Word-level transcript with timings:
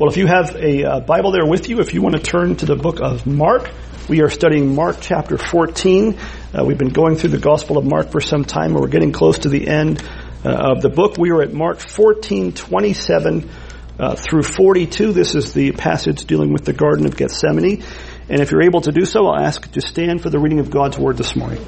Well, 0.00 0.08
if 0.08 0.16
you 0.16 0.26
have 0.28 0.56
a 0.56 0.84
uh, 0.84 1.00
Bible 1.00 1.30
there 1.30 1.44
with 1.44 1.68
you, 1.68 1.80
if 1.80 1.92
you 1.92 2.00
want 2.00 2.16
to 2.16 2.22
turn 2.22 2.56
to 2.56 2.64
the 2.64 2.74
book 2.74 3.00
of 3.02 3.26
Mark, 3.26 3.70
we 4.08 4.22
are 4.22 4.30
studying 4.30 4.74
Mark 4.74 4.96
chapter 5.02 5.36
14. 5.36 6.16
Uh, 6.54 6.64
we've 6.64 6.78
been 6.78 6.88
going 6.88 7.16
through 7.16 7.28
the 7.28 7.38
Gospel 7.38 7.76
of 7.76 7.84
Mark 7.84 8.10
for 8.10 8.22
some 8.22 8.46
time, 8.46 8.70
and 8.70 8.80
we're 8.80 8.88
getting 8.88 9.12
close 9.12 9.40
to 9.40 9.50
the 9.50 9.68
end 9.68 10.02
uh, 10.42 10.72
of 10.72 10.80
the 10.80 10.88
book. 10.88 11.18
We 11.18 11.32
are 11.32 11.42
at 11.42 11.52
Mark 11.52 11.80
14, 11.80 12.54
27 12.54 13.50
uh, 13.98 14.14
through 14.14 14.44
42. 14.44 15.12
This 15.12 15.34
is 15.34 15.52
the 15.52 15.72
passage 15.72 16.24
dealing 16.24 16.50
with 16.50 16.64
the 16.64 16.72
Garden 16.72 17.04
of 17.04 17.14
Gethsemane. 17.14 17.84
And 18.30 18.40
if 18.40 18.52
you're 18.52 18.62
able 18.62 18.80
to 18.80 18.92
do 18.92 19.04
so, 19.04 19.26
I'll 19.26 19.44
ask 19.44 19.70
to 19.72 19.82
stand 19.82 20.22
for 20.22 20.30
the 20.30 20.38
reading 20.38 20.60
of 20.60 20.70
God's 20.70 20.98
Word 20.98 21.18
this 21.18 21.36
morning. 21.36 21.62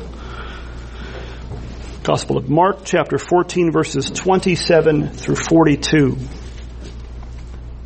Gospel 2.02 2.38
of 2.38 2.48
Mark, 2.48 2.86
chapter 2.86 3.18
14, 3.18 3.72
verses 3.72 4.10
27 4.10 5.10
through 5.10 5.36
42. 5.36 6.16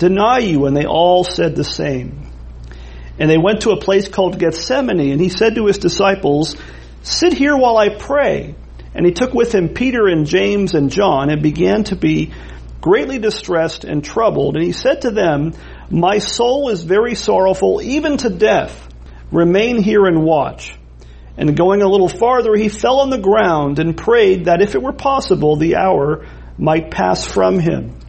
deny 0.00 0.38
you. 0.38 0.66
And 0.66 0.76
they 0.76 0.86
all 0.86 1.22
said 1.22 1.54
the 1.54 1.62
same. 1.62 2.26
And 3.20 3.30
they 3.30 3.38
went 3.38 3.62
to 3.62 3.70
a 3.70 3.80
place 3.80 4.08
called 4.08 4.38
Gethsemane, 4.38 5.12
and 5.12 5.20
he 5.20 5.28
said 5.28 5.54
to 5.54 5.66
his 5.66 5.78
disciples, 5.78 6.56
Sit 7.02 7.34
here 7.34 7.56
while 7.56 7.76
I 7.76 7.90
pray. 7.90 8.56
And 8.94 9.06
he 9.06 9.12
took 9.12 9.32
with 9.32 9.54
him 9.54 9.68
Peter 9.68 10.08
and 10.08 10.26
James 10.26 10.74
and 10.74 10.90
John 10.90 11.30
and 11.30 11.42
began 11.42 11.84
to 11.84 11.96
be 11.96 12.32
greatly 12.80 13.18
distressed 13.18 13.84
and 13.84 14.02
troubled. 14.02 14.56
And 14.56 14.64
he 14.64 14.72
said 14.72 15.02
to 15.02 15.10
them, 15.10 15.52
My 15.90 16.18
soul 16.18 16.70
is 16.70 16.82
very 16.82 17.14
sorrowful, 17.14 17.80
even 17.82 18.16
to 18.18 18.30
death. 18.30 18.88
Remain 19.30 19.80
here 19.80 20.06
and 20.06 20.24
watch. 20.24 20.74
And 21.36 21.56
going 21.56 21.82
a 21.82 21.88
little 21.88 22.08
farther, 22.08 22.54
he 22.56 22.68
fell 22.68 23.00
on 23.00 23.10
the 23.10 23.18
ground 23.18 23.78
and 23.78 23.96
prayed 23.96 24.46
that 24.46 24.60
if 24.60 24.74
it 24.74 24.82
were 24.82 24.92
possible, 24.92 25.56
the 25.56 25.76
hour 25.76 26.26
might 26.58 26.90
pass 26.90 27.24
from 27.24 27.58
him. 27.58 27.99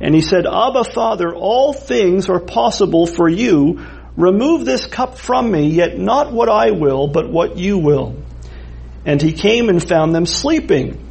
And 0.00 0.14
he 0.14 0.20
said, 0.20 0.46
Abba, 0.46 0.84
Father, 0.84 1.34
all 1.34 1.72
things 1.72 2.28
are 2.28 2.40
possible 2.40 3.06
for 3.06 3.28
you. 3.28 3.84
Remove 4.16 4.64
this 4.64 4.86
cup 4.86 5.18
from 5.18 5.50
me, 5.50 5.68
yet 5.68 5.98
not 5.98 6.32
what 6.32 6.48
I 6.48 6.70
will, 6.70 7.08
but 7.08 7.30
what 7.30 7.56
you 7.56 7.78
will. 7.78 8.16
And 9.04 9.20
he 9.20 9.32
came 9.32 9.68
and 9.68 9.82
found 9.82 10.14
them 10.14 10.26
sleeping. 10.26 11.04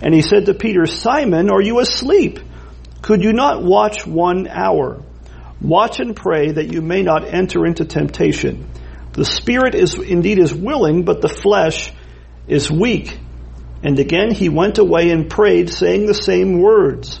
And 0.00 0.14
he 0.14 0.22
said 0.22 0.46
to 0.46 0.54
Peter, 0.54 0.86
Simon, 0.86 1.50
are 1.50 1.60
you 1.62 1.80
asleep? 1.80 2.38
Could 3.02 3.24
you 3.24 3.32
not 3.32 3.62
watch 3.62 4.06
one 4.06 4.46
hour? 4.46 5.02
Watch 5.60 5.98
and 5.98 6.14
pray 6.14 6.52
that 6.52 6.72
you 6.72 6.80
may 6.82 7.02
not 7.02 7.24
enter 7.24 7.66
into 7.66 7.84
temptation. 7.84 8.68
The 9.12 9.24
spirit 9.24 9.74
is 9.74 9.94
indeed 9.94 10.38
is 10.38 10.54
willing, 10.54 11.04
but 11.04 11.20
the 11.20 11.28
flesh 11.28 11.92
is 12.46 12.70
weak. 12.70 13.18
And 13.82 13.98
again 13.98 14.32
he 14.32 14.48
went 14.48 14.78
away 14.78 15.10
and 15.10 15.28
prayed, 15.28 15.70
saying 15.70 16.06
the 16.06 16.14
same 16.14 16.60
words. 16.60 17.20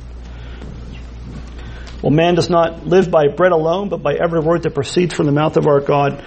Well, 2.01 2.11
man 2.11 2.33
does 2.33 2.49
not 2.49 2.87
live 2.87 3.11
by 3.11 3.27
bread 3.27 3.51
alone, 3.51 3.89
but 3.89 4.01
by 4.01 4.15
every 4.15 4.39
word 4.39 4.63
that 4.63 4.73
proceeds 4.73 5.13
from 5.13 5.27
the 5.27 5.31
mouth 5.31 5.55
of 5.57 5.67
our 5.67 5.81
God. 5.81 6.23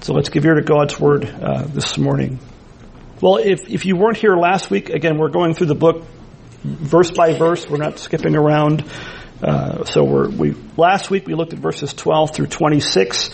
So 0.00 0.14
let's 0.14 0.28
give 0.28 0.44
ear 0.44 0.54
to 0.54 0.62
God's 0.62 0.98
word 0.98 1.24
uh, 1.24 1.64
this 1.64 1.98
morning. 1.98 2.38
Well, 3.20 3.36
if, 3.36 3.68
if 3.68 3.84
you 3.84 3.96
weren't 3.96 4.16
here 4.16 4.36
last 4.36 4.70
week, 4.70 4.90
again, 4.90 5.18
we're 5.18 5.30
going 5.30 5.54
through 5.54 5.68
the 5.68 5.74
book 5.74 6.04
verse 6.62 7.10
by 7.10 7.36
verse. 7.36 7.68
We're 7.68 7.78
not 7.78 7.98
skipping 7.98 8.36
around. 8.36 8.84
Uh, 9.42 9.84
so 9.84 10.04
we're, 10.04 10.28
we, 10.28 10.54
last 10.76 11.10
week 11.10 11.26
we 11.26 11.34
looked 11.34 11.52
at 11.52 11.58
verses 11.58 11.92
12 11.94 12.34
through 12.34 12.46
26 12.46 13.30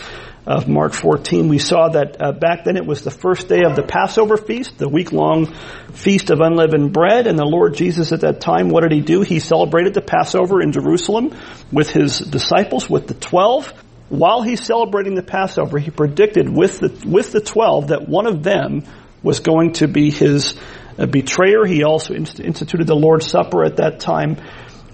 of 0.49 0.67
Mark 0.67 0.93
14, 0.93 1.47
we 1.47 1.59
saw 1.59 1.89
that 1.89 2.19
uh, 2.19 2.31
back 2.31 2.63
then 2.63 2.75
it 2.75 2.83
was 2.83 3.03
the 3.03 3.11
first 3.11 3.47
day 3.47 3.61
of 3.65 3.75
the 3.75 3.83
Passover 3.83 4.35
feast, 4.35 4.79
the 4.79 4.89
week-long 4.89 5.53
feast 5.93 6.31
of 6.31 6.39
unleavened 6.39 6.91
bread, 6.91 7.27
and 7.27 7.37
the 7.37 7.45
Lord 7.45 7.75
Jesus 7.75 8.11
at 8.11 8.21
that 8.21 8.41
time, 8.41 8.69
what 8.69 8.81
did 8.81 8.91
he 8.91 9.01
do? 9.01 9.21
He 9.21 9.39
celebrated 9.39 9.93
the 9.93 10.01
Passover 10.01 10.59
in 10.59 10.71
Jerusalem 10.71 11.37
with 11.71 11.91
his 11.91 12.17
disciples, 12.17 12.89
with 12.89 13.05
the 13.07 13.13
twelve. 13.13 13.71
While 14.09 14.41
he's 14.41 14.65
celebrating 14.65 15.13
the 15.13 15.21
Passover, 15.21 15.77
he 15.77 15.91
predicted 15.91 16.49
with 16.49 16.79
the, 16.79 17.07
with 17.07 17.31
the 17.31 17.41
twelve 17.41 17.89
that 17.89 18.09
one 18.09 18.25
of 18.25 18.41
them 18.41 18.85
was 19.21 19.41
going 19.41 19.73
to 19.73 19.87
be 19.87 20.09
his 20.09 20.59
uh, 20.97 21.05
betrayer. 21.05 21.63
He 21.63 21.83
also 21.83 22.15
instituted 22.15 22.87
the 22.87 22.95
Lord's 22.95 23.27
Supper 23.27 23.63
at 23.63 23.75
that 23.75 23.99
time. 23.99 24.37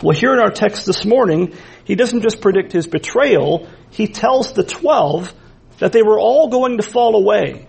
Well, 0.04 0.18
here 0.18 0.34
in 0.34 0.40
our 0.40 0.52
text 0.52 0.86
this 0.86 1.06
morning, 1.06 1.54
he 1.86 1.96
doesn't 1.96 2.24
just 2.24 2.42
predict 2.42 2.74
his 2.74 2.88
betrayal, 2.88 3.70
he 3.90 4.08
tells 4.08 4.52
the 4.52 4.66
twelve 4.66 5.34
that 5.80 5.92
they 5.92 6.02
were 6.02 6.20
all 6.20 6.50
going 6.50 6.78
to 6.78 6.84
fall 6.84 7.16
away. 7.16 7.68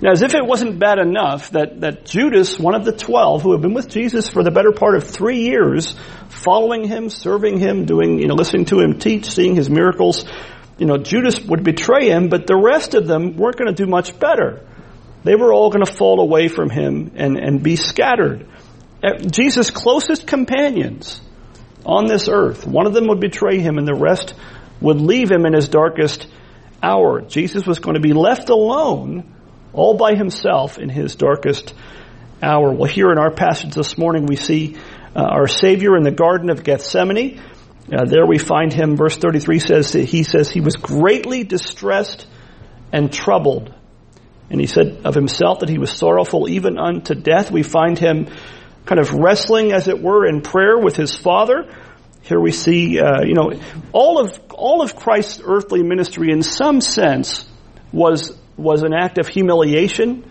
Now, 0.00 0.12
as 0.12 0.22
if 0.22 0.34
it 0.34 0.44
wasn't 0.44 0.78
bad 0.78 0.98
enough 0.98 1.50
that, 1.50 1.80
that 1.80 2.04
Judas, 2.04 2.58
one 2.58 2.74
of 2.74 2.84
the 2.84 2.92
twelve, 2.92 3.42
who 3.42 3.52
had 3.52 3.62
been 3.62 3.72
with 3.72 3.88
Jesus 3.88 4.28
for 4.28 4.42
the 4.42 4.50
better 4.50 4.72
part 4.72 4.94
of 4.94 5.04
three 5.04 5.40
years, 5.40 5.94
following 6.28 6.84
him, 6.84 7.08
serving 7.08 7.58
him, 7.58 7.86
doing, 7.86 8.18
you 8.18 8.26
know, 8.28 8.34
listening 8.34 8.66
to 8.66 8.80
him 8.80 8.98
teach, 8.98 9.30
seeing 9.30 9.56
his 9.56 9.70
miracles, 9.70 10.26
you 10.76 10.84
know, 10.84 10.98
Judas 10.98 11.40
would 11.40 11.64
betray 11.64 12.10
him, 12.10 12.28
but 12.28 12.46
the 12.46 12.56
rest 12.56 12.94
of 12.94 13.06
them 13.06 13.36
weren't 13.36 13.56
going 13.56 13.74
to 13.74 13.84
do 13.84 13.88
much 13.88 14.18
better. 14.18 14.66
They 15.24 15.34
were 15.34 15.52
all 15.52 15.70
going 15.70 15.84
to 15.84 15.90
fall 15.92 16.20
away 16.20 16.48
from 16.48 16.68
him 16.68 17.12
and, 17.16 17.38
and 17.38 17.62
be 17.62 17.76
scattered. 17.76 18.46
Uh, 19.02 19.16
Jesus' 19.16 19.70
closest 19.70 20.26
companions 20.26 21.22
on 21.86 22.06
this 22.06 22.28
earth, 22.28 22.66
one 22.66 22.86
of 22.86 22.92
them 22.92 23.06
would 23.08 23.20
betray 23.20 23.60
him 23.60 23.78
and 23.78 23.88
the 23.88 23.94
rest 23.94 24.34
would 24.80 25.00
leave 25.00 25.30
him 25.30 25.46
in 25.46 25.54
his 25.54 25.68
darkest 25.68 26.26
hour. 26.82 27.20
Jesus 27.22 27.66
was 27.66 27.78
going 27.78 27.94
to 27.94 28.00
be 28.00 28.12
left 28.12 28.50
alone 28.50 29.32
all 29.72 29.96
by 29.96 30.14
himself 30.14 30.78
in 30.78 30.88
his 30.88 31.14
darkest 31.16 31.74
hour. 32.42 32.72
Well, 32.72 32.90
here 32.90 33.10
in 33.10 33.18
our 33.18 33.30
passage 33.30 33.74
this 33.74 33.98
morning, 33.98 34.26
we 34.26 34.36
see 34.36 34.76
uh, 35.14 35.20
our 35.20 35.48
Savior 35.48 35.96
in 35.96 36.02
the 36.02 36.10
Garden 36.10 36.50
of 36.50 36.64
Gethsemane. 36.64 37.40
Uh, 37.92 38.04
there 38.04 38.26
we 38.26 38.38
find 38.38 38.72
him, 38.72 38.96
verse 38.96 39.16
33 39.16 39.58
says, 39.60 39.92
he 39.92 40.22
says 40.22 40.50
he 40.50 40.60
was 40.60 40.76
greatly 40.76 41.44
distressed 41.44 42.26
and 42.92 43.12
troubled. 43.12 43.72
And 44.50 44.60
he 44.60 44.66
said 44.66 45.02
of 45.04 45.14
himself 45.14 45.60
that 45.60 45.68
he 45.68 45.78
was 45.78 45.90
sorrowful 45.90 46.48
even 46.48 46.78
unto 46.78 47.14
death. 47.14 47.50
We 47.50 47.62
find 47.62 47.98
him 47.98 48.28
kind 48.84 49.00
of 49.00 49.12
wrestling, 49.12 49.72
as 49.72 49.88
it 49.88 50.00
were, 50.00 50.26
in 50.26 50.40
prayer 50.40 50.78
with 50.78 50.96
his 50.96 51.16
Father. 51.16 51.68
Here 52.26 52.40
we 52.40 52.50
see, 52.50 52.98
uh, 52.98 53.22
you 53.22 53.34
know, 53.34 53.52
all 53.92 54.20
of 54.20 54.40
all 54.50 54.82
of 54.82 54.96
Christ's 54.96 55.40
earthly 55.44 55.84
ministry, 55.84 56.32
in 56.32 56.42
some 56.42 56.80
sense, 56.80 57.48
was 57.92 58.36
was 58.56 58.82
an 58.82 58.92
act 58.92 59.18
of 59.18 59.28
humiliation, 59.28 60.28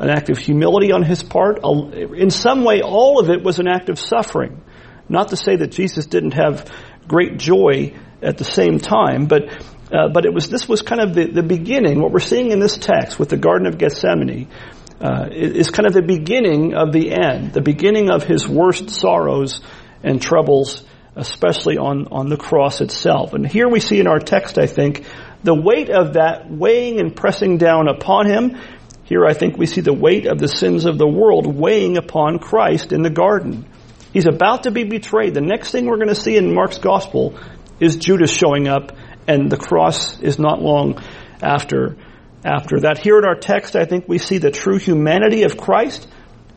an 0.00 0.10
act 0.10 0.28
of 0.28 0.38
humility 0.38 0.90
on 0.90 1.04
his 1.04 1.22
part. 1.22 1.60
In 1.64 2.30
some 2.30 2.64
way, 2.64 2.82
all 2.82 3.20
of 3.20 3.30
it 3.30 3.44
was 3.44 3.60
an 3.60 3.68
act 3.68 3.90
of 3.90 3.98
suffering. 4.00 4.60
Not 5.08 5.28
to 5.28 5.36
say 5.36 5.54
that 5.54 5.70
Jesus 5.70 6.06
didn't 6.06 6.34
have 6.34 6.68
great 7.06 7.38
joy 7.38 7.94
at 8.20 8.38
the 8.38 8.44
same 8.44 8.80
time, 8.80 9.26
but 9.26 9.44
uh, 9.92 10.08
but 10.12 10.26
it 10.26 10.34
was 10.34 10.48
this 10.48 10.68
was 10.68 10.82
kind 10.82 11.00
of 11.00 11.14
the, 11.14 11.30
the 11.30 11.44
beginning. 11.44 12.02
What 12.02 12.10
we're 12.10 12.18
seeing 12.18 12.50
in 12.50 12.58
this 12.58 12.76
text 12.76 13.20
with 13.20 13.28
the 13.28 13.36
Garden 13.36 13.68
of 13.68 13.78
Gethsemane 13.78 14.48
uh, 15.00 15.28
is 15.30 15.70
kind 15.70 15.86
of 15.86 15.92
the 15.92 16.02
beginning 16.02 16.74
of 16.74 16.90
the 16.90 17.12
end, 17.12 17.52
the 17.52 17.60
beginning 17.60 18.10
of 18.10 18.24
his 18.24 18.48
worst 18.48 18.90
sorrows 18.90 19.60
and 20.02 20.20
troubles 20.20 20.82
especially 21.16 21.78
on, 21.78 22.08
on 22.12 22.28
the 22.28 22.36
cross 22.36 22.80
itself. 22.80 23.32
And 23.32 23.46
here 23.46 23.68
we 23.68 23.80
see 23.80 23.98
in 23.98 24.06
our 24.06 24.18
text, 24.18 24.58
I 24.58 24.66
think, 24.66 25.04
the 25.42 25.54
weight 25.54 25.90
of 25.90 26.14
that 26.14 26.50
weighing 26.50 27.00
and 27.00 27.16
pressing 27.16 27.56
down 27.56 27.88
upon 27.88 28.26
him. 28.26 28.60
Here 29.04 29.24
I 29.24 29.32
think 29.32 29.56
we 29.56 29.66
see 29.66 29.80
the 29.80 29.94
weight 29.94 30.26
of 30.26 30.38
the 30.38 30.48
sins 30.48 30.84
of 30.84 30.98
the 30.98 31.08
world 31.08 31.46
weighing 31.46 31.96
upon 31.96 32.38
Christ 32.38 32.92
in 32.92 33.02
the 33.02 33.10
garden. 33.10 33.66
He's 34.12 34.26
about 34.26 34.64
to 34.64 34.70
be 34.70 34.84
betrayed. 34.84 35.34
The 35.34 35.40
next 35.40 35.70
thing 35.70 35.86
we're 35.86 35.96
going 35.96 36.08
to 36.08 36.14
see 36.14 36.36
in 36.36 36.54
Mark's 36.54 36.78
gospel 36.78 37.38
is 37.80 37.96
Judas 37.96 38.30
showing 38.30 38.68
up 38.68 38.92
and 39.26 39.50
the 39.50 39.56
cross 39.56 40.20
is 40.20 40.38
not 40.38 40.60
long 40.60 41.02
after 41.42 41.96
after 42.44 42.80
that. 42.80 42.98
Here 42.98 43.18
in 43.18 43.24
our 43.24 43.34
text, 43.34 43.74
I 43.74 43.84
think 43.84 44.06
we 44.06 44.18
see 44.18 44.38
the 44.38 44.50
true 44.50 44.78
humanity 44.78 45.42
of 45.42 45.56
Christ. 45.56 46.06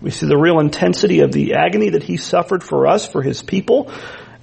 We 0.02 0.12
see 0.12 0.28
the 0.28 0.38
real 0.38 0.60
intensity 0.60 1.22
of 1.22 1.32
the 1.32 1.56
agony 1.56 1.90
that 1.92 2.04
he 2.04 2.18
suffered 2.18 2.64
for 2.64 2.88
us, 2.88 3.08
for 3.08 3.22
his 3.22 3.42
people. 3.42 3.92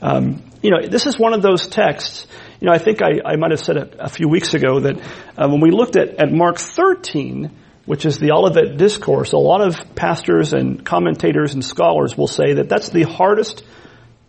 Um, 0.03 0.43
you 0.63 0.71
know, 0.71 0.87
this 0.87 1.07
is 1.07 1.19
one 1.19 1.33
of 1.33 1.43
those 1.43 1.67
texts. 1.67 2.27
You 2.61 2.69
know, 2.69 2.73
I 2.73 2.79
think 2.79 3.03
I, 3.03 3.21
I 3.25 3.37
might 3.37 3.51
have 3.51 3.61
said 3.61 3.77
a, 3.77 4.05
a 4.05 4.09
few 4.09 4.29
weeks 4.29 4.55
ago 4.55 4.81
that 4.81 4.99
uh, 5.37 5.49
when 5.49 5.61
we 5.61 5.71
looked 5.71 5.97
at, 5.97 6.21
at 6.21 6.33
Mark 6.33 6.59
13, 6.59 7.51
which 7.87 8.05
is 8.05 8.19
the 8.19 8.33
Olivet 8.33 8.77
Discourse, 8.77 9.33
a 9.33 9.39
lot 9.39 9.61
of 9.61 9.95
pastors 9.95 10.53
and 10.53 10.85
commentators 10.85 11.55
and 11.55 11.65
scholars 11.65 12.17
will 12.17 12.27
say 12.27 12.55
that 12.55 12.69
that's 12.69 12.91
the 12.91 13.05
hardest 13.05 13.65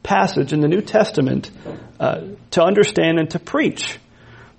passage 0.03 0.53
in 0.53 0.61
the 0.61 0.67
New 0.67 0.81
Testament 0.81 1.51
uh, 1.99 2.21
to 2.51 2.63
understand 2.63 3.19
and 3.19 3.29
to 3.31 3.39
preach. 3.39 3.97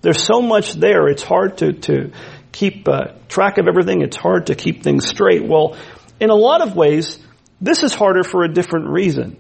There's 0.01 0.23
so 0.23 0.43
much 0.43 0.75
there, 0.75 1.09
it's 1.09 1.23
hard 1.23 1.59
to, 1.59 1.73
to 1.73 2.13
keep 2.53 2.89
uh, 2.89 3.13
track 3.29 3.59
of 3.59 3.67
everything, 3.67 4.03
it's 4.03 4.17
hard 4.17 4.47
to 4.47 4.55
keep 4.55 4.83
things 4.83 5.09
straight. 5.09 5.47
Well, 5.47 5.77
in 6.21 6.31
a 6.31 6.35
lot 6.35 6.61
of 6.61 6.77
ways, 6.77 7.19
this 7.61 7.83
is 7.83 7.95
harder 7.95 8.25
for 8.25 8.45
a 8.45 8.53
different 8.53 8.89
reason. 8.89 9.37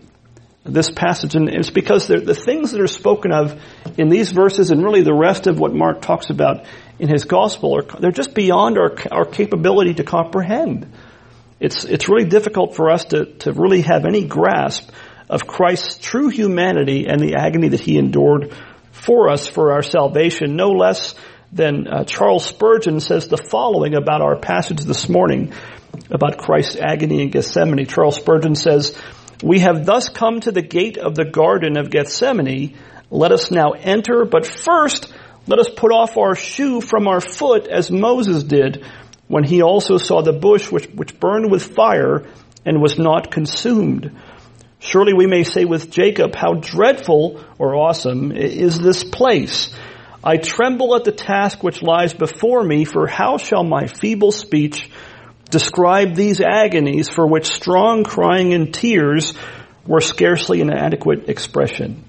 This 0.70 0.91
passage, 0.91 1.35
and 1.35 1.49
it's 1.49 1.70
because 1.70 2.06
the 2.06 2.35
things 2.35 2.73
that 2.73 2.81
are 2.81 2.87
spoken 2.87 3.32
of 3.32 3.59
in 3.97 4.11
these 4.11 4.32
verses 4.32 4.70
and 4.70 4.85
really 4.85 5.03
the 5.03 5.15
rest 5.15 5.47
of 5.47 5.59
what 5.59 5.75
Mark 5.75 6.03
talks 6.03 6.29
about 6.29 6.67
in 6.99 7.09
his 7.09 7.25
gospel 7.25 7.75
are, 7.75 8.00
they're 8.00 8.11
just 8.11 8.35
beyond 8.35 8.76
our, 8.76 8.94
our 9.11 9.25
capability 9.25 9.94
to 9.94 10.05
comprehend. 10.05 10.93
It's, 11.59 11.85
it's 11.85 12.09
really 12.09 12.29
difficult 12.29 12.76
for 12.76 12.91
us 12.91 13.06
to, 13.06 13.25
to 13.38 13.53
really 13.53 13.81
have 13.81 14.05
any 14.05 14.26
grasp 14.26 14.91
of 15.31 15.47
Christ's 15.47 15.99
true 15.99 16.29
humanity 16.29 17.06
and 17.06 17.19
the 17.19 17.37
agony 17.37 17.69
that 17.69 17.81
he 17.81 17.97
endured 17.97 18.55
for 18.93 19.31
us 19.31 19.47
for 19.47 19.73
our 19.73 19.82
salvation, 19.82 20.56
no 20.56 20.71
less 20.71 21.14
than 21.50 21.88
uh, 21.88 22.05
Charles 22.05 22.44
Spurgeon 22.44 23.00
says 23.00 23.29
the 23.29 23.38
following 23.38 23.94
about 23.94 24.21
our 24.21 24.38
passage 24.38 24.81
this 24.81 25.09
morning 25.09 25.55
about 26.11 26.38
Christ's 26.38 26.76
agony 26.76 27.23
in 27.23 27.31
Gethsemane. 27.31 27.87
Charles 27.87 28.17
Spurgeon 28.17 28.55
says, 28.55 28.97
We 29.43 29.61
have 29.61 29.87
thus 29.87 30.08
come 30.08 30.40
to 30.40 30.52
the 30.52 30.62
gate 30.62 30.99
of 30.99 31.14
the 31.14 31.25
garden 31.25 31.76
of 31.79 31.90
Gethsemane. 31.90 32.76
Let 33.11 33.32
us 33.32 33.50
now 33.50 33.70
enter, 33.70 34.25
but 34.25 34.46
first 34.46 35.12
let 35.46 35.61
us 35.61 35.69
put 35.69 35.93
off 35.93 36.19
our 36.19 36.35
shoe 36.35 36.81
from 36.81 37.08
our 37.08 37.20
foot 37.20 37.69
as 37.69 37.90
Moses 37.90 38.43
did 38.43 38.85
when 39.29 39.44
he 39.44 39.62
also 39.62 39.96
saw 39.96 40.23
the 40.23 40.32
bush 40.32 40.70
which, 40.70 40.88
which 40.88 41.19
burned 41.19 41.50
with 41.50 41.75
fire 41.75 42.26
and 42.67 42.82
was 42.82 42.99
not 42.99 43.31
consumed. 43.31 44.14
Surely 44.81 45.12
we 45.14 45.26
may 45.26 45.44
say 45.44 45.64
with 45.64 45.90
Jacob, 45.90 46.35
how 46.35 46.55
dreadful 46.55 47.43
or 47.58 47.75
awesome 47.75 48.32
is 48.32 48.79
this 48.79 49.05
place. 49.05 49.75
I 50.23 50.37
tremble 50.37 50.94
at 50.96 51.05
the 51.05 51.12
task 51.12 51.62
which 51.62 51.82
lies 51.82 52.12
before 52.12 52.62
me, 52.62 52.85
for 52.85 53.06
how 53.06 53.38
shall 53.38 53.64
my 53.64 53.87
feeble 53.87 54.32
speech 54.32 54.90
describe 55.50 56.15
these 56.15 56.41
agonies 56.41 57.09
for 57.09 57.27
which 57.27 57.47
strong 57.47 58.05
crying 58.05 58.55
and 58.55 58.73
tears 58.73 59.35
were 59.87 60.00
scarcely 60.00 60.61
an 60.61 60.71
adequate 60.71 61.29
expression? 61.29 62.05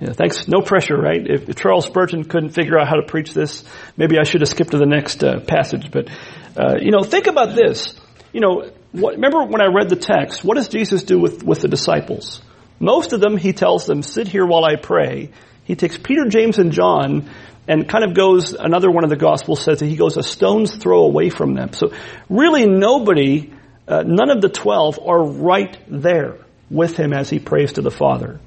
Yeah, 0.00 0.12
thanks. 0.12 0.48
No 0.48 0.60
pressure, 0.60 0.96
right? 0.96 1.24
If, 1.24 1.48
if, 1.48 1.56
Charles 1.56 1.86
Spurgeon 1.86 2.24
couldn't 2.24 2.50
figure 2.50 2.78
out 2.78 2.88
how 2.88 2.96
to 2.96 3.06
preach 3.06 3.32
this, 3.32 3.64
maybe 3.96 4.18
I 4.18 4.24
should 4.24 4.40
have 4.40 4.48
skipped 4.48 4.72
to 4.72 4.78
the 4.78 4.86
next 4.86 5.22
uh, 5.22 5.40
passage. 5.40 5.90
But 5.90 6.08
uh, 6.56 6.76
you 6.80 6.90
know, 6.90 7.02
think 7.02 7.26
about 7.26 7.54
this. 7.54 7.98
You 8.32 8.40
know, 8.40 8.70
what, 8.92 9.14
remember 9.14 9.44
when 9.44 9.62
I 9.62 9.66
read 9.66 9.88
the 9.88 9.96
text? 9.96 10.44
What 10.44 10.56
does 10.56 10.68
Jesus 10.68 11.04
do 11.04 11.18
with 11.18 11.42
with 11.42 11.60
the 11.60 11.68
disciples? 11.68 12.42
Most 12.80 13.12
of 13.12 13.20
them, 13.20 13.36
he 13.36 13.52
tells 13.52 13.86
them, 13.86 14.02
"Sit 14.02 14.28
here 14.28 14.44
while 14.44 14.64
I 14.64 14.76
pray." 14.76 15.30
He 15.64 15.76
takes 15.76 15.98
Peter, 15.98 16.26
James, 16.28 16.58
and 16.58 16.72
John 16.72 17.30
and 17.66 17.88
kind 17.88 18.04
of 18.04 18.14
goes, 18.14 18.52
another 18.52 18.90
one 18.90 19.04
of 19.04 19.10
the 19.10 19.16
Gospels 19.16 19.64
says 19.64 19.78
that 19.78 19.86
he 19.86 19.96
goes 19.96 20.16
a 20.16 20.22
stone's 20.22 20.74
throw 20.74 21.04
away 21.04 21.30
from 21.30 21.54
them. 21.54 21.72
So 21.72 21.92
really 22.28 22.66
nobody, 22.66 23.52
uh, 23.88 24.02
none 24.06 24.30
of 24.30 24.42
the 24.42 24.50
twelve 24.50 24.98
are 24.98 25.22
right 25.22 25.78
there 25.88 26.36
with 26.70 26.96
him 26.96 27.12
as 27.12 27.30
he 27.30 27.38
prays 27.38 27.74
to 27.74 27.82
the 27.82 27.90
Father. 27.90 28.40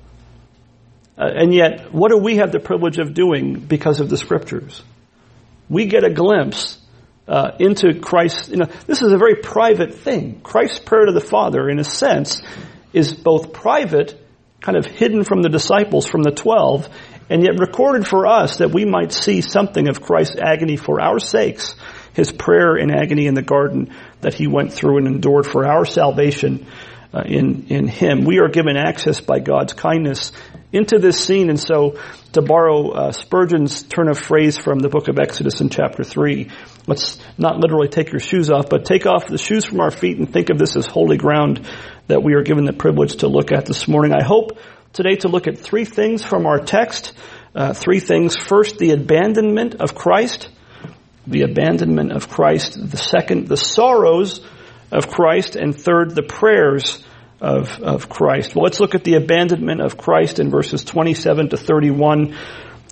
Uh, 1.17 1.25
and 1.35 1.51
yet, 1.51 1.91
what 1.91 2.11
do 2.11 2.17
we 2.17 2.37
have 2.37 2.51
the 2.51 2.59
privilege 2.59 2.99
of 2.99 3.15
doing 3.15 3.59
because 3.59 3.99
of 3.99 4.09
the 4.09 4.17
scriptures? 4.17 4.83
We 5.67 5.87
get 5.87 6.03
a 6.03 6.13
glimpse 6.13 6.79
uh, 7.27 7.53
into 7.59 7.99
Christ. 7.99 8.49
You 8.49 8.57
know, 8.57 8.67
this 8.85 9.01
is 9.01 9.11
a 9.11 9.17
very 9.17 9.35
private 9.35 9.95
thing. 9.95 10.41
Christ's 10.41 10.77
prayer 10.77 11.07
to 11.07 11.11
the 11.11 11.19
Father, 11.19 11.67
in 11.69 11.79
a 11.79 11.83
sense, 11.83 12.43
is 12.93 13.15
both 13.15 13.51
private 13.51 14.23
kind 14.61 14.77
of 14.77 14.85
hidden 14.85 15.23
from 15.23 15.41
the 15.41 15.49
disciples, 15.49 16.05
from 16.05 16.21
the 16.21 16.31
twelve, 16.31 16.87
and 17.29 17.43
yet 17.43 17.59
recorded 17.59 18.07
for 18.07 18.27
us 18.27 18.57
that 18.57 18.71
we 18.71 18.85
might 18.85 19.11
see 19.11 19.41
something 19.41 19.87
of 19.89 20.01
Christ's 20.01 20.37
agony 20.37 20.77
for 20.77 21.01
our 21.01 21.19
sakes, 21.19 21.75
his 22.13 22.31
prayer 22.31 22.75
and 22.75 22.91
agony 22.91 23.27
in 23.27 23.33
the 23.33 23.41
garden 23.41 23.93
that 24.21 24.33
he 24.33 24.47
went 24.47 24.73
through 24.73 24.97
and 24.97 25.07
endured 25.07 25.45
for 25.45 25.65
our 25.65 25.85
salvation 25.85 26.65
uh, 27.13 27.23
in, 27.25 27.67
in 27.67 27.87
him. 27.87 28.25
We 28.25 28.39
are 28.39 28.49
given 28.49 28.75
access 28.77 29.21
by 29.21 29.39
God's 29.39 29.73
kindness 29.73 30.31
into 30.71 30.99
this 30.99 31.23
scene, 31.23 31.49
and 31.49 31.59
so 31.59 31.99
to 32.33 32.41
borrow 32.41 32.91
uh, 32.91 33.11
Spurgeon's 33.11 33.83
turn 33.83 34.09
of 34.09 34.19
phrase 34.19 34.57
from 34.57 34.79
the 34.79 34.89
book 34.89 35.07
of 35.07 35.17
Exodus 35.17 35.61
in 35.61 35.69
chapter 35.69 36.03
3, 36.03 36.49
let's 36.85 37.19
not 37.37 37.57
literally 37.57 37.87
take 37.87 38.11
your 38.11 38.19
shoes 38.19 38.49
off, 38.49 38.69
but 38.69 38.85
take 38.85 39.05
off 39.05 39.27
the 39.27 39.37
shoes 39.37 39.63
from 39.63 39.79
our 39.79 39.91
feet 39.91 40.17
and 40.17 40.31
think 40.31 40.49
of 40.49 40.57
this 40.57 40.75
as 40.75 40.85
holy 40.85 41.17
ground 41.17 41.65
that 42.07 42.21
we 42.21 42.33
are 42.33 42.43
given 42.43 42.65
the 42.65 42.73
privilege 42.73 43.17
to 43.17 43.27
look 43.27 43.51
at 43.51 43.65
this 43.65 43.87
morning. 43.87 44.13
I 44.13 44.23
hope 44.23 44.57
today 44.93 45.15
to 45.17 45.27
look 45.27 45.47
at 45.47 45.57
three 45.57 45.85
things 45.85 46.23
from 46.23 46.45
our 46.45 46.59
text. 46.59 47.13
Uh, 47.55 47.73
three 47.73 47.99
things. 47.99 48.35
First, 48.35 48.77
the 48.77 48.91
abandonment 48.91 49.75
of 49.75 49.95
Christ. 49.95 50.49
The 51.25 51.41
abandonment 51.41 52.11
of 52.11 52.29
Christ. 52.29 52.77
The 52.89 52.97
second, 52.97 53.47
the 53.47 53.57
sorrows 53.57 54.45
of 54.91 55.09
Christ. 55.09 55.55
And 55.55 55.75
third, 55.75 56.15
the 56.15 56.23
prayers 56.23 57.03
of, 57.41 57.79
of 57.79 58.09
Christ. 58.09 58.55
Well, 58.55 58.63
let's 58.63 58.79
look 58.79 58.95
at 58.95 59.03
the 59.03 59.15
abandonment 59.15 59.81
of 59.81 59.97
Christ 59.97 60.39
in 60.39 60.49
verses 60.49 60.83
27 60.83 61.49
to 61.49 61.57
31. 61.57 62.35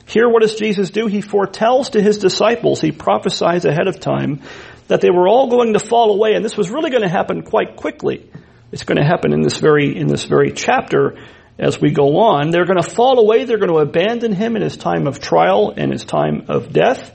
Here, 0.08 0.30
what 0.30 0.42
does 0.42 0.56
Jesus 0.56 0.92
do? 0.92 1.08
He 1.08 1.22
foretells 1.22 1.92
to 1.92 2.02
his 2.02 2.20
disciples, 2.20 2.80
he 2.80 2.92
prophesies 2.92 3.66
ahead 3.66 3.88
of 3.88 4.00
time 4.00 4.42
that 4.88 5.02
they 5.02 5.10
were 5.10 5.28
all 5.28 5.48
going 5.48 5.74
to 5.74 5.80
fall 5.80 6.14
away, 6.14 6.34
and 6.34 6.46
this 6.46 6.56
was 6.56 6.70
really 6.70 6.92
going 6.92 7.02
to 7.02 7.10
happen 7.10 7.42
quite 7.42 7.76
quickly. 7.76 8.30
It's 8.72 8.84
going 8.84 8.98
to 8.98 9.06
happen 9.06 9.34
in 9.34 9.42
this 9.42 9.58
very, 9.58 9.98
in 9.98 10.08
this 10.08 10.26
very 10.26 10.52
chapter 10.52 11.18
as 11.58 11.80
we 11.80 11.92
go 11.92 12.18
on. 12.18 12.50
They're 12.50 12.66
going 12.66 12.82
to 12.82 12.90
fall 12.90 13.20
away. 13.20 13.46
They're 13.46 13.58
going 13.58 13.72
to 13.72 13.80
abandon 13.80 14.34
him 14.34 14.56
in 14.56 14.62
his 14.62 14.78
time 14.78 15.08
of 15.08 15.20
trial 15.20 15.74
and 15.76 15.92
his 15.92 16.04
time 16.04 16.46
of 16.48 16.72
death. 16.72 17.12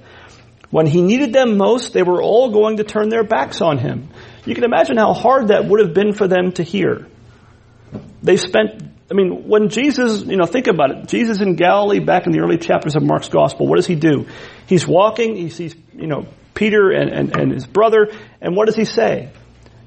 When 0.71 0.87
he 0.87 1.03
needed 1.03 1.33
them 1.33 1.57
most, 1.57 1.93
they 1.93 2.03
were 2.03 2.23
all 2.23 2.51
going 2.51 2.77
to 2.77 2.85
turn 2.85 3.09
their 3.09 3.25
backs 3.25 3.61
on 3.61 3.79
him. 3.79 4.09
You 4.47 4.55
can 4.55 4.65
imagine 4.65 4.97
how 4.97 5.13
hard 5.13 5.49
that 5.49 5.67
would 5.67 5.81
have 5.81 5.95
been 5.95 6.13
for 6.13 6.29
them 6.29 6.53
to 6.53 6.63
hear. 6.63 7.07
They 8.23 8.37
spent, 8.37 8.83
I 9.11 9.15
mean, 9.15 9.49
when 9.49 9.69
Jesus, 9.69 10.23
you 10.23 10.37
know, 10.37 10.47
think 10.47 10.69
about 10.69 10.91
it. 10.93 11.09
Jesus 11.09 11.41
in 11.41 11.57
Galilee 11.57 11.99
back 11.99 12.27
in 12.27 12.33
the 12.33 12.41
early 12.41 12.59
chapters 12.59 12.95
of 12.95 13.03
Mark's 13.03 13.29
gospel, 13.29 13.67
what 13.67 13.77
does 13.77 13.87
he 13.87 13.97
do? 13.97 14.27
He's 14.67 14.87
walking, 14.87 15.37
he 15.37 15.51
sees, 15.51 15.75
you 15.93 16.07
know, 16.07 16.27
Peter 16.55 16.91
and, 16.91 17.11
and, 17.11 17.37
and 17.37 17.53
his 17.53 17.67
brother, 17.67 18.13
and 18.41 18.55
what 18.55 18.67
does 18.67 18.77
he 18.77 18.85
say? 18.85 19.31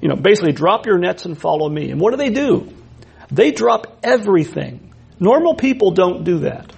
you 0.04 0.10
know, 0.10 0.16
basically 0.16 0.52
drop 0.52 0.84
your 0.84 0.98
nets 0.98 1.24
and 1.24 1.40
follow 1.40 1.66
me. 1.66 1.90
And 1.90 1.98
what 1.98 2.10
do 2.10 2.18
they 2.18 2.28
do? 2.28 2.68
They 3.30 3.52
drop 3.52 3.98
everything. 4.02 4.92
Normal 5.18 5.54
people 5.54 5.92
don't 5.92 6.24
do 6.24 6.40
that. 6.40 6.72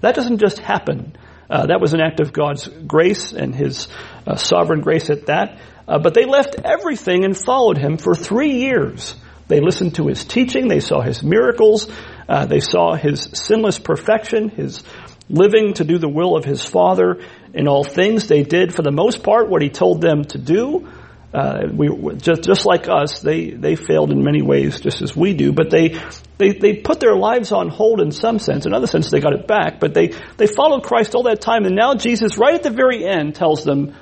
That 0.00 0.14
doesn't 0.14 0.38
just 0.38 0.58
happen. 0.58 1.16
Uh, 1.48 1.66
that 1.66 1.80
was 1.80 1.92
an 1.94 2.00
act 2.00 2.20
of 2.20 2.32
God's 2.32 2.66
grace 2.66 3.32
and 3.32 3.54
His 3.54 3.88
uh, 4.26 4.36
sovereign 4.36 4.80
grace 4.80 5.10
at 5.10 5.26
that. 5.26 5.58
Uh, 5.86 5.98
but 5.98 6.14
they 6.14 6.24
left 6.24 6.56
everything 6.64 7.24
and 7.24 7.36
followed 7.36 7.78
Him 7.78 7.98
for 7.98 8.14
three 8.14 8.60
years. 8.60 9.14
They 9.48 9.60
listened 9.60 9.96
to 9.96 10.06
His 10.06 10.24
teaching. 10.24 10.68
They 10.68 10.80
saw 10.80 11.02
His 11.02 11.22
miracles. 11.22 11.88
Uh, 12.28 12.46
they 12.46 12.60
saw 12.60 12.94
His 12.94 13.28
sinless 13.34 13.78
perfection, 13.78 14.48
His 14.48 14.82
living 15.28 15.74
to 15.74 15.84
do 15.84 15.98
the 15.98 16.08
will 16.08 16.36
of 16.36 16.44
His 16.44 16.64
Father 16.64 17.20
in 17.52 17.68
all 17.68 17.84
things. 17.84 18.28
They 18.28 18.42
did, 18.44 18.74
for 18.74 18.82
the 18.82 18.90
most 18.90 19.22
part, 19.22 19.50
what 19.50 19.62
He 19.62 19.68
told 19.68 20.00
them 20.00 20.24
to 20.26 20.38
do. 20.38 20.88
Uh, 21.32 21.66
we 21.72 21.88
just 22.16 22.42
just 22.42 22.66
like 22.66 22.88
us, 22.88 23.20
they 23.20 23.50
they 23.50 23.74
failed 23.74 24.12
in 24.12 24.22
many 24.22 24.42
ways, 24.42 24.80
just 24.80 25.00
as 25.00 25.16
we 25.16 25.32
do. 25.32 25.50
But 25.50 25.70
they 25.70 25.98
they 26.36 26.52
they 26.52 26.74
put 26.74 27.00
their 27.00 27.16
lives 27.16 27.52
on 27.52 27.70
hold 27.70 28.02
in 28.02 28.10
some 28.10 28.38
sense. 28.38 28.66
In 28.66 28.74
other 28.74 28.86
sense, 28.86 29.10
they 29.10 29.20
got 29.20 29.32
it 29.32 29.46
back. 29.46 29.80
But 29.80 29.94
they 29.94 30.08
they 30.36 30.46
followed 30.46 30.82
Christ 30.82 31.14
all 31.14 31.22
that 31.22 31.40
time, 31.40 31.64
and 31.64 31.74
now 31.74 31.94
Jesus, 31.94 32.36
right 32.36 32.54
at 32.54 32.62
the 32.62 32.70
very 32.70 33.06
end, 33.06 33.34
tells 33.34 33.64
them, 33.64 33.94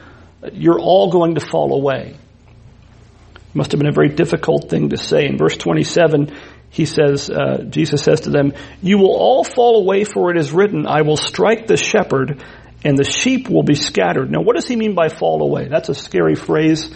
"You're 0.52 0.80
all 0.80 1.12
going 1.12 1.36
to 1.36 1.40
fall 1.40 1.72
away." 1.72 2.16
It 3.36 3.54
must 3.54 3.70
have 3.70 3.78
been 3.78 3.88
a 3.88 3.92
very 3.92 4.08
difficult 4.08 4.68
thing 4.68 4.88
to 4.88 4.96
say. 4.96 5.26
In 5.26 5.38
verse 5.38 5.56
twenty-seven, 5.56 6.32
he 6.70 6.84
says, 6.84 7.30
uh, 7.30 7.64
Jesus 7.68 8.02
says 8.02 8.22
to 8.22 8.30
them, 8.30 8.54
"You 8.82 8.98
will 8.98 9.14
all 9.14 9.44
fall 9.44 9.82
away, 9.82 10.02
for 10.02 10.32
it 10.32 10.36
is 10.36 10.50
written, 10.50 10.84
I 10.84 11.02
will 11.02 11.16
strike 11.16 11.68
the 11.68 11.76
shepherd." 11.76 12.42
And 12.82 12.96
the 12.96 13.04
sheep 13.04 13.50
will 13.50 13.62
be 13.62 13.74
scattered. 13.74 14.30
Now, 14.30 14.40
what 14.40 14.56
does 14.56 14.66
he 14.66 14.74
mean 14.74 14.94
by 14.94 15.10
fall 15.10 15.42
away? 15.42 15.68
That's 15.68 15.90
a 15.90 15.94
scary 15.94 16.34
phrase 16.34 16.90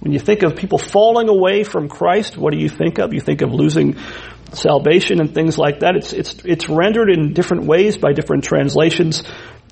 when 0.00 0.12
you 0.12 0.18
think 0.18 0.42
of 0.42 0.56
people 0.56 0.78
falling 0.78 1.28
away 1.28 1.62
from 1.62 1.88
Christ, 1.88 2.36
what 2.36 2.52
do 2.52 2.58
you 2.58 2.68
think 2.68 2.98
of? 2.98 3.12
You 3.12 3.20
think 3.20 3.42
of 3.42 3.52
losing 3.52 3.96
salvation 4.52 5.20
and 5.20 5.34
things 5.34 5.58
like 5.58 5.80
that. 5.80 5.96
It's, 5.96 6.12
it's, 6.12 6.34
it's 6.44 6.68
rendered 6.68 7.10
in 7.10 7.34
different 7.34 7.64
ways 7.64 7.98
by 7.98 8.12
different 8.12 8.44
translations. 8.44 9.22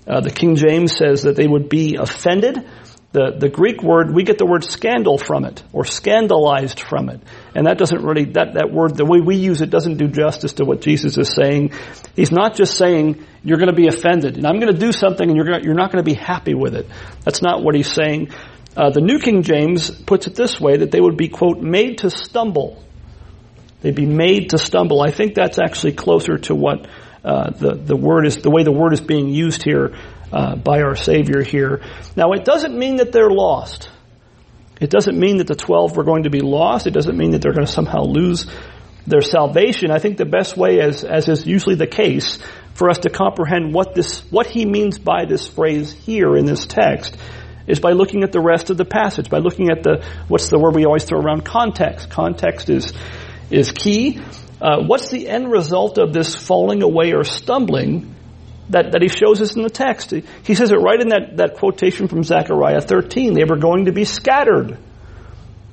Uh, 0.07 0.21
the 0.21 0.31
King 0.31 0.57
James 0.57 0.97
says 0.97 1.23
that 1.23 1.37
they 1.37 1.47
would 1.47 1.69
be 1.69 1.97
offended. 1.97 2.67
The, 3.11 3.37
the 3.39 3.49
Greek 3.49 3.83
word, 3.83 4.15
we 4.15 4.23
get 4.23 4.37
the 4.37 4.45
word 4.45 4.65
scandal 4.65 5.17
from 5.17 5.47
it, 5.47 5.63
or 5.73 5.87
scandalized 5.87 6.79
from 6.79 7.09
it. 7.09 7.23
And 7.55 7.67
that 7.67 7.79
doesn't 7.79 8.05
really, 8.05 8.27
that, 8.33 8.53
that 8.55 8.71
word, 8.71 8.97
the 8.97 9.07
way 9.07 9.21
we 9.21 9.37
use 9.37 9.63
it 9.63 9.71
doesn't 9.71 9.97
do 9.97 10.09
justice 10.09 10.55
to 10.55 10.67
what 10.67 10.83
Jesus 10.83 11.17
is 11.17 11.33
saying. 11.33 11.73
He's 12.15 12.31
not 12.31 12.55
just 12.55 12.77
saying, 12.77 13.25
you're 13.43 13.57
gonna 13.57 13.73
be 13.73 13.89
offended, 13.89 14.37
and 14.37 14.47
I'm 14.47 14.61
gonna 14.61 14.75
do 14.75 14.93
something 14.93 15.27
and 15.27 15.37
you're 15.37 15.47
gonna, 15.47 15.65
you're 15.65 15.75
not 15.75 15.91
gonna 15.91 16.03
be 16.03 16.15
happy 16.15 16.55
with 16.55 16.75
it. 16.75 16.87
That's 17.25 17.41
not 17.41 17.63
what 17.63 17.75
he's 17.75 17.91
saying. 17.91 18.29
Uh, 18.77 18.91
the 18.91 19.01
New 19.01 19.19
King 19.19 19.43
James 19.43 19.91
puts 19.91 20.27
it 20.27 20.35
this 20.35 20.61
way, 20.61 20.79
that 20.79 20.91
they 20.91 21.01
would 21.01 21.17
be, 21.17 21.29
quote, 21.29 21.61
made 21.61 21.99
to 21.99 22.11
stumble. 22.11 22.83
They'd 23.81 23.95
be 23.95 24.07
made 24.07 24.51
to 24.51 24.59
stumble. 24.59 25.01
I 25.01 25.11
think 25.11 25.35
that's 25.35 25.59
actually 25.59 25.93
closer 25.93 26.39
to 26.39 26.55
what, 26.55 26.87
uh, 27.25 27.51
the, 27.51 27.75
the 27.75 27.97
word 27.97 28.27
is, 28.27 28.39
the 28.39 28.51
way 28.51 28.65
the 28.65 28.73
word 28.73 28.93
is 28.93 29.01
being 29.01 29.29
used 29.29 29.63
here 29.63 29.97
uh, 30.33 30.57
by 30.57 30.83
our 30.83 30.97
Savior 30.97 31.43
here. 31.43 31.83
Now, 32.17 32.33
it 32.33 32.45
doesn't 32.45 32.77
mean 32.77 32.97
that 32.97 33.13
they're 33.13 33.31
lost. 33.31 33.91
It 34.81 34.91
doesn't 34.91 35.19
mean 35.19 35.39
that 35.39 35.47
the 35.47 35.57
12 35.57 35.97
were 35.97 36.05
going 36.05 36.25
to 36.25 36.31
be 36.31 36.41
lost. 36.41 36.87
It 36.87 36.93
doesn't 36.93 37.17
mean 37.17 37.33
that 37.33 37.43
they're 37.43 37.53
going 37.53 37.67
to 37.67 37.73
somehow 37.73 38.03
lose 38.03 38.47
their 39.07 39.23
salvation. 39.23 39.91
I 39.91 39.99
think 39.99 40.19
the 40.19 40.25
best 40.25 40.57
way, 40.57 40.81
as, 40.81 41.03
as 41.03 41.29
is 41.29 41.47
usually 41.47 41.75
the 41.75 41.87
case, 41.87 42.39
for 42.75 42.91
us 42.91 42.99
to 42.99 43.11
comprehend 43.11 43.75
what 43.75 43.95
this, 43.95 44.21
what 44.31 44.47
he 44.47 44.67
means 44.67 44.99
by 44.99 45.25
this 45.25 45.49
phrase 45.49 45.93
here 45.93 46.37
in 46.37 46.45
this 46.45 46.67
text 46.67 47.17
is 47.69 47.81
by 47.81 47.93
looking 47.93 48.25
at 48.25 48.33
the 48.33 48.41
rest 48.41 48.71
of 48.71 48.77
the 48.77 48.85
passage, 48.85 49.31
by 49.31 49.39
looking 49.39 49.71
at 49.71 49.83
the, 49.83 50.05
what's 50.27 50.49
the 50.49 50.59
word 50.59 50.75
we 50.75 50.85
always 50.85 51.05
throw 51.05 51.21
around, 51.21 51.45
context. 51.45 52.11
Context 52.11 52.71
is, 52.71 52.93
is 53.51 53.71
key. 53.73 54.21
Uh, 54.61 54.83
what's 54.85 55.11
the 55.11 55.29
end 55.29 55.51
result 55.51 55.99
of 55.99 56.13
this 56.13 56.35
falling 56.35 56.83
away 56.83 57.13
or 57.13 57.23
stumbling 57.23 58.15
that, 58.71 58.93
that 58.93 59.03
he 59.03 59.09
shows 59.09 59.41
us 59.41 59.57
in 59.57 59.63
the 59.63 59.71
text. 59.71 60.13
He 60.43 60.55
says 60.55 60.71
it 60.71 60.77
right 60.77 61.01
in 61.01 61.09
that, 61.09 61.37
that 61.37 61.55
quotation 61.57 62.09
from 62.09 62.23
Zechariah 62.23 62.81
13. 62.81 63.35
They 63.35 63.45
were 63.45 63.57
going 63.57 63.87
to 63.87 63.93
be 63.93 64.05
scattered. 64.05 64.79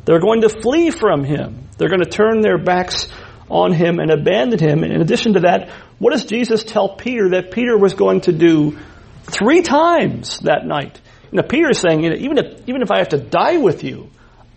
They're 0.05 0.19
going 0.19 0.41
to 0.41 0.49
flee 0.49 0.91
from 0.91 1.23
him. 1.23 1.67
They're 1.77 1.89
going 1.89 2.03
to 2.03 2.09
turn 2.09 2.41
their 2.41 2.57
backs 2.57 3.07
on 3.49 3.73
him 3.73 3.99
and 3.99 4.11
abandon 4.11 4.59
him. 4.59 4.83
And 4.83 4.93
in 4.93 5.01
addition 5.01 5.33
to 5.33 5.41
that, 5.41 5.69
what 5.99 6.11
does 6.11 6.25
Jesus 6.25 6.63
tell 6.63 6.95
Peter 6.95 7.31
that 7.31 7.51
Peter 7.51 7.77
was 7.77 7.93
going 7.93 8.21
to 8.21 8.31
do 8.31 8.77
three 9.23 9.61
times 9.61 10.39
that 10.39 10.65
night? 10.65 10.99
Now 11.35 11.69
is 11.69 11.79
saying, 11.79 12.03
you 12.03 12.09
know, 12.09 12.15
even 12.15 12.37
if 12.37 12.67
even 12.67 12.81
if 12.81 12.91
I 12.91 12.99
have 12.99 13.09
to 13.09 13.17
die 13.17 13.57
with 13.57 13.83
you, 13.83 14.09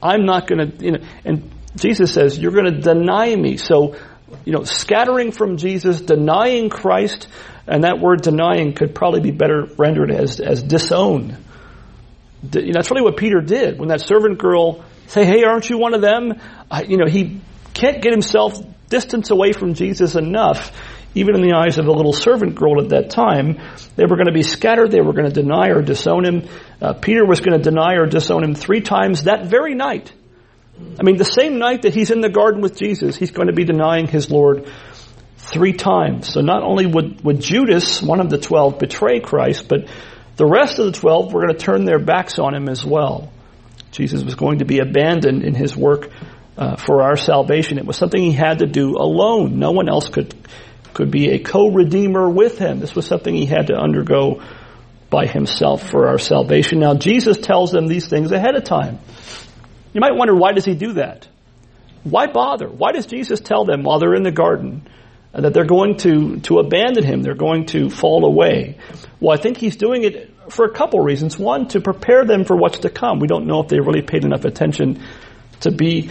I'm 0.03 0.25
not 0.25 0.47
going 0.47 0.71
to. 0.71 0.85
You 0.85 0.93
know, 0.93 0.99
and 1.25 1.51
Jesus 1.77 2.13
says, 2.13 2.39
you're 2.39 2.53
going 2.53 2.73
to 2.73 2.81
deny 2.81 3.35
me. 3.35 3.57
So, 3.57 3.97
you 4.45 4.53
know, 4.53 4.65
scattering 4.65 5.33
from 5.33 5.57
Jesus, 5.57 6.01
denying 6.01 6.71
Christ, 6.71 7.29
and 7.67 7.85
that 7.85 8.01
word 8.01 8.23
denying 8.23 8.75
could 8.75 8.95
probably 8.95 9.21
be 9.21 9.31
better 9.31 9.67
rendered 9.77 10.11
as, 10.11 10.41
as 10.41 10.63
disown. 10.63 11.37
You 12.53 12.67
know, 12.67 12.73
that's 12.75 12.91
really 12.91 13.03
what 13.03 13.17
Peter 13.17 13.41
did. 13.41 13.79
When 13.79 13.89
that 13.89 14.01
servant 14.01 14.39
girl 14.39 14.85
say, 15.07 15.25
hey, 15.25 15.45
aren't 15.45 15.69
you 15.69 15.79
one 15.79 15.95
of 15.95 16.01
them? 16.01 16.41
Uh, 16.71 16.85
you 16.87 16.97
know, 16.97 17.07
he 17.07 17.41
can't 17.75 18.03
get 18.03 18.13
himself 18.13 18.61
distance 18.89 19.31
away 19.31 19.53
from 19.53 19.75
Jesus 19.75 20.15
enough, 20.15 20.73
even 21.15 21.35
in 21.35 21.43
the 21.43 21.55
eyes 21.57 21.79
of 21.79 21.87
a 21.87 21.93
little 21.93 22.13
servant 22.13 22.55
girl 22.55 22.81
at 22.83 22.91
that 22.91 23.11
time. 23.11 23.59
They 23.97 24.05
were 24.05 24.17
going 24.17 24.27
to 24.27 24.33
be 24.33 24.43
scattered. 24.43 24.91
They 24.91 25.01
were 25.01 25.13
going 25.13 25.31
to 25.31 25.43
deny 25.43 25.69
or 25.69 25.83
disown 25.83 26.25
him. 26.25 26.49
Uh, 26.81 26.93
Peter 26.93 27.25
was 27.25 27.41
going 27.41 27.57
to 27.57 27.63
deny 27.63 27.95
or 27.95 28.07
disown 28.07 28.45
him 28.45 28.55
three 28.55 28.81
times 28.81 29.25
that 29.25 29.47
very 29.47 29.75
night. 29.75 30.13
I 30.99 31.03
mean, 31.03 31.17
the 31.17 31.25
same 31.25 31.59
night 31.59 31.83
that 31.83 31.95
he's 31.95 32.11
in 32.11 32.21
the 32.21 32.29
garden 32.29 32.61
with 32.61 32.79
Jesus, 32.79 33.17
he's 33.17 33.33
going 33.33 33.49
to 33.49 33.53
be 33.55 33.65
denying 33.65 34.07
his 34.07 34.31
Lord 34.31 34.71
three 35.37 35.73
times. 35.73 36.33
So 36.33 36.41
not 36.41 36.63
only 36.63 36.87
would, 36.87 37.25
would 37.25 37.41
Judas, 37.41 38.01
one 38.01 38.21
of 38.21 38.31
the 38.31 38.39
twelve, 38.39 38.79
betray 38.79 39.19
Christ, 39.19 39.67
but 39.69 39.89
the 40.37 40.47
rest 40.47 40.79
of 40.79 40.87
the 40.87 40.93
twelve 40.93 41.33
were 41.33 41.41
going 41.47 41.57
to 41.57 41.65
turn 41.65 41.85
their 41.85 41.99
backs 41.99 42.39
on 42.39 42.55
him 42.55 42.69
as 42.69 42.85
well. 42.85 43.33
Jesus 43.91 44.23
was 44.23 44.37
going 44.37 44.59
to 44.59 44.65
be 44.65 44.79
abandoned 44.79 45.43
in 45.43 45.55
his 45.55 45.75
work 45.77 46.11
uh, 46.57 46.77
for 46.77 47.03
our 47.03 47.17
salvation. 47.17 47.79
It 47.79 47.87
was 47.87 47.97
something 47.97 48.23
he 48.23 48.33
had 48.33 48.59
to 48.59 48.67
do 48.67 48.97
alone. 48.99 49.59
No 49.59 49.73
one 49.73 49.89
else 49.89 50.09
could 50.09 50.35
could 50.99 51.13
be 51.13 51.31
a 51.31 51.39
co-redeemer 51.39 52.29
with 52.29 52.59
him. 52.59 52.81
This 52.81 52.97
was 52.97 53.07
something 53.07 53.33
he 53.33 53.47
had 53.47 53.69
to 53.69 53.75
undergo 53.75 54.43
by 55.11 55.27
himself 55.27 55.89
for 55.89 56.09
our 56.09 56.19
salvation. 56.19 56.81
Now 56.81 56.95
Jesus 56.95 57.39
tells 57.39 57.71
them 57.71 57.87
these 57.87 58.09
things 58.09 58.33
ahead 58.33 58.57
of 58.57 58.65
time. 58.65 58.99
You 59.93 60.01
might 60.01 60.17
wonder 60.17 60.35
why 60.35 60.55
does 60.55 60.65
he 60.65 60.75
do 60.75 60.95
that? 60.95 61.29
Why 62.03 62.27
bother? 62.27 62.67
Why 62.69 62.91
does 62.91 63.07
Jesus 63.07 63.39
tell 63.39 63.65
them 63.65 63.85
while 63.85 64.01
they're 64.01 64.17
in 64.17 64.25
the 64.25 64.33
garden 64.33 64.89
that 65.33 65.55
they're 65.55 65.65
going 65.67 65.99
to, 65.99 66.41
to 66.41 66.59
abandon 66.59 67.05
him, 67.05 67.23
they're 67.23 67.37
going 67.37 67.67
to 67.67 67.91
fall 67.91 68.25
away. 68.25 68.79
Well, 69.21 69.39
I 69.39 69.41
think 69.41 69.57
he's 69.57 69.77
doing 69.77 70.03
it 70.03 70.35
for 70.51 70.65
a 70.65 70.73
couple 70.73 70.99
reasons. 70.99 71.39
One, 71.39 71.69
to 71.69 71.81
prepare 71.81 72.25
them 72.25 72.45
for 72.45 72.57
what's 72.57 72.79
to 72.81 72.91
come. 72.91 73.21
We 73.21 73.29
don't 73.29 73.47
know 73.47 73.61
if 73.61 73.69
they 73.69 73.79
really 73.79 74.03
paid 74.03 74.25
enough 74.25 74.45
attention 74.45 75.01
to 75.61 75.71
be 75.71 76.11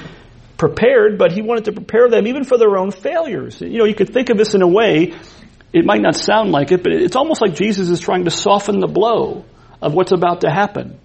prepared, 0.57 1.17
but 1.17 1.31
he 1.31 1.41
wanted 1.41 1.65
to 1.65 1.71
prepare 1.71 2.09
them 2.09 2.27
even 2.27 2.43
for 2.43 2.57
their 2.57 2.77
own 2.77 2.91
failures. 2.91 3.61
You 3.61 3.77
know, 3.77 3.85
you 3.85 3.95
could 3.95 4.13
think 4.13 4.29
of 4.29 4.37
this 4.37 4.55
in 4.55 4.61
a 4.61 4.67
way, 4.67 5.13
it 5.73 5.85
might 5.85 6.01
not 6.01 6.15
sound 6.15 6.51
like 6.51 6.71
it, 6.71 6.83
but 6.83 6.91
it's 6.91 7.15
almost 7.15 7.41
like 7.41 7.55
Jesus 7.55 7.89
is 7.89 7.99
trying 7.99 8.25
to 8.25 8.31
soften 8.31 8.79
the 8.79 8.87
blow 8.87 9.45
of 9.81 9.93
what's 9.93 10.11
about 10.11 10.41
to 10.41 10.49
happen. 10.49 10.99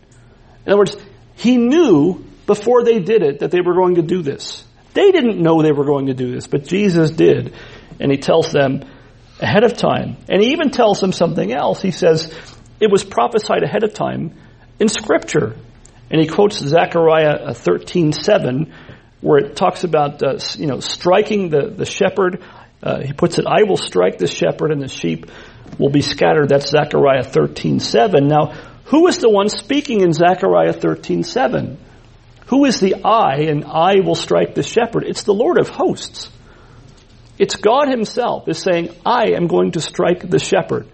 In 0.64 0.72
other 0.72 0.78
words, 0.78 0.96
he 1.34 1.56
knew 1.56 2.24
before 2.46 2.84
they 2.84 3.00
did 3.00 3.22
it 3.22 3.40
that 3.40 3.50
they 3.50 3.60
were 3.60 3.74
going 3.74 3.96
to 3.96 4.02
do 4.02 4.22
this. 4.22 4.64
They 4.94 5.10
didn't 5.10 5.40
know 5.40 5.62
they 5.62 5.72
were 5.72 5.84
going 5.84 6.06
to 6.06 6.14
do 6.14 6.32
this, 6.32 6.46
but 6.46 6.64
Jesus 6.64 7.10
did 7.10 7.54
and 8.00 8.10
he 8.10 8.18
tells 8.18 8.52
them 8.52 8.84
ahead 9.40 9.64
of 9.64 9.76
time. 9.76 10.16
And 10.28 10.42
he 10.42 10.52
even 10.52 10.70
tells 10.70 11.00
them 11.00 11.12
something 11.12 11.52
else. 11.52 11.82
He 11.82 11.90
says, 11.90 12.32
it 12.80 12.90
was 12.90 13.04
prophesied 13.04 13.62
ahead 13.62 13.84
of 13.84 13.94
time 13.94 14.34
in 14.78 14.88
scripture. 14.88 15.56
And 16.10 16.20
he 16.20 16.26
quotes 16.26 16.58
Zechariah 16.58 17.36
uh, 17.46 17.52
13:7 17.54 18.72
where 19.22 19.38
it 19.38 19.56
talks 19.56 19.84
about 19.84 20.22
uh, 20.22 20.38
you 20.56 20.66
know 20.66 20.80
striking 20.80 21.48
the 21.48 21.72
the 21.74 21.86
shepherd. 21.86 22.42
Uh, 22.82 23.00
he 23.00 23.14
puts 23.14 23.38
it, 23.38 23.46
"I 23.46 23.62
will 23.62 23.78
strike 23.78 24.18
the 24.18 24.26
shepherd, 24.26 24.70
and 24.70 24.82
the 24.82 24.88
sheep 24.88 25.30
will 25.78 25.90
be 25.90 26.02
scattered." 26.02 26.50
That's 26.50 26.68
Zechariah 26.68 27.24
13:7. 27.24 28.28
Now, 28.28 28.52
who 28.84 29.06
is 29.06 29.18
the 29.18 29.30
one 29.30 29.48
speaking 29.48 30.02
in 30.02 30.12
Zechariah 30.12 30.74
13:7? 30.74 31.78
Who 32.46 32.66
is 32.66 32.80
the 32.80 32.96
I, 33.02 33.44
and 33.48 33.64
I 33.64 34.00
will 34.04 34.14
strike 34.14 34.54
the 34.54 34.62
shepherd? 34.62 35.04
It's 35.06 35.22
the 35.22 35.32
Lord 35.32 35.58
of 35.58 35.70
hosts. 35.70 36.28
It's 37.38 37.56
God 37.56 37.88
himself 37.88 38.46
is 38.46 38.58
saying, 38.58 38.90
I 39.06 39.32
am 39.32 39.46
going 39.46 39.72
to 39.72 39.80
strike 39.80 40.28
the 40.28 40.38
shepherd. 40.38 40.86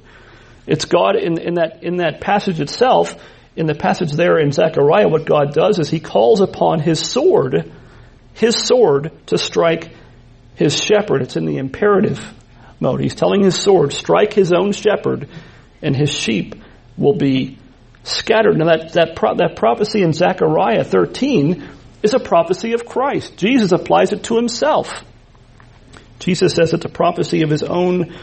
It's 0.66 0.84
God 0.84 1.16
in, 1.16 1.38
in 1.40 1.54
that, 1.54 1.82
in 1.82 1.96
that 1.96 2.20
passage 2.20 2.60
itself, 2.60 3.16
in 3.56 3.66
the 3.66 3.74
passage 3.74 4.12
there 4.12 4.38
in 4.38 4.52
Zechariah, 4.52 5.08
what 5.08 5.24
God 5.24 5.52
does 5.52 5.78
is 5.78 5.90
he 5.90 5.98
calls 5.98 6.40
upon 6.40 6.78
his 6.78 7.00
sword, 7.00 7.72
his 8.38 8.56
sword 8.56 9.12
to 9.26 9.36
strike 9.36 9.90
his 10.54 10.80
shepherd. 10.80 11.22
It's 11.22 11.36
in 11.36 11.44
the 11.44 11.58
imperative 11.58 12.20
mode. 12.80 13.00
He's 13.00 13.14
telling 13.14 13.42
his 13.42 13.56
sword, 13.56 13.92
strike 13.92 14.32
his 14.32 14.52
own 14.52 14.72
shepherd, 14.72 15.28
and 15.82 15.96
his 15.96 16.10
sheep 16.10 16.54
will 16.96 17.16
be 17.16 17.58
scattered. 18.04 18.56
Now 18.56 18.66
that, 18.66 18.92
that, 18.92 19.16
pro- 19.16 19.36
that 19.36 19.56
prophecy 19.56 20.02
in 20.02 20.12
Zechariah 20.12 20.84
13 20.84 21.68
is 22.02 22.14
a 22.14 22.20
prophecy 22.20 22.74
of 22.74 22.86
Christ. 22.86 23.36
Jesus 23.36 23.72
applies 23.72 24.12
it 24.12 24.22
to 24.24 24.36
himself. 24.36 25.04
Jesus 26.20 26.54
says 26.54 26.72
it's 26.72 26.84
a 26.84 26.88
prophecy 26.88 27.42
of 27.42 27.50
his 27.50 27.64
own 27.64 28.16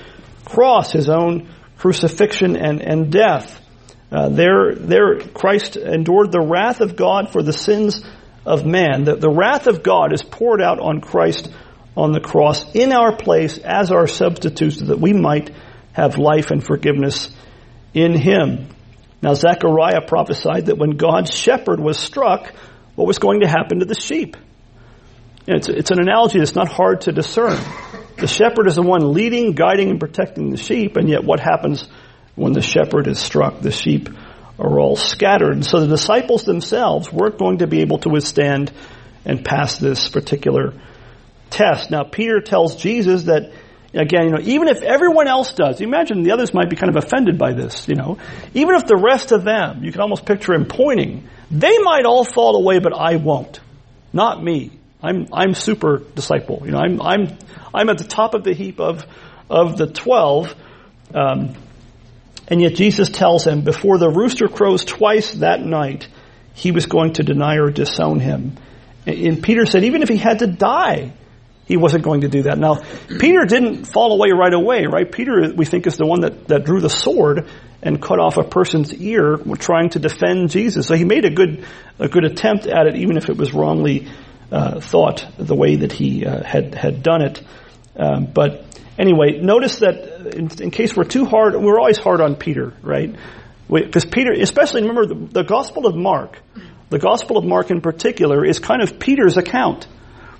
cross, 0.45 0.91
his 0.91 1.09
own 1.09 1.49
crucifixion 1.77 2.55
and, 2.55 2.81
and 2.81 3.11
death. 3.11 3.61
Uh, 4.11 4.29
there, 4.29 4.75
there, 4.75 5.19
Christ 5.19 5.75
endured 5.75 6.31
the 6.31 6.39
wrath 6.39 6.79
of 6.79 6.95
God 6.95 7.31
for 7.31 7.43
the 7.43 7.51
sins 7.51 8.01
of 8.45 8.65
man. 8.65 9.03
The, 9.03 9.15
the 9.15 9.29
wrath 9.29 9.67
of 9.67 9.83
God 9.83 10.13
is 10.13 10.21
poured 10.21 10.61
out 10.61 10.79
on 10.79 11.01
Christ 11.01 11.51
on 11.97 12.11
the 12.11 12.19
cross 12.19 12.73
in 12.75 12.91
our 12.91 13.15
place 13.15 13.57
as 13.57 13.91
our 13.91 14.07
substitute 14.07 14.73
so 14.73 14.85
that 14.85 14.99
we 14.99 15.13
might 15.13 15.51
have 15.93 16.17
life 16.17 16.51
and 16.51 16.63
forgiveness 16.63 17.29
in 17.93 18.13
him. 18.13 18.67
Now 19.21 19.33
Zechariah 19.33 20.01
prophesied 20.05 20.67
that 20.67 20.77
when 20.77 20.91
God's 20.91 21.33
shepherd 21.33 21.79
was 21.79 21.97
struck, 21.97 22.53
what 22.95 23.07
was 23.07 23.19
going 23.19 23.41
to 23.41 23.47
happen 23.47 23.79
to 23.79 23.85
the 23.85 23.95
sheep? 23.95 24.35
It's, 25.47 25.69
it's 25.69 25.91
an 25.91 26.01
analogy 26.01 26.39
that's 26.39 26.55
not 26.55 26.69
hard 26.69 27.01
to 27.01 27.11
discern. 27.11 27.57
The 28.17 28.27
shepherd 28.27 28.67
is 28.67 28.75
the 28.75 28.81
one 28.81 29.13
leading, 29.13 29.51
guiding, 29.53 29.89
and 29.89 29.99
protecting 29.99 30.49
the 30.49 30.57
sheep, 30.57 30.95
and 30.97 31.09
yet 31.09 31.23
what 31.23 31.39
happens 31.39 31.87
when 32.35 32.53
the 32.53 32.61
shepherd 32.61 33.07
is 33.07 33.19
struck? 33.19 33.61
The 33.61 33.71
sheep 33.71 34.09
are 34.59 34.79
all 34.79 34.95
scattered. 34.95 35.53
And 35.53 35.65
So 35.65 35.79
the 35.79 35.87
disciples 35.87 36.43
themselves 36.43 37.11
weren't 37.11 37.37
going 37.37 37.59
to 37.59 37.67
be 37.67 37.81
able 37.81 37.99
to 37.99 38.09
withstand 38.09 38.71
and 39.25 39.43
pass 39.43 39.77
this 39.77 40.09
particular 40.09 40.73
test. 41.49 41.91
Now 41.91 42.03
Peter 42.03 42.39
tells 42.41 42.75
Jesus 42.75 43.23
that 43.23 43.51
again, 43.93 44.25
you 44.25 44.31
know, 44.31 44.41
even 44.41 44.67
if 44.67 44.81
everyone 44.81 45.27
else 45.27 45.53
does, 45.53 45.81
imagine 45.81 46.23
the 46.23 46.31
others 46.31 46.53
might 46.53 46.69
be 46.69 46.75
kind 46.75 46.95
of 46.95 47.03
offended 47.03 47.37
by 47.37 47.53
this, 47.53 47.87
you 47.87 47.95
know, 47.95 48.17
even 48.53 48.75
if 48.75 48.85
the 48.85 48.97
rest 48.97 49.31
of 49.31 49.43
them, 49.43 49.83
you 49.83 49.91
can 49.91 50.01
almost 50.01 50.25
picture 50.25 50.53
him 50.53 50.65
pointing, 50.65 51.27
they 51.49 51.77
might 51.79 52.05
all 52.05 52.23
fall 52.23 52.55
away, 52.55 52.79
but 52.79 52.93
I 52.93 53.15
won't. 53.15 53.59
Not 54.11 54.43
me. 54.43 54.71
I'm, 55.01 55.27
I'm 55.31 55.53
super 55.53 55.99
disciple. 56.15 56.63
You 56.65 56.71
know, 56.71 56.79
I'm, 56.79 57.01
I'm, 57.01 57.37
I'm 57.73 57.89
at 57.89 57.97
the 57.97 58.05
top 58.05 58.33
of 58.33 58.43
the 58.43 58.53
heap 58.53 58.79
of, 58.79 59.05
of 59.49 59.77
the 59.77 59.87
12. 59.87 60.55
Um, 61.13 61.55
And 62.47 62.61
yet 62.61 62.75
Jesus 62.75 63.09
tells 63.09 63.45
him, 63.45 63.61
before 63.61 63.97
the 63.97 64.09
rooster 64.09 64.47
crows 64.47 64.85
twice 64.85 65.33
that 65.35 65.61
night, 65.61 66.07
he 66.53 66.71
was 66.71 66.85
going 66.85 67.13
to 67.13 67.23
deny 67.23 67.57
or 67.57 67.71
disown 67.71 68.19
him. 68.19 68.57
And 69.05 69.43
Peter 69.43 69.65
said, 69.65 69.83
even 69.83 70.01
if 70.03 70.09
he 70.09 70.17
had 70.17 70.39
to 70.39 70.47
die, 70.47 71.13
he 71.65 71.77
wasn't 71.77 72.03
going 72.03 72.21
to 72.21 72.27
do 72.27 72.43
that. 72.43 72.59
Now, 72.59 72.81
Peter 73.19 73.45
didn't 73.45 73.85
fall 73.85 74.13
away 74.13 74.29
right 74.31 74.53
away, 74.53 74.85
right? 74.85 75.11
Peter, 75.11 75.51
we 75.55 75.65
think, 75.65 75.87
is 75.87 75.97
the 75.97 76.05
one 76.05 76.21
that, 76.21 76.47
that 76.47 76.63
drew 76.63 76.79
the 76.79 76.89
sword 76.89 77.49
and 77.81 78.01
cut 78.01 78.19
off 78.19 78.37
a 78.37 78.43
person's 78.43 78.93
ear 78.93 79.37
trying 79.57 79.89
to 79.89 79.99
defend 79.99 80.51
Jesus. 80.51 80.87
So 80.87 80.95
he 80.95 81.03
made 81.03 81.25
a 81.25 81.31
good, 81.31 81.65
a 81.99 82.07
good 82.07 82.23
attempt 82.23 82.67
at 82.67 82.87
it, 82.87 82.95
even 82.95 83.17
if 83.17 83.29
it 83.29 83.37
was 83.37 83.53
wrongly 83.53 84.07
uh, 84.51 84.79
thought 84.79 85.25
the 85.37 85.55
way 85.55 85.77
that 85.77 85.91
he 85.91 86.25
uh, 86.25 86.43
had, 86.43 86.75
had 86.75 87.01
done 87.01 87.23
it. 87.23 87.41
Um, 87.97 88.25
but 88.25 88.63
anyway, 88.97 89.39
notice 89.39 89.77
that 89.77 89.95
uh, 89.95 90.29
in, 90.29 90.49
in, 90.61 90.71
case 90.71 90.95
we're 90.95 91.03
too 91.03 91.25
hard, 91.25 91.55
we're 91.55 91.79
always 91.79 91.97
hard 91.97 92.21
on 92.21 92.35
Peter, 92.35 92.73
right? 92.81 93.15
Because 93.69 94.05
Peter, 94.05 94.31
especially 94.31 94.81
remember 94.81 95.05
the, 95.05 95.15
the 95.15 95.43
Gospel 95.43 95.87
of 95.87 95.95
Mark, 95.95 96.39
the 96.89 96.99
Gospel 96.99 97.37
of 97.37 97.45
Mark 97.45 97.71
in 97.71 97.81
particular 97.81 98.45
is 98.45 98.59
kind 98.59 98.81
of 98.81 98.99
Peter's 98.99 99.37
account. 99.37 99.87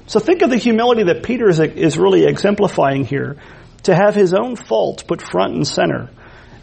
So 0.07 0.19
think 0.19 0.43
of 0.43 0.51
the 0.51 0.57
humility 0.57 1.03
that 1.03 1.23
Peter 1.23 1.49
is, 1.49 1.59
is 1.59 1.97
really 1.97 2.25
exemplifying 2.25 3.05
here 3.05 3.37
to 3.83 3.95
have 3.95 4.13
his 4.13 4.33
own 4.33 4.55
faults 4.55 5.03
put 5.03 5.21
front 5.21 5.55
and 5.55 5.67
center. 5.67 6.09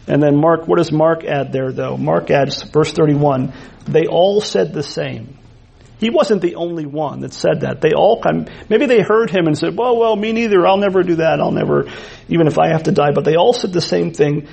And 0.07 0.21
then 0.21 0.35
Mark, 0.37 0.67
what 0.67 0.77
does 0.77 0.91
Mark 0.91 1.23
add 1.23 1.51
there 1.51 1.71
though? 1.71 1.97
Mark 1.97 2.31
adds, 2.31 2.63
verse 2.63 2.91
31, 2.91 3.53
they 3.85 4.05
all 4.05 4.41
said 4.41 4.73
the 4.73 4.83
same. 4.83 5.37
He 6.03 6.09
wasn't 6.09 6.41
the 6.41 6.55
only 6.55 6.85
one 6.85 7.21
that 7.21 7.33
said 7.33 7.61
that. 7.61 7.81
They 7.81 7.93
all 7.93 8.21
come, 8.21 8.47
maybe 8.69 8.85
they 8.85 9.01
heard 9.01 9.29
him 9.29 9.47
and 9.47 9.57
said, 9.57 9.77
well, 9.77 9.97
well, 9.97 10.15
me 10.15 10.31
neither. 10.31 10.65
I'll 10.67 10.77
never 10.77 11.03
do 11.03 11.15
that. 11.15 11.39
I'll 11.39 11.51
never, 11.51 11.87
even 12.27 12.47
if 12.47 12.59
I 12.59 12.69
have 12.69 12.83
to 12.83 12.91
die. 12.91 13.11
But 13.13 13.25
they 13.25 13.35
all 13.35 13.53
said 13.53 13.73
the 13.73 13.81
same 13.81 14.11
thing 14.11 14.47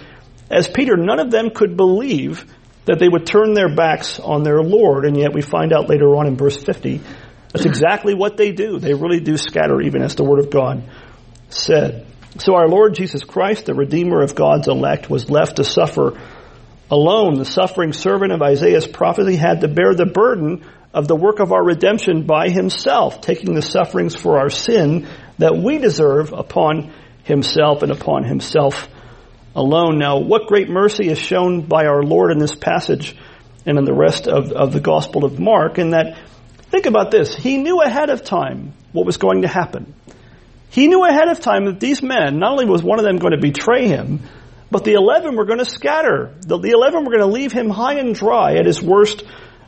as 0.50 0.69
Peter. 0.69 0.97
None 0.97 1.21
of 1.21 1.30
them 1.30 1.50
could 1.50 1.76
believe 1.76 2.45
that 2.87 2.99
they 2.99 3.09
would 3.09 3.26
turn 3.26 3.54
their 3.54 3.75
backs 3.75 4.19
on 4.19 4.42
their 4.42 4.62
Lord. 4.62 5.04
And 5.04 5.16
yet 5.16 5.35
we 5.35 5.42
find 5.42 5.73
out 5.73 5.88
later 5.88 6.16
on 6.16 6.26
in 6.26 6.37
verse 6.37 6.57
50 6.62 7.00
that's 7.52 7.66
exactly 7.66 8.14
what 8.14 8.37
they 8.37 8.52
do. 8.52 8.78
They 8.78 8.95
really 8.95 9.21
do 9.21 9.37
scatter 9.37 9.80
even 9.80 10.02
as 10.02 10.14
the 10.14 10.25
Word 10.25 10.38
of 10.38 10.50
God 10.50 10.85
said. 11.49 12.07
So 12.38 12.54
our 12.54 12.69
Lord 12.69 12.95
Jesus 12.95 13.25
Christ, 13.25 13.66
the 13.66 13.75
Redeemer 13.75 14.23
of 14.23 14.37
God's 14.37 14.69
elect, 14.69 15.11
was 15.11 15.28
left 15.28 15.57
to 15.57 15.64
suffer 15.64 16.21
alone. 16.90 17.38
The 17.38 17.45
suffering 17.45 17.92
servant 17.92 18.33
of 18.33 18.40
Isaiah's 18.40 18.87
prophecy 18.87 19.35
had 19.35 19.62
to 19.62 19.69
bear 19.69 19.95
the 19.95 20.07
burden 20.07 20.64
of 20.92 21.06
the 21.09 21.16
work 21.16 21.38
of 21.38 21.52
our 21.52 21.62
redemption 21.62 22.25
by 22.25 22.49
himself, 22.49 23.20
taking 23.20 23.54
the 23.54 23.62
sufferings 23.62 24.16
for 24.16 24.38
our 24.38 24.50
sin 24.50 25.09
that 25.38 25.56
we 25.56 25.78
deserve 25.78 26.32
upon 26.32 26.92
himself 27.25 27.82
and 27.82 27.92
upon 27.92 28.25
himself 28.25 28.88
alone. 29.54 29.99
Now, 29.99 30.18
what 30.18 30.47
great 30.47 30.68
mercy 30.68 31.09
is 31.09 31.18
shown 31.18 31.62
by 31.62 31.87
our 31.87 32.02
Lord 32.02 32.32
in 32.32 32.38
this 32.38 32.54
passage 32.54 33.16
and 33.66 33.78
in 33.78 33.85
the 33.85 33.94
rest 33.94 34.26
of, 34.26 34.52
of 34.52 34.73
the 34.73 34.80
Gospel 34.80 35.25
of 35.25 35.38
Mark 35.38 35.78
in 35.78 35.90
that 35.90 36.16
Think 36.70 36.87
about 36.87 37.11
this. 37.11 37.35
He 37.35 37.59
knew 37.59 37.82
ahead 37.82 38.11
of 38.11 38.23
time 38.23 38.75
what 38.92 39.04
was 39.04 39.16
going 39.16 39.42
to 39.42 39.49
happen. 39.49 39.92
He 40.70 40.87
knew 40.87 41.04
ahead 41.04 41.28
of 41.28 41.40
time 41.40 41.64
that 41.64 41.80
these 41.80 42.00
men, 42.00 42.38
not 42.38 42.52
only 42.52 42.64
was 42.64 42.82
one 42.82 43.00
of 43.00 43.04
them 43.04 43.18
going 43.18 43.32
to 43.32 43.40
betray 43.40 43.88
him, 43.88 44.20
but 44.70 44.85
the 44.85 44.92
eleven 44.92 45.35
were 45.35 45.47
going 45.47 45.59
to 45.59 45.64
scatter. 45.64 46.32
The, 46.42 46.59
the 46.59 46.70
eleven 46.70 47.04
were 47.04 47.11
going 47.11 47.28
to 47.28 47.35
leave 47.35 47.50
him 47.50 47.70
high 47.70 47.94
and 47.94 48.14
dry 48.14 48.54
at 48.54 48.66
his 48.66 48.80
worst 48.80 49.25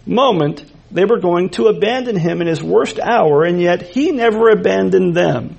moment. 0.06 0.64
They 0.92 1.04
were 1.04 1.18
going 1.18 1.50
to 1.50 1.66
abandon 1.66 2.16
him 2.16 2.40
in 2.42 2.46
his 2.46 2.62
worst 2.62 3.00
hour, 3.00 3.44
and 3.44 3.60
yet 3.60 3.82
he 3.82 4.12
never 4.12 4.50
abandoned 4.50 5.14
them. 5.16 5.56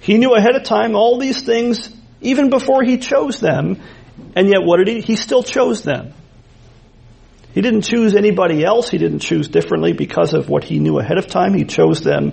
He 0.00 0.18
knew 0.18 0.34
ahead 0.34 0.54
of 0.54 0.64
time 0.64 0.94
all 0.94 1.18
these 1.18 1.42
things 1.42 1.90
even 2.20 2.50
before 2.50 2.82
he 2.82 2.98
chose 2.98 3.40
them, 3.40 3.80
and 4.36 4.48
yet 4.48 4.62
what 4.62 4.78
did 4.78 4.88
he? 4.88 5.00
He 5.00 5.16
still 5.16 5.42
chose 5.42 5.82
them. 5.82 6.12
He 7.52 7.62
didn't 7.62 7.82
choose 7.82 8.14
anybody 8.14 8.64
else. 8.64 8.90
He 8.90 8.98
didn't 8.98 9.20
choose 9.20 9.48
differently 9.48 9.92
because 9.92 10.34
of 10.34 10.48
what 10.48 10.64
he 10.64 10.78
knew 10.78 10.98
ahead 10.98 11.18
of 11.18 11.26
time. 11.26 11.54
He 11.54 11.64
chose 11.64 12.02
them 12.02 12.32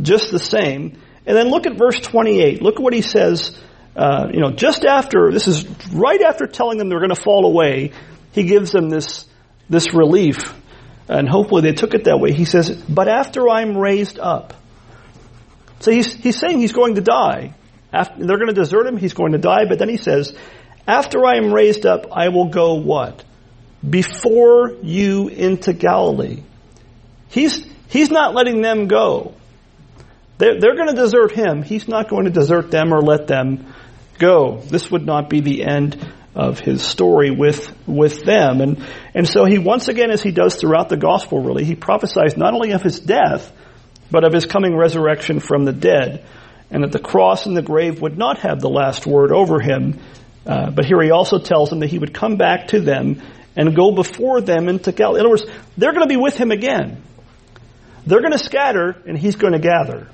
just 0.00 0.30
the 0.30 0.38
same. 0.38 1.00
And 1.26 1.36
then 1.36 1.48
look 1.48 1.66
at 1.66 1.78
verse 1.78 1.98
28. 2.00 2.62
Look 2.62 2.76
at 2.76 2.82
what 2.82 2.92
he 2.92 3.02
says, 3.02 3.58
uh, 3.96 4.28
you 4.32 4.40
know, 4.40 4.50
just 4.50 4.84
after, 4.84 5.30
this 5.32 5.48
is 5.48 5.66
right 5.92 6.20
after 6.20 6.46
telling 6.46 6.78
them 6.78 6.88
they're 6.88 7.00
going 7.00 7.14
to 7.14 7.20
fall 7.20 7.46
away, 7.46 7.92
he 8.32 8.44
gives 8.44 8.70
them 8.70 8.90
this, 8.90 9.26
this 9.70 9.94
relief. 9.94 10.36
And 11.08 11.28
hopefully 11.28 11.62
they 11.62 11.72
took 11.72 11.94
it 11.94 12.04
that 12.04 12.18
way. 12.18 12.32
He 12.32 12.44
says, 12.44 12.70
but 12.70 13.08
after 13.08 13.48
I'm 13.48 13.76
raised 13.76 14.18
up. 14.18 14.54
So 15.80 15.90
he's, 15.90 16.14
he's 16.14 16.38
saying 16.38 16.60
he's 16.60 16.72
going 16.72 16.94
to 16.94 17.02
die. 17.02 17.54
After, 17.92 18.24
they're 18.24 18.38
going 18.38 18.48
to 18.48 18.54
desert 18.54 18.86
him. 18.86 18.96
He's 18.96 19.12
going 19.12 19.32
to 19.32 19.38
die. 19.38 19.66
But 19.68 19.78
then 19.78 19.88
he 19.88 19.98
says, 19.98 20.34
after 20.86 21.24
I 21.26 21.36
am 21.36 21.52
raised 21.52 21.84
up, 21.84 22.06
I 22.10 22.28
will 22.30 22.48
go 22.48 22.74
what? 22.74 23.24
before 23.88 24.76
you 24.82 25.28
into 25.28 25.72
Galilee. 25.72 26.42
He's, 27.28 27.64
he's 27.88 28.10
not 28.10 28.34
letting 28.34 28.62
them 28.62 28.86
go. 28.86 29.34
They're, 30.38 30.58
they're 30.58 30.76
going 30.76 30.88
to 30.88 30.94
desert 30.94 31.32
him. 31.32 31.62
He's 31.62 31.86
not 31.86 32.08
going 32.08 32.24
to 32.24 32.30
desert 32.30 32.70
them 32.70 32.92
or 32.92 33.00
let 33.00 33.26
them 33.26 33.74
go. 34.18 34.58
This 34.58 34.90
would 34.90 35.04
not 35.04 35.28
be 35.28 35.40
the 35.40 35.64
end 35.64 35.96
of 36.34 36.58
his 36.58 36.82
story 36.82 37.30
with, 37.30 37.72
with 37.86 38.24
them. 38.24 38.60
And, 38.60 38.84
and 39.14 39.28
so 39.28 39.44
he 39.44 39.58
once 39.58 39.88
again, 39.88 40.10
as 40.10 40.22
he 40.22 40.32
does 40.32 40.56
throughout 40.56 40.88
the 40.88 40.96
gospel 40.96 41.42
really, 41.42 41.64
he 41.64 41.74
prophesies 41.74 42.36
not 42.36 42.54
only 42.54 42.72
of 42.72 42.82
his 42.82 42.98
death, 42.98 43.52
but 44.10 44.24
of 44.24 44.32
his 44.32 44.44
coming 44.44 44.76
resurrection 44.76 45.40
from 45.40 45.64
the 45.64 45.72
dead. 45.72 46.24
And 46.70 46.82
that 46.82 46.92
the 46.92 46.98
cross 46.98 47.46
and 47.46 47.56
the 47.56 47.62
grave 47.62 48.00
would 48.00 48.18
not 48.18 48.38
have 48.38 48.60
the 48.60 48.70
last 48.70 49.06
word 49.06 49.30
over 49.30 49.60
him. 49.60 50.00
Uh, 50.46 50.70
but 50.70 50.84
here 50.84 51.00
he 51.02 51.10
also 51.10 51.38
tells 51.38 51.70
them 51.70 51.80
that 51.80 51.90
he 51.90 51.98
would 51.98 52.12
come 52.12 52.36
back 52.36 52.68
to 52.68 52.80
them 52.80 53.22
and 53.56 53.76
go 53.76 53.92
before 53.92 54.40
them 54.40 54.68
into 54.68 54.92
Galilee. 54.92 55.20
In 55.20 55.26
other 55.26 55.30
words, 55.30 55.46
they're 55.76 55.92
going 55.92 56.06
to 56.06 56.12
be 56.12 56.16
with 56.16 56.36
him 56.36 56.50
again. 56.50 57.02
They're 58.06 58.20
going 58.20 58.32
to 58.32 58.38
scatter 58.38 58.96
and 59.06 59.16
he's 59.16 59.36
going 59.36 59.52
to 59.52 59.58
gather. 59.58 60.08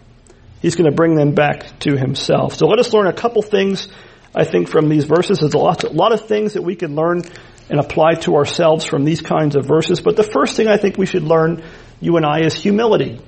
He's 0.61 0.77
going 0.77 0.91
to 0.91 0.95
bring 0.95 1.15
them 1.15 1.35
back 1.35 1.79
to 1.81 1.97
himself. 1.97 2.55
So 2.55 2.67
let 2.67 2.79
us 2.79 2.93
learn 2.93 3.07
a 3.07 3.13
couple 3.13 3.43
things, 3.43 3.89
I 4.35 4.45
think, 4.45 4.69
from 4.69 4.89
these 4.89 5.05
verses. 5.05 5.39
There's 5.41 5.55
a 5.55 5.59
lot, 5.59 5.85
a 5.85 5.91
lot 5.91 6.13
of 6.13 6.27
things 6.27 6.55
that 6.55 6.63
we 6.63 6.77
can 6.77 6.95
learn 6.95 7.23
and 7.69 7.81
apply 7.81 8.15
to 8.23 8.37
ourselves 8.37 8.85
from 8.85 9.05
these 9.05 9.21
kinds 9.21 9.57
of 9.57 9.65
verses. 9.67 10.01
But 10.01 10.17
the 10.17 10.23
first 10.23 10.57
thing 10.57 10.69
I 10.69 10.77
think 10.77 10.99
we 10.99 11.07
should 11.07 11.23
learn, 11.23 11.63
you 12.01 12.17
and 12.17 12.27
I, 12.27 12.41
is 12.41 12.55
humility. 12.55 13.21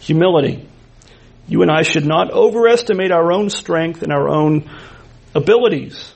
Humility. 0.00 0.68
You 1.46 1.62
and 1.62 1.70
I 1.70 1.82
should 1.82 2.06
not 2.06 2.32
overestimate 2.32 3.12
our 3.12 3.32
own 3.32 3.50
strength 3.50 4.02
and 4.02 4.12
our 4.12 4.28
own 4.28 4.70
abilities. 5.34 6.12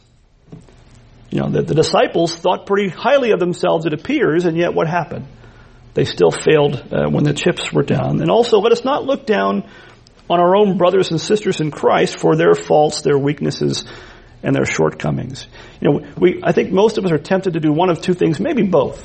You 1.30 1.40
know, 1.40 1.50
the, 1.50 1.62
the 1.62 1.74
disciples 1.74 2.34
thought 2.34 2.66
pretty 2.66 2.88
highly 2.88 3.32
of 3.32 3.38
themselves, 3.40 3.84
it 3.86 3.92
appears, 3.92 4.46
and 4.46 4.56
yet 4.56 4.72
what 4.72 4.88
happened? 4.88 5.26
They 5.94 6.04
still 6.04 6.30
failed 6.30 6.76
uh, 6.92 7.10
when 7.10 7.24
the 7.24 7.34
chips 7.34 7.72
were 7.72 7.82
down. 7.82 8.20
And 8.22 8.30
also, 8.30 8.58
let 8.58 8.72
us 8.72 8.84
not 8.84 9.04
look 9.04 9.26
down 9.26 9.68
on 10.28 10.40
our 10.40 10.56
own 10.56 10.78
brothers 10.78 11.10
and 11.10 11.20
sisters 11.20 11.60
in 11.60 11.70
Christ 11.70 12.18
for 12.18 12.36
their 12.36 12.54
faults, 12.54 13.02
their 13.02 13.18
weaknesses, 13.18 13.84
and 14.42 14.54
their 14.54 14.66
shortcomings. 14.66 15.46
You 15.80 15.90
know, 15.90 16.06
we, 16.16 16.40
I 16.42 16.52
think 16.52 16.70
most 16.70 16.98
of 16.98 17.04
us 17.04 17.10
are 17.10 17.18
tempted 17.18 17.54
to 17.54 17.60
do 17.60 17.72
one 17.72 17.90
of 17.90 18.00
two 18.00 18.14
things, 18.14 18.38
maybe 18.38 18.62
both. 18.62 19.04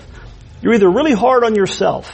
You're 0.61 0.73
either 0.73 0.89
really 0.89 1.13
hard 1.13 1.43
on 1.43 1.55
yourself, 1.55 2.13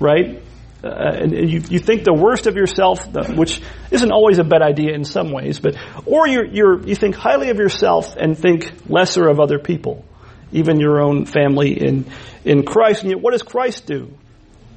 right? 0.00 0.42
uh, 0.84 0.88
and, 0.88 1.32
and 1.32 1.50
you, 1.50 1.62
you 1.70 1.78
think 1.78 2.04
the 2.04 2.12
worst 2.12 2.46
of 2.46 2.56
yourself, 2.56 3.06
which 3.30 3.60
isn't 3.90 4.12
always 4.12 4.38
a 4.38 4.44
bad 4.44 4.60
idea 4.60 4.92
in 4.94 5.04
some 5.04 5.32
ways, 5.32 5.58
but 5.58 5.76
or 6.04 6.28
you're, 6.28 6.44
you're, 6.44 6.86
you 6.86 6.94
think 6.94 7.14
highly 7.14 7.48
of 7.48 7.56
yourself 7.56 8.14
and 8.16 8.36
think 8.36 8.70
lesser 8.88 9.26
of 9.28 9.40
other 9.40 9.58
people, 9.58 10.04
even 10.52 10.78
your 10.80 11.00
own 11.00 11.24
family 11.24 11.72
in 11.72 12.04
in 12.44 12.64
Christ. 12.64 13.02
And 13.02 13.10
yet, 13.10 13.20
what 13.20 13.32
does 13.32 13.42
Christ 13.42 13.86
do? 13.86 14.12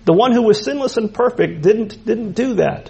The 0.07 0.13
one 0.13 0.31
who 0.31 0.41
was 0.41 0.63
sinless 0.63 0.95
and 0.95 1.13
perfect 1.13 1.61
didn't 1.61 2.05
didn't 2.05 2.31
do 2.31 2.55
that. 2.55 2.89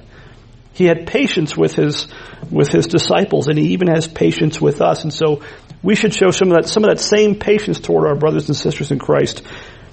He 0.74 0.86
had 0.86 1.08
patience 1.08 1.58
with 1.58 1.74
his 1.74 2.08
with 2.52 2.70
his 2.70 2.86
disciples, 2.86 3.48
and 3.48 3.58
he 3.58 3.70
even 3.74 3.88
has 3.88 4.08
patience 4.08 4.62
with 4.62 4.82
us. 4.82 5.02
And 5.02 5.12
so, 5.12 5.42
we 5.82 5.96
should 5.96 6.14
show 6.14 6.30
some 6.30 6.52
of 6.52 6.58
that 6.58 6.70
some 6.70 6.84
of 6.84 6.92
that 6.92 7.00
same 7.00 7.40
patience 7.40 7.80
toward 7.80 8.08
our 8.08 8.16
brothers 8.16 8.50
and 8.50 8.56
sisters 8.56 8.92
in 8.92 9.00
Christ, 9.00 9.42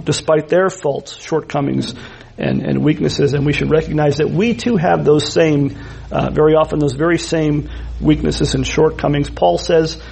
despite 0.05 0.49
their 0.49 0.69
faults, 0.69 1.17
shortcomings, 1.17 1.95
and, 2.37 2.61
and 2.61 2.85
weaknesses, 2.85 3.33
and 3.33 3.47
we 3.47 3.55
should 3.55 3.71
recognize 3.71 4.19
that 4.19 4.29
we 4.29 4.55
too 4.55 4.77
have 4.77 5.07
those 5.07 5.33
same, 5.33 5.79
uh, 6.11 6.29
very 6.31 6.55
often 6.55 6.79
those 6.79 6.93
very 6.93 7.19
same 7.19 7.71
weaknesses 8.03 8.55
and 8.55 8.67
shortcomings. 8.67 9.31
Paul 9.31 9.57
says 9.57 10.03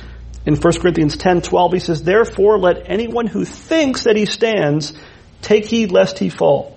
in 0.46 0.56
1 0.56 0.72
Corinthians 0.80 1.18
10, 1.18 1.42
12, 1.42 1.72
he 1.72 1.78
says, 1.78 2.02
Therefore 2.02 2.58
let 2.58 2.90
anyone 2.90 3.26
who 3.26 3.44
thinks 3.44 4.04
that 4.04 4.16
he 4.16 4.24
stands 4.24 4.94
take 5.42 5.66
heed 5.66 5.92
lest 5.92 6.18
he 6.18 6.30
fall. 6.30 6.71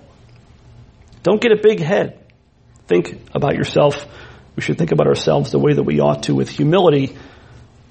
Don't 1.26 1.40
get 1.40 1.50
a 1.50 1.60
big 1.60 1.80
head. 1.80 2.20
Think 2.86 3.20
about 3.34 3.56
yourself. 3.56 4.06
We 4.54 4.62
should 4.62 4.78
think 4.78 4.92
about 4.92 5.08
ourselves 5.08 5.50
the 5.50 5.58
way 5.58 5.72
that 5.72 5.82
we 5.82 5.98
ought 5.98 6.22
to 6.24 6.36
with 6.36 6.48
humility 6.48 7.16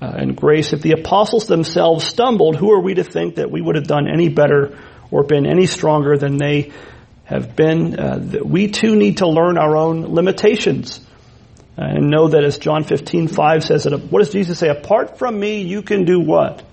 uh, 0.01 0.05
and 0.05 0.37
grace. 0.37 0.71
If 0.71 0.81
the 0.81 0.93
apostles 0.93 1.45
themselves 1.45 2.05
stumbled, 2.05 2.55
who 2.55 2.71
are 2.71 2.79
we 2.79 2.93
to 2.93 3.03
think 3.03 3.35
that 3.35 3.51
we 3.51 3.59
would 3.59 3.75
have 3.75 3.87
done 3.87 4.07
any 4.07 4.29
better 4.29 4.79
or 5.11 5.25
been 5.25 5.45
any 5.45 5.65
stronger 5.65 6.15
than 6.17 6.37
they 6.37 6.71
have 7.25 7.57
been, 7.57 7.99
uh, 7.99 8.39
we 8.41 8.69
too 8.69 8.95
need 8.95 9.17
to 9.17 9.27
learn 9.27 9.57
our 9.57 9.75
own 9.75 10.13
limitations. 10.15 11.05
And 11.75 12.09
know 12.09 12.29
that 12.29 12.45
as 12.45 12.57
John 12.57 12.85
15, 12.85 13.27
5 13.27 13.63
says, 13.65 13.83
that 13.83 13.97
what 13.97 14.19
does 14.19 14.31
Jesus 14.31 14.57
say? 14.57 14.69
Apart 14.69 15.19
from 15.19 15.37
me, 15.37 15.63
you 15.63 15.81
can 15.81 16.05
do 16.05 16.21
what? 16.21 16.63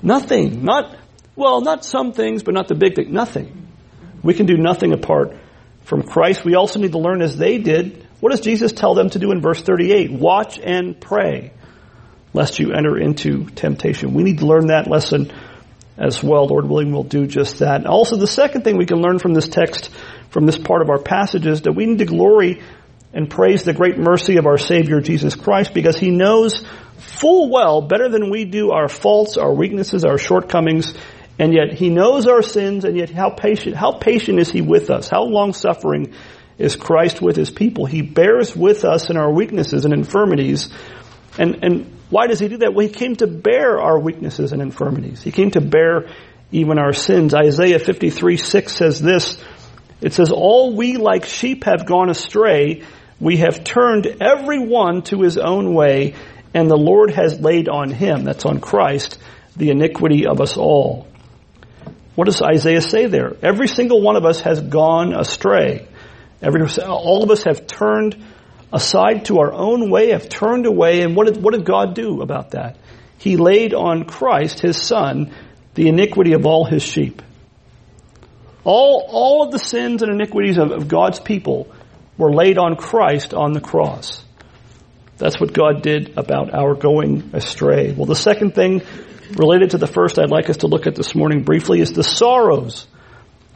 Nothing. 0.00 0.64
Not, 0.64 0.96
well, 1.36 1.60
not 1.60 1.84
some 1.84 2.14
things, 2.14 2.42
but 2.42 2.54
not 2.54 2.68
the 2.68 2.74
big 2.74 2.96
thing. 2.96 3.12
Nothing. 3.12 3.68
We 4.22 4.32
can 4.32 4.46
do 4.46 4.56
nothing 4.56 4.94
apart 4.94 5.36
from 5.84 6.02
Christ. 6.02 6.44
We 6.44 6.54
also 6.54 6.78
need 6.78 6.92
to 6.92 6.98
learn 6.98 7.22
as 7.22 7.36
they 7.36 7.58
did. 7.58 8.06
What 8.20 8.30
does 8.30 8.40
Jesus 8.40 8.72
tell 8.72 8.94
them 8.94 9.10
to 9.10 9.18
do 9.18 9.32
in 9.32 9.40
verse 9.40 9.62
38? 9.62 10.12
Watch 10.12 10.58
and 10.58 11.00
pray, 11.00 11.52
lest 12.32 12.58
you 12.58 12.72
enter 12.72 12.96
into 12.98 13.46
temptation. 13.46 14.14
We 14.14 14.22
need 14.22 14.38
to 14.38 14.46
learn 14.46 14.68
that 14.68 14.86
lesson 14.86 15.32
as 15.98 16.22
well. 16.22 16.46
Lord 16.46 16.68
willing, 16.68 16.92
we'll 16.92 17.02
do 17.02 17.26
just 17.26 17.58
that. 17.58 17.86
Also, 17.86 18.16
the 18.16 18.26
second 18.26 18.62
thing 18.62 18.76
we 18.76 18.86
can 18.86 19.02
learn 19.02 19.18
from 19.18 19.34
this 19.34 19.48
text, 19.48 19.90
from 20.30 20.46
this 20.46 20.58
part 20.58 20.82
of 20.82 20.90
our 20.90 20.98
passage, 20.98 21.46
is 21.46 21.62
that 21.62 21.72
we 21.72 21.86
need 21.86 21.98
to 21.98 22.04
glory 22.04 22.62
and 23.12 23.28
praise 23.28 23.64
the 23.64 23.74
great 23.74 23.98
mercy 23.98 24.36
of 24.36 24.46
our 24.46 24.58
Savior 24.58 25.00
Jesus 25.00 25.34
Christ 25.34 25.74
because 25.74 25.98
He 25.98 26.10
knows 26.10 26.64
full 26.98 27.50
well, 27.50 27.82
better 27.82 28.08
than 28.08 28.30
we 28.30 28.44
do, 28.44 28.70
our 28.70 28.88
faults, 28.88 29.36
our 29.36 29.52
weaknesses, 29.52 30.04
our 30.04 30.18
shortcomings, 30.18 30.94
and 31.38 31.52
yet 31.52 31.72
He 31.74 31.90
knows 31.90 32.26
our 32.26 32.42
sins, 32.42 32.84
and 32.84 32.96
yet 32.96 33.10
how 33.10 33.30
patient, 33.30 33.76
how 33.76 33.92
patient 33.92 34.38
is 34.38 34.50
He 34.50 34.60
with 34.60 34.90
us? 34.90 35.08
How 35.08 35.24
long 35.24 35.52
suffering 35.52 36.14
is 36.58 36.76
Christ 36.76 37.20
with 37.20 37.36
His 37.36 37.50
people? 37.50 37.86
He 37.86 38.02
bears 38.02 38.54
with 38.54 38.84
us 38.84 39.10
in 39.10 39.16
our 39.16 39.32
weaknesses 39.32 39.84
and 39.84 39.94
infirmities. 39.94 40.68
And, 41.38 41.64
and 41.64 41.98
why 42.10 42.26
does 42.26 42.38
He 42.38 42.48
do 42.48 42.58
that? 42.58 42.74
Well, 42.74 42.86
He 42.86 42.92
came 42.92 43.16
to 43.16 43.26
bear 43.26 43.80
our 43.80 43.98
weaknesses 43.98 44.52
and 44.52 44.60
infirmities. 44.62 45.22
He 45.22 45.32
came 45.32 45.50
to 45.52 45.60
bear 45.60 46.08
even 46.50 46.78
our 46.78 46.92
sins. 46.92 47.34
Isaiah 47.34 47.78
53, 47.78 48.36
6 48.36 48.72
says 48.72 49.00
this, 49.00 49.42
it 50.02 50.12
says, 50.12 50.32
All 50.32 50.74
we 50.74 50.96
like 50.96 51.24
sheep 51.24 51.64
have 51.64 51.86
gone 51.86 52.10
astray. 52.10 52.82
We 53.20 53.36
have 53.38 53.62
turned 53.62 54.06
every 54.20 54.58
one 54.58 55.02
to 55.02 55.22
his 55.22 55.38
own 55.38 55.74
way, 55.74 56.14
and 56.52 56.68
the 56.68 56.76
Lord 56.76 57.12
has 57.12 57.40
laid 57.40 57.68
on 57.68 57.90
him, 57.90 58.24
that's 58.24 58.44
on 58.44 58.60
Christ, 58.60 59.16
the 59.56 59.70
iniquity 59.70 60.26
of 60.26 60.40
us 60.40 60.56
all. 60.56 61.06
What 62.14 62.26
does 62.26 62.42
Isaiah 62.42 62.82
say 62.82 63.06
there? 63.06 63.36
Every 63.42 63.68
single 63.68 64.02
one 64.02 64.16
of 64.16 64.24
us 64.24 64.40
has 64.40 64.60
gone 64.60 65.14
astray. 65.14 65.88
Every, 66.42 66.62
all 66.84 67.22
of 67.22 67.30
us 67.30 67.44
have 67.44 67.66
turned 67.66 68.22
aside 68.72 69.26
to 69.26 69.38
our 69.38 69.52
own 69.52 69.90
way, 69.90 70.10
have 70.10 70.28
turned 70.28 70.66
away, 70.66 71.02
and 71.02 71.14
what 71.14 71.26
did, 71.26 71.42
what 71.42 71.54
did 71.54 71.64
God 71.64 71.94
do 71.94 72.20
about 72.20 72.50
that? 72.50 72.76
He 73.18 73.36
laid 73.36 73.72
on 73.74 74.04
Christ, 74.04 74.60
his 74.60 74.80
son, 74.80 75.32
the 75.74 75.88
iniquity 75.88 76.32
of 76.32 76.44
all 76.44 76.64
his 76.64 76.82
sheep. 76.82 77.22
All, 78.64 79.06
all 79.08 79.42
of 79.44 79.52
the 79.52 79.58
sins 79.58 80.02
and 80.02 80.12
iniquities 80.12 80.58
of, 80.58 80.70
of 80.70 80.88
God's 80.88 81.20
people 81.20 81.72
were 82.18 82.32
laid 82.32 82.58
on 82.58 82.76
Christ 82.76 83.32
on 83.34 83.52
the 83.52 83.60
cross. 83.60 84.24
That's 85.18 85.40
what 85.40 85.52
God 85.52 85.82
did 85.82 86.18
about 86.18 86.52
our 86.52 86.74
going 86.74 87.30
astray. 87.32 87.92
Well, 87.92 88.06
the 88.06 88.16
second 88.16 88.54
thing 88.54 88.82
related 89.36 89.70
to 89.70 89.78
the 89.78 89.86
first 89.86 90.18
I'd 90.18 90.30
like 90.30 90.50
us 90.50 90.58
to 90.58 90.66
look 90.66 90.86
at 90.86 90.94
this 90.94 91.14
morning 91.14 91.42
briefly 91.42 91.80
is 91.80 91.92
the 91.92 92.04
sorrows. 92.04 92.86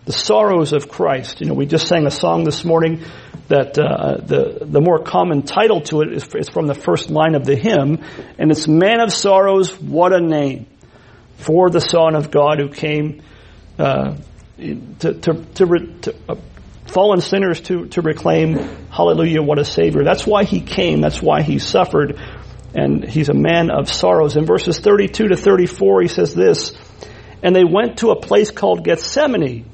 The 0.05 0.13
sorrows 0.13 0.73
of 0.73 0.89
Christ. 0.89 1.41
You 1.41 1.49
know, 1.49 1.55
we 1.55 1.67
just 1.67 1.89
sang 1.89 2.07
a 2.07 2.11
song 2.11 2.45
this 2.45 2.65
morning 2.65 3.05
that 3.49 3.79
uh, 3.79 4.19
the 4.19 4.65
the 4.65 4.81
more 4.81 5.03
common 5.03 5.43
title 5.43 5.81
to 5.83 6.03
it 6.03 6.13
is, 6.13 6.49
from 6.49 6.67
the 6.67 6.75
first 6.75 7.11
line 7.11 7.35
of 7.35 7.45
the 7.45 7.57
hymn, 7.57 8.05
and 8.39 8.51
it's 8.51 8.69
"Man 8.69 9.01
of 9.01 9.13
Sorrows, 9.13 9.81
what 9.81 10.13
a 10.13 10.21
name 10.21 10.67
for 11.39 11.71
the 11.71 11.81
Son 11.81 12.15
of 12.15 12.31
God 12.31 12.59
who 12.61 12.69
came 12.69 13.23
uh, 13.79 14.17
to 14.59 15.15
to 15.15 15.45
to, 15.55 15.67
to 16.03 16.15
uh, 16.29 16.37
fallen 16.87 17.21
sinners 17.21 17.61
to 17.63 17.87
to 17.87 18.01
reclaim 18.01 18.55
Hallelujah, 18.91 19.43
what 19.43 19.59
a 19.59 19.65
Savior." 19.65 20.05
That's 20.05 20.27
why 20.27 20.45
He 20.45 20.61
came. 20.61 21.01
That's 21.01 21.21
why 21.23 21.43
He 21.43 21.59
suffered 21.59 22.21
and 22.77 23.03
he's 23.09 23.31
a 23.31 23.35
man 23.35 23.71
of 23.71 23.91
sorrows. 23.91 24.37
In 24.37 24.45
verses 24.45 24.79
32 24.79 25.29
to 25.29 25.37
34, 25.37 26.03
he 26.03 26.09
says 26.09 26.35
this, 26.35 26.77
And 27.43 27.57
they 27.57 27.65
went 27.65 27.99
to 27.99 28.11
a 28.11 28.21
place 28.21 28.51
called 28.51 28.85
Gethsemane, 28.85 29.65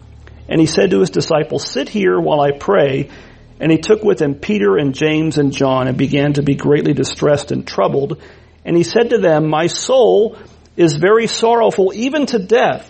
and 0.49 0.61
he 0.61 0.67
said 0.67 0.91
to 0.91 1.01
his 1.01 1.11
disciples, 1.11 1.69
Sit 1.69 1.89
here 1.89 2.21
while 2.21 2.41
I 2.41 2.53
pray. 2.53 3.11
And 3.59 3.71
he 3.71 3.79
took 3.79 4.03
with 4.03 4.21
him 4.21 4.37
Peter 4.37 4.77
and 4.77 4.95
James 4.95 5.39
and 5.39 5.53
John 5.53 5.89
and 5.89 5.97
began 5.97 6.35
to 6.35 6.43
be 6.43 6.55
greatly 6.55 6.95
distressed 6.95 7.53
and 7.53 7.67
troubled. 7.67 8.21
And 8.65 8.77
he 8.77 8.83
said 8.83 9.11
to 9.11 9.19
them, 9.19 9.49
My 9.49 9.67
soul 9.67 10.37
is 10.77 10.95
very 10.95 11.27
sorrowful, 11.27 11.93
even 11.95 12.27
to 12.27 12.39
death. 12.39 12.89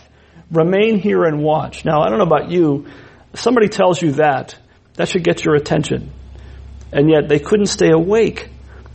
Remain 0.51 0.98
here 0.98 1.25
and 1.25 1.42
watch. 1.42 1.85
Now, 1.85 2.03
I 2.03 2.11
don't 2.11 2.18
know 2.18 2.27
about 2.27 2.51
you. 2.51 2.87
Somebody 3.35 3.68
tells 3.68 4.01
you 4.01 4.12
that, 4.12 4.57
that 4.94 5.09
should 5.09 5.25
get 5.25 5.44
your 5.44 5.55
attention. 5.55 6.11
And 6.92 7.11
yet 7.11 7.29
they 7.29 7.38
couldn't 7.38 7.66
stay 7.66 7.90
awake. 7.90 8.51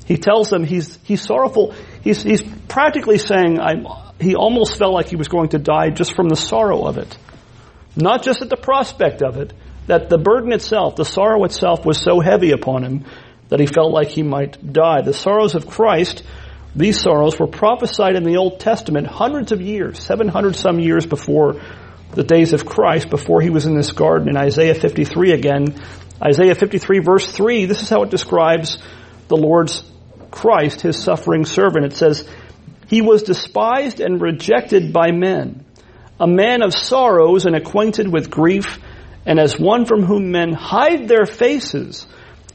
He 0.08 0.18
tells 0.18 0.50
them 0.50 0.64
he's, 0.64 0.98
he's 1.04 1.22
sorrowful. 1.22 1.76
He's, 2.02 2.24
he's 2.24 2.42
practically 2.70 3.18
saying, 3.18 3.60
he 4.22 4.36
almost 4.36 4.78
felt 4.78 4.94
like 4.94 5.10
he 5.10 5.18
was 5.18 5.28
going 5.28 5.50
to 5.50 5.60
die 5.60 5.90
just 5.90 6.16
from 6.16 6.30
the 6.30 6.38
sorrow 6.38 6.86
of 6.86 6.98
it. 6.98 7.18
Not 7.96 8.24
just 8.24 8.42
at 8.42 8.50
the 8.50 8.58
prospect 8.58 9.22
of 9.22 9.36
it, 9.38 9.54
that 9.88 10.10
the 10.10 10.18
burden 10.18 10.54
itself, 10.54 10.96
the 10.96 11.04
sorrow 11.04 11.44
itself 11.44 11.86
was 11.86 12.02
so 12.02 12.22
heavy 12.22 12.52
upon 12.52 12.84
him 12.84 13.06
that 13.50 13.60
he 13.60 13.66
felt 13.66 13.92
like 13.92 14.08
he 14.08 14.24
might 14.24 14.74
die. 14.74 15.02
The 15.02 15.14
sorrows 15.14 15.56
of 15.56 15.68
Christ, 15.68 16.24
these 16.76 17.00
sorrows 17.02 17.38
were 17.38 17.48
prophesied 17.48 18.16
in 18.16 18.24
the 18.24 18.38
Old 18.38 18.60
Testament 18.62 19.08
hundreds 19.08 19.52
of 19.52 19.62
years, 19.62 20.02
700 20.02 20.56
some 20.56 20.80
years 20.80 21.06
before 21.06 21.62
the 22.14 22.24
days 22.24 22.54
of 22.54 22.66
Christ, 22.66 23.10
before 23.10 23.42
he 23.42 23.50
was 23.50 23.66
in 23.66 23.76
this 23.76 23.92
garden. 23.92 24.30
In 24.30 24.38
Isaiah 24.38 24.76
53 24.76 25.32
again, 25.34 25.82
Isaiah 26.24 26.56
53 26.56 27.00
verse 27.00 27.26
3, 27.26 27.66
this 27.66 27.82
is 27.82 27.90
how 27.90 28.04
it 28.04 28.10
describes 28.10 28.78
the 29.28 29.38
Lord's 29.38 29.84
Christ, 30.32 30.82
his 30.82 31.02
suffering 31.02 31.46
servant. 31.46 31.86
It 31.86 31.96
says, 31.96 32.28
He 32.88 33.02
was 33.02 33.24
despised 33.24 34.00
and 34.00 34.22
rejected 34.22 34.94
by 34.94 35.12
men, 35.12 35.66
a 36.20 36.28
man 36.28 36.62
of 36.64 36.74
sorrows 36.74 37.46
and 37.46 37.56
acquainted 37.56 38.12
with 38.12 38.30
grief, 38.30 38.80
and 39.26 39.40
as 39.40 39.60
one 39.60 39.86
from 39.86 40.04
whom 40.04 40.32
men 40.32 40.54
hide 40.54 41.08
their 41.08 41.26
faces, 41.26 42.08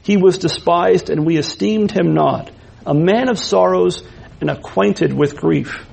he 0.03 0.17
was 0.17 0.37
despised 0.37 1.09
and 1.09 1.25
we 1.25 1.37
esteemed 1.37 1.91
him 1.91 2.13
not, 2.13 2.51
a 2.85 2.93
man 2.93 3.29
of 3.29 3.39
sorrows 3.39 4.03
and 4.41 4.49
acquainted 4.49 5.13
with 5.13 5.37
grief. 5.37 5.85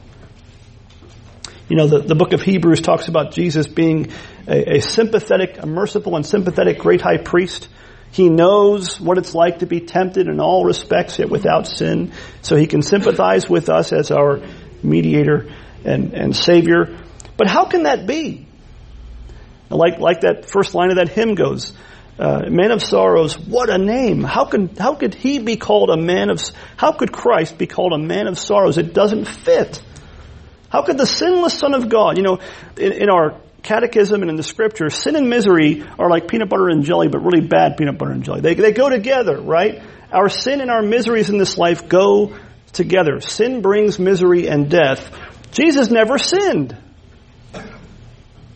You 1.69 1.77
know, 1.77 1.87
the, 1.87 2.01
the 2.01 2.17
book 2.17 2.33
of 2.33 2.43
Hebrews 2.43 2.81
talks 2.81 3.07
about 3.07 3.31
Jesus 3.31 3.69
being 3.69 4.11
a, 4.49 4.79
a 4.79 4.81
sympathetic, 4.81 5.63
a 5.63 5.67
merciful 5.67 6.17
and 6.17 6.27
sympathetic 6.27 6.79
great 6.79 7.01
high 7.01 7.19
priest 7.19 7.69
he 8.13 8.29
knows 8.29 9.01
what 9.01 9.19
it's 9.19 9.35
like 9.35 9.61
to 9.61 9.67
be 9.67 9.81
tempted 9.81 10.27
in 10.27 10.41
all 10.41 10.65
respects, 10.65 11.19
yet 11.19 11.31
without 11.31 11.67
sin. 11.67 12.13
So 12.43 12.57
he 12.57 12.67
can 12.67 12.83
sympathize 12.83 13.49
with 13.49 13.69
us 13.69 13.93
as 13.93 14.11
our 14.11 14.41
mediator 14.83 15.49
and, 15.85 16.13
and 16.15 16.35
savior. 16.35 16.99
But 17.37 17.49
how 17.49 17.67
can 17.67 17.85
that 17.85 18.07
be? 18.07 18.47
Like, 19.69 19.99
like 19.99 20.23
that 20.23 20.47
first 20.47 20.75
line 20.75 20.91
of 20.91 20.97
that 20.97 21.09
hymn 21.09 21.37
goes, 21.37 21.73
uh, 22.19 22.51
man 22.51 22.73
of 22.73 22.83
sorrows, 22.83 23.39
what 23.39 23.71
a 23.71 23.79
name. 23.79 24.25
How 24.25 24.45
can, 24.45 24.75
how 24.77 24.95
could 24.95 25.15
he 25.15 25.39
be 25.39 25.57
called 25.57 25.91
a 25.91 25.97
man 25.97 26.29
of, 26.31 26.43
how 26.77 26.93
could 26.93 27.13
Christ 27.13 27.57
be 27.57 27.67
called 27.67 27.93
a 27.93 27.99
man 27.99 28.27
of 28.27 28.39
sorrows? 28.39 28.77
It 28.77 28.93
doesn't 28.93 29.27
fit. 29.27 29.81
How 30.69 30.83
could 30.83 30.99
the 30.99 31.07
sinless 31.07 31.55
son 31.55 31.75
of 31.75 31.89
God, 31.89 32.17
you 32.17 32.23
know, 32.23 32.41
in, 32.77 32.93
in 32.93 33.11
our 33.11 33.41
catechism 33.63 34.23
and 34.23 34.31
in 34.31 34.37
the 34.37 34.43
scripture, 34.43 34.91
sin 34.91 35.17
and 35.17 35.29
misery 35.29 35.85
are 35.99 36.09
like 36.09 36.29
peanut 36.29 36.49
butter 36.49 36.69
and 36.69 36.83
jelly, 36.83 37.09
but 37.09 37.19
really 37.19 37.47
bad 37.47 37.77
peanut 37.77 37.99
butter 37.99 38.13
and 38.13 38.25
jelly. 38.25 38.41
They, 38.41 38.55
they 38.55 38.73
go 38.73 38.89
together, 38.89 39.41
right? 39.41 39.83
Our 40.13 40.29
sin 40.29 40.61
and 40.61 40.71
our 40.71 40.83
miseries 40.83 41.31
in 41.31 41.39
this 41.39 41.57
life 41.59 41.89
go 41.89 42.37
together. 42.73 43.21
Sin 43.21 43.63
brings 43.63 43.99
misery 43.99 44.49
and 44.49 44.71
death. 44.71 45.11
Jesus 45.53 45.91
never 45.91 46.19
sinned. 46.19 46.77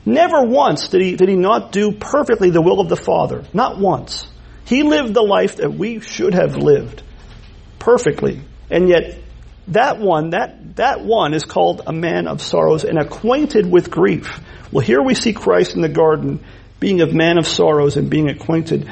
Never 0.07 0.43
once 0.43 0.89
did 0.89 1.01
he, 1.01 1.17
did 1.17 1.29
he 1.29 1.37
not 1.37 1.73
do 1.73 1.93
perfectly 1.93 2.51
the 2.51 2.61
will 2.61 2.81
of 2.81 2.89
the 2.89 2.97
Father. 2.97 3.45
Not 3.53 3.79
once. 3.79 4.29
He 4.67 4.83
lived 4.83 5.15
the 5.15 5.23
life 5.23 5.57
that 5.57 5.73
we 5.73 6.01
should 6.01 6.35
have 6.35 6.57
lived 6.57 7.03
perfectly. 7.79 8.41
And 8.71 8.89
yet, 8.89 9.19
that 9.69 9.99
one, 9.99 10.31
that, 10.31 10.77
that 10.77 11.05
one 11.05 11.35
is 11.35 11.45
called 11.45 11.83
a 11.87 11.93
man 11.93 12.27
of 12.27 12.43
sorrows 12.43 12.85
and 12.85 12.99
acquainted 12.99 13.71
with 13.71 13.91
grief. 13.91 14.41
Well, 14.71 14.85
here 14.85 15.03
we 15.03 15.15
see 15.15 15.33
Christ 15.33 15.75
in 15.75 15.83
the 15.83 15.89
garden 15.89 16.45
being 16.81 17.01
a 17.01 17.07
man 17.07 17.39
of 17.39 17.47
sorrows 17.47 17.97
and 17.97 18.11
being 18.11 18.29
acquainted 18.29 18.91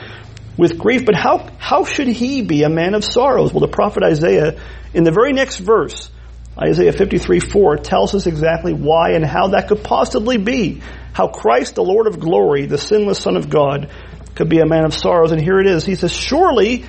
with 0.56 0.78
grief. 0.78 1.04
But 1.04 1.14
how, 1.14 1.50
how 1.58 1.84
should 1.84 2.08
he 2.08 2.42
be 2.42 2.62
a 2.62 2.70
man 2.70 2.94
of 2.94 3.04
sorrows? 3.04 3.52
Well, 3.52 3.60
the 3.60 3.68
prophet 3.68 4.02
Isaiah, 4.02 4.60
in 4.94 5.04
the 5.04 5.12
very 5.12 5.32
next 5.32 5.58
verse, 5.58 6.10
Isaiah 6.58 6.92
53, 6.92 7.40
4, 7.40 7.76
tells 7.78 8.14
us 8.14 8.26
exactly 8.26 8.72
why 8.72 9.12
and 9.12 9.24
how 9.24 9.48
that 9.48 9.68
could 9.68 9.82
possibly 9.82 10.38
be. 10.38 10.82
How 11.12 11.28
Christ, 11.28 11.74
the 11.74 11.84
Lord 11.84 12.06
of 12.06 12.18
glory, 12.18 12.66
the 12.66 12.78
sinless 12.78 13.18
Son 13.18 13.36
of 13.36 13.50
God, 13.50 13.90
could 14.34 14.48
be 14.48 14.60
a 14.60 14.66
man 14.66 14.84
of 14.84 14.94
sorrows. 14.94 15.32
And 15.32 15.40
here 15.40 15.60
it 15.60 15.66
is. 15.66 15.84
He 15.84 15.94
says, 15.94 16.12
surely 16.12 16.86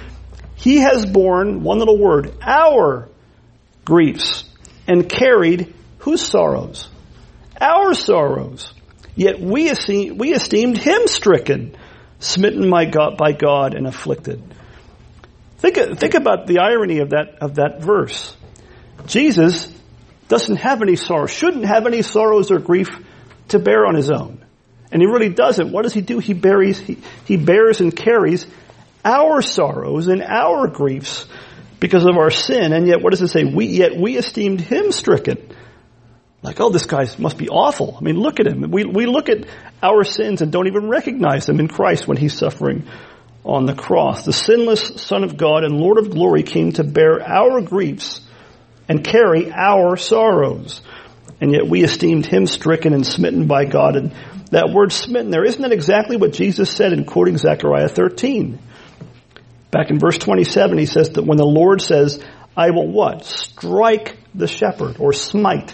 he 0.56 0.78
has 0.78 1.06
borne, 1.06 1.64
one 1.64 1.80
little 1.80 1.98
word, 1.98 2.34
our 2.42 3.10
griefs 3.86 4.44
and 4.88 5.10
carried 5.10 5.74
whose 6.00 6.26
sorrows? 6.26 6.90
Our 7.60 7.94
sorrows. 7.94 8.74
Yet 9.16 9.40
we, 9.40 9.70
esteem, 9.70 10.18
we 10.18 10.34
esteemed 10.34 10.78
him 10.78 11.08
stricken, 11.08 11.76
smitten 12.20 12.70
by 12.70 12.86
God, 12.86 13.18
by 13.18 13.32
God 13.32 13.76
and 13.76 13.86
afflicted. 13.86 14.42
Think, 15.60 16.00
think 16.00 16.14
about 16.16 16.48
the 16.48 16.60
irony 16.60 17.00
of 17.00 17.12
that, 17.12 17.38
of 17.42 17.56
that 17.56 17.82
verse. 17.82 18.36
Jesus 19.06 19.72
doesn't 20.28 20.58
have 20.58 20.82
any 20.82 20.96
sorrow, 20.96 21.28
shouldn't 21.28 21.66
have 21.66 21.86
any 21.86 22.02
sorrows 22.02 22.52
or 22.52 22.60
grief 22.60 22.90
to 23.50 23.60
bear 23.60 23.86
on 23.86 23.96
his 23.96 24.10
own. 24.10 24.44
And 24.92 25.02
he 25.02 25.08
really 25.08 25.30
doesn't. 25.30 25.72
What 25.72 25.84
does 25.84 25.94
he 25.94 26.02
do? 26.02 26.20
He 26.20 26.34
buries, 26.34 26.80
he, 26.80 26.98
he 27.26 27.38
bears 27.38 27.82
and 27.82 27.96
carries 27.96 28.46
our 29.06 29.42
sorrows 29.42 30.08
and 30.08 30.22
our 30.22 30.68
griefs 30.68 31.26
because 31.84 32.06
of 32.06 32.16
our 32.16 32.30
sin. 32.30 32.72
And 32.72 32.88
yet, 32.88 33.02
what 33.02 33.10
does 33.10 33.22
it 33.22 33.28
say? 33.28 33.44
We, 33.44 33.66
yet 33.66 33.98
we 33.98 34.16
esteemed 34.16 34.62
him 34.62 34.94
stricken. 34.94 35.54
Like, 36.42 36.62
oh, 36.62 36.70
this 36.70 36.86
guy 36.86 37.06
must 37.18 37.38
be 37.38 37.50
awful. 37.50 37.98
I 38.00 38.02
mean, 38.02 38.16
look 38.16 38.40
at 38.40 38.48
him. 38.48 38.72
We, 38.72 38.86
we 38.86 39.06
look 39.06 39.28
at 39.28 39.46
our 39.82 40.06
sins 40.06 40.42
and 40.42 40.50
don't 40.50 40.68
even 40.68 40.88
recognize 40.88 41.46
them 41.46 41.60
in 41.60 41.68
Christ 41.68 42.08
when 42.08 42.16
he's 42.16 42.38
suffering 42.38 42.88
on 43.44 43.66
the 43.66 43.76
cross. 43.76 44.24
The 44.24 44.32
sinless 44.32 45.02
Son 45.02 45.26
of 45.26 45.36
God 45.36 45.66
and 45.66 45.78
Lord 45.78 45.98
of 45.98 46.10
glory 46.10 46.44
came 46.44 46.72
to 46.72 46.86
bear 46.86 47.22
our 47.22 47.60
griefs 47.60 48.22
and 48.88 49.04
carry 49.04 49.52
our 49.52 49.98
sorrows. 49.98 50.80
And 51.42 51.52
yet 51.52 51.68
we 51.68 51.84
esteemed 51.84 52.26
him 52.26 52.48
stricken 52.48 52.94
and 52.94 53.06
smitten 53.06 53.48
by 53.48 53.66
God. 53.66 53.98
And 53.98 54.14
that 54.52 54.70
word 54.70 54.94
smitten 54.94 55.32
there, 55.32 55.44
isn't 55.44 55.62
that 55.62 55.74
exactly 55.74 56.16
what 56.16 56.32
Jesus 56.32 56.70
said 56.70 56.94
in 56.94 57.04
quoting 57.04 57.38
Zechariah 57.38 57.90
13? 57.90 58.58
Back 59.74 59.90
in 59.90 59.98
verse 59.98 60.20
27, 60.20 60.78
he 60.78 60.86
says 60.86 61.10
that 61.12 61.26
when 61.26 61.40
the 61.40 61.46
Lord 61.46 61.82
says, 61.82 62.24
I 62.56 62.70
will 62.70 62.88
what? 62.88 63.26
Strike 63.26 64.20
the 64.36 64.48
shepherd 64.48 64.98
or 65.00 65.14
smite 65.14 65.74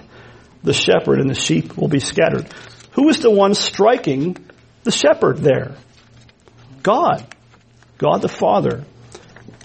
the 0.63 0.73
shepherd 0.73 1.19
and 1.19 1.29
the 1.29 1.35
sheep 1.35 1.75
will 1.75 1.89
be 1.89 1.99
scattered. 1.99 2.47
Who 2.93 3.09
is 3.09 3.19
the 3.19 3.29
one 3.29 3.53
striking 3.53 4.37
the 4.85 4.91
shepherd 4.91 5.39
there? 5.39 5.75
God. 6.81 7.25
God 7.97 8.21
the 8.21 8.29
Father. 8.29 8.85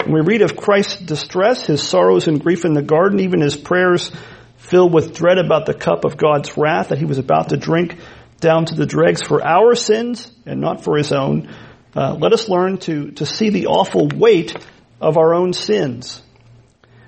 When 0.05 0.15
we 0.15 0.21
read 0.21 0.43
of 0.43 0.57
Christ's 0.57 1.01
distress, 1.01 1.65
his 1.65 1.87
sorrows 1.87 2.27
and 2.27 2.43
grief 2.43 2.65
in 2.65 2.75
the 2.75 2.83
garden, 2.83 3.21
even 3.21 3.41
his 3.41 3.57
prayers 3.57 4.11
filled 4.57 4.93
with 4.93 5.15
dread 5.15 5.39
about 5.39 5.67
the 5.67 5.75
cup 5.75 6.05
of 6.05 6.17
God's 6.17 6.57
wrath 6.57 6.89
that 6.89 6.99
he 6.99 7.05
was 7.05 7.19
about 7.19 7.51
to 7.51 7.57
drink 7.57 7.99
down 8.41 8.65
to 8.67 8.75
the 8.75 8.87
dregs 8.87 9.23
for 9.23 9.47
our 9.47 9.77
sins 9.77 10.29
and 10.45 10.61
not 10.61 10.83
for 10.83 10.97
his 10.97 11.13
own. 11.13 11.55
Uh, 11.97 12.15
let 12.15 12.33
us 12.33 12.49
learn 12.49 12.79
to, 12.79 13.13
to 13.13 13.27
see 13.27 13.51
the 13.51 13.67
awful 13.67 14.09
weight 14.09 14.57
of 15.01 15.17
our 15.17 15.35
own 15.35 15.53
sins. 15.53 16.21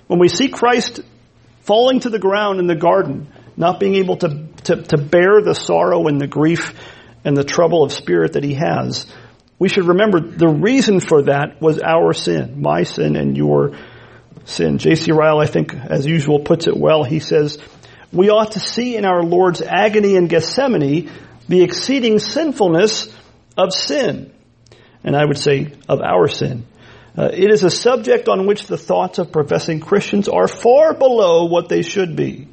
When 0.07 0.21
we 0.21 0.29
see 0.29 0.49
Christ 0.49 1.01
falling 1.63 2.01
to 2.01 2.11
the 2.11 2.19
ground 2.19 2.61
in 2.61 2.67
the 2.67 2.77
garden, 2.77 3.33
not 3.57 3.81
being 3.81 3.97
able 3.97 4.19
to, 4.19 4.47
to, 4.65 4.83
to 4.83 4.97
bear 4.97 5.41
the 5.43 5.55
sorrow 5.55 6.07
and 6.07 6.21
the 6.21 6.29
grief 6.29 6.75
and 7.25 7.37
the 7.37 7.45
trouble 7.45 7.83
of 7.83 7.93
spirit 7.93 8.35
that 8.35 8.45
he 8.45 8.55
has, 8.55 9.07
we 9.59 9.69
should 9.69 9.87
remember 9.87 10.21
the 10.21 10.49
reason 10.49 11.01
for 11.01 11.23
that 11.23 11.61
was 11.61 11.81
our 11.81 12.13
sin, 12.13 12.61
my 12.61 12.85
sin 12.85 13.17
and 13.17 13.37
your 13.37 13.73
sin. 14.45 14.79
J.C. 14.79 15.11
Ryle, 15.13 15.41
I 15.41 15.47
think, 15.47 15.75
as 15.75 16.07
usual, 16.07 16.41
puts 16.41 16.67
it 16.67 16.77
well. 16.77 17.03
He 17.03 17.19
says, 17.19 17.59
we 18.13 18.31
ought 18.31 18.53
to 18.53 18.61
see 18.61 18.97
in 18.97 19.05
our 19.05 19.23
Lord's 19.23 19.63
agony 19.63 20.15
in 20.15 20.29
Gethsemane 20.29 21.11
the 21.49 21.63
exceeding 21.63 22.19
sinfulness 22.19 23.09
of 23.57 23.73
sin. 23.73 24.33
And 25.07 25.17
I 25.17 25.25
would 25.25 25.39
say 25.39 25.73
of 25.89 26.03
our 26.03 26.29
sin. 26.29 26.67
Uh, 27.17 27.31
it 27.33 27.51
is 27.51 27.65
a 27.65 27.71
subject 27.71 28.29
on 28.29 28.47
which 28.47 28.67
the 28.67 28.77
thoughts 28.77 29.19
of 29.19 29.33
professing 29.33 29.81
Christians 29.81 30.29
are 30.29 30.49
far 30.49 30.93
below 30.93 31.47
what 31.47 31.71
they 31.71 31.81
should 31.81 32.15
be. 32.15 32.49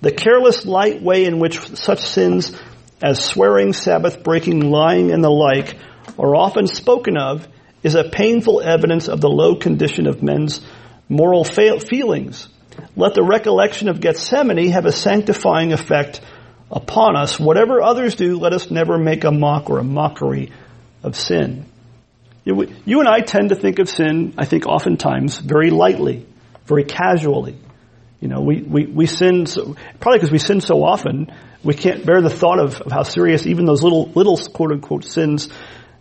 The 0.00 0.12
careless, 0.12 0.64
light 0.64 1.02
way 1.02 1.24
in 1.24 1.40
which 1.40 1.58
such 1.76 2.00
sins 2.00 2.56
as 3.02 3.24
swearing, 3.24 3.72
Sabbath 3.72 4.22
breaking, 4.22 4.70
lying, 4.70 5.10
and 5.10 5.24
the 5.24 5.30
like 5.30 5.76
are 6.18 6.36
often 6.36 6.68
spoken 6.68 7.16
of 7.16 7.48
is 7.82 7.94
a 7.94 8.08
painful 8.08 8.60
evidence 8.60 9.08
of 9.08 9.20
the 9.20 9.28
low 9.28 9.56
condition 9.56 10.06
of 10.06 10.22
men's 10.22 10.60
moral 11.08 11.44
feelings. 11.44 12.48
Let 12.94 13.14
the 13.14 13.22
recollection 13.22 13.88
of 13.88 14.00
Gethsemane 14.00 14.70
have 14.70 14.86
a 14.86 14.92
sanctifying 14.92 15.72
effect 15.72 16.20
upon 16.70 17.16
us. 17.16 17.40
Whatever 17.40 17.82
others 17.82 18.14
do, 18.14 18.38
let 18.38 18.52
us 18.52 18.70
never 18.70 18.98
make 18.98 19.24
a 19.24 19.30
mock 19.30 19.70
or 19.70 19.78
a 19.78 19.84
mockery 19.84 20.52
of 21.02 21.16
sin. 21.16 21.66
You 22.46 23.00
and 23.00 23.08
I 23.08 23.20
tend 23.20 23.48
to 23.48 23.56
think 23.56 23.80
of 23.80 23.88
sin, 23.88 24.34
I 24.38 24.44
think 24.44 24.66
oftentimes, 24.66 25.38
very 25.38 25.70
lightly, 25.70 26.26
very 26.64 26.84
casually. 26.84 27.58
You 28.20 28.28
know, 28.28 28.40
we, 28.40 28.62
we, 28.62 28.86
we 28.86 29.06
sin, 29.06 29.46
so, 29.46 29.74
probably 29.98 30.18
because 30.18 30.30
we 30.30 30.38
sin 30.38 30.60
so 30.60 30.84
often, 30.84 31.32
we 31.64 31.74
can't 31.74 32.06
bear 32.06 32.22
the 32.22 32.30
thought 32.30 32.60
of, 32.60 32.80
of 32.80 32.92
how 32.92 33.02
serious 33.02 33.46
even 33.46 33.64
those 33.64 33.82
little, 33.82 34.06
little 34.14 34.38
quote 34.38 34.70
unquote 34.70 35.04
sins 35.04 35.48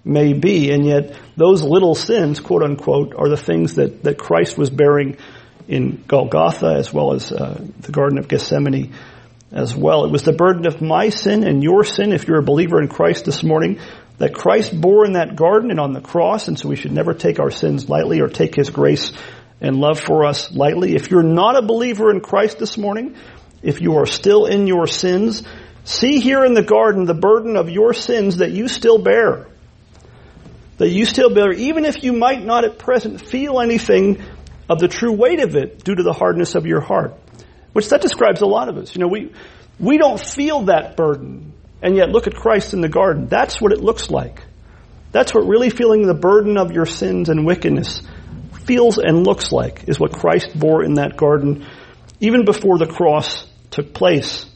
may 0.03 0.33
be, 0.33 0.71
and 0.71 0.85
yet 0.85 1.17
those 1.35 1.63
little 1.63 1.95
sins, 1.95 2.39
quote 2.39 2.61
unquote, 2.61 3.15
are 3.15 3.27
the 3.27 3.37
things 3.37 3.75
that, 3.75 4.03
that 4.03 4.19
Christ 4.19 4.55
was 4.55 4.69
bearing 4.69 5.17
in 5.67 6.03
Golgotha 6.07 6.75
as 6.77 6.93
well 6.93 7.13
as 7.13 7.31
uh, 7.31 7.59
the 7.79 7.91
Garden 7.91 8.19
of 8.19 8.27
Gethsemane 8.27 8.93
as 9.51 9.75
well. 9.75 10.05
It 10.05 10.11
was 10.11 10.21
the 10.21 10.33
burden 10.33 10.67
of 10.67 10.79
my 10.79 11.09
sin 11.09 11.43
and 11.43 11.63
your 11.63 11.83
sin, 11.83 12.13
if 12.13 12.27
you're 12.27 12.39
a 12.39 12.43
believer 12.43 12.79
in 12.79 12.87
Christ 12.87 13.25
this 13.25 13.41
morning, 13.41 13.79
that 14.17 14.33
Christ 14.33 14.79
bore 14.79 15.05
in 15.05 15.13
that 15.13 15.35
garden 15.35 15.71
and 15.71 15.79
on 15.79 15.93
the 15.93 16.01
cross, 16.01 16.47
and 16.47 16.57
so 16.57 16.69
we 16.69 16.75
should 16.75 16.91
never 16.91 17.13
take 17.13 17.39
our 17.39 17.51
sins 17.51 17.89
lightly 17.89 18.21
or 18.21 18.29
take 18.29 18.55
His 18.55 18.69
grace 18.69 19.11
and 19.61 19.77
love 19.77 19.99
for 19.99 20.25
us 20.25 20.51
lightly. 20.51 20.95
If 20.95 21.11
you're 21.11 21.23
not 21.23 21.57
a 21.57 21.61
believer 21.61 22.11
in 22.11 22.21
Christ 22.21 22.59
this 22.59 22.77
morning, 22.77 23.15
if 23.61 23.81
you 23.81 23.97
are 23.97 24.05
still 24.05 24.45
in 24.45 24.67
your 24.67 24.87
sins, 24.87 25.43
see 25.83 26.19
here 26.19 26.45
in 26.45 26.53
the 26.53 26.63
garden 26.63 27.05
the 27.05 27.13
burden 27.13 27.55
of 27.55 27.69
your 27.69 27.93
sins 27.93 28.37
that 28.37 28.51
you 28.51 28.67
still 28.67 28.99
bear 28.99 29.47
that 30.77 30.89
you 30.89 31.05
still 31.05 31.33
bear, 31.33 31.51
even 31.53 31.85
if 31.85 32.03
you 32.03 32.13
might 32.13 32.43
not 32.43 32.65
at 32.65 32.77
present 32.77 33.21
feel 33.21 33.59
anything 33.59 34.21
of 34.67 34.79
the 34.79 34.87
true 34.87 35.13
weight 35.13 35.39
of 35.39 35.55
it 35.55 35.83
due 35.83 35.95
to 35.95 36.03
the 36.03 36.13
hardness 36.13 36.55
of 36.55 36.65
your 36.65 36.81
heart. 36.81 37.13
Which 37.73 37.89
that 37.89 38.01
describes 38.01 38.41
a 38.41 38.45
lot 38.45 38.69
of 38.69 38.77
us. 38.77 38.95
You 38.95 39.01
know, 39.01 39.07
we, 39.07 39.33
we 39.79 39.97
don't 39.97 40.19
feel 40.19 40.63
that 40.63 40.95
burden, 40.95 41.53
and 41.85 41.95
yet 41.95 42.09
look 42.09 42.25
at 42.25 42.33
Christ 42.33 42.73
in 42.73 42.81
the 42.81 42.89
garden. 42.89 43.27
That's 43.27 43.61
what 43.61 43.71
it 43.71 43.79
looks 43.79 44.09
like. 44.09 44.41
That's 45.11 45.35
what 45.35 45.45
really 45.45 45.69
feeling 45.69 46.07
the 46.07 46.15
burden 46.15 46.57
of 46.57 46.71
your 46.71 46.87
sins 46.87 47.29
and 47.29 47.45
wickedness 47.45 48.01
feels 48.65 48.97
and 48.97 49.23
looks 49.23 49.51
like, 49.51 49.87
is 49.87 49.99
what 49.99 50.11
Christ 50.11 50.57
bore 50.57 50.83
in 50.83 50.95
that 50.95 51.15
garden, 51.15 51.67
even 52.19 52.43
before 52.43 52.79
the 52.79 52.87
cross 52.87 53.47
took 53.69 53.93
place. 53.93 54.47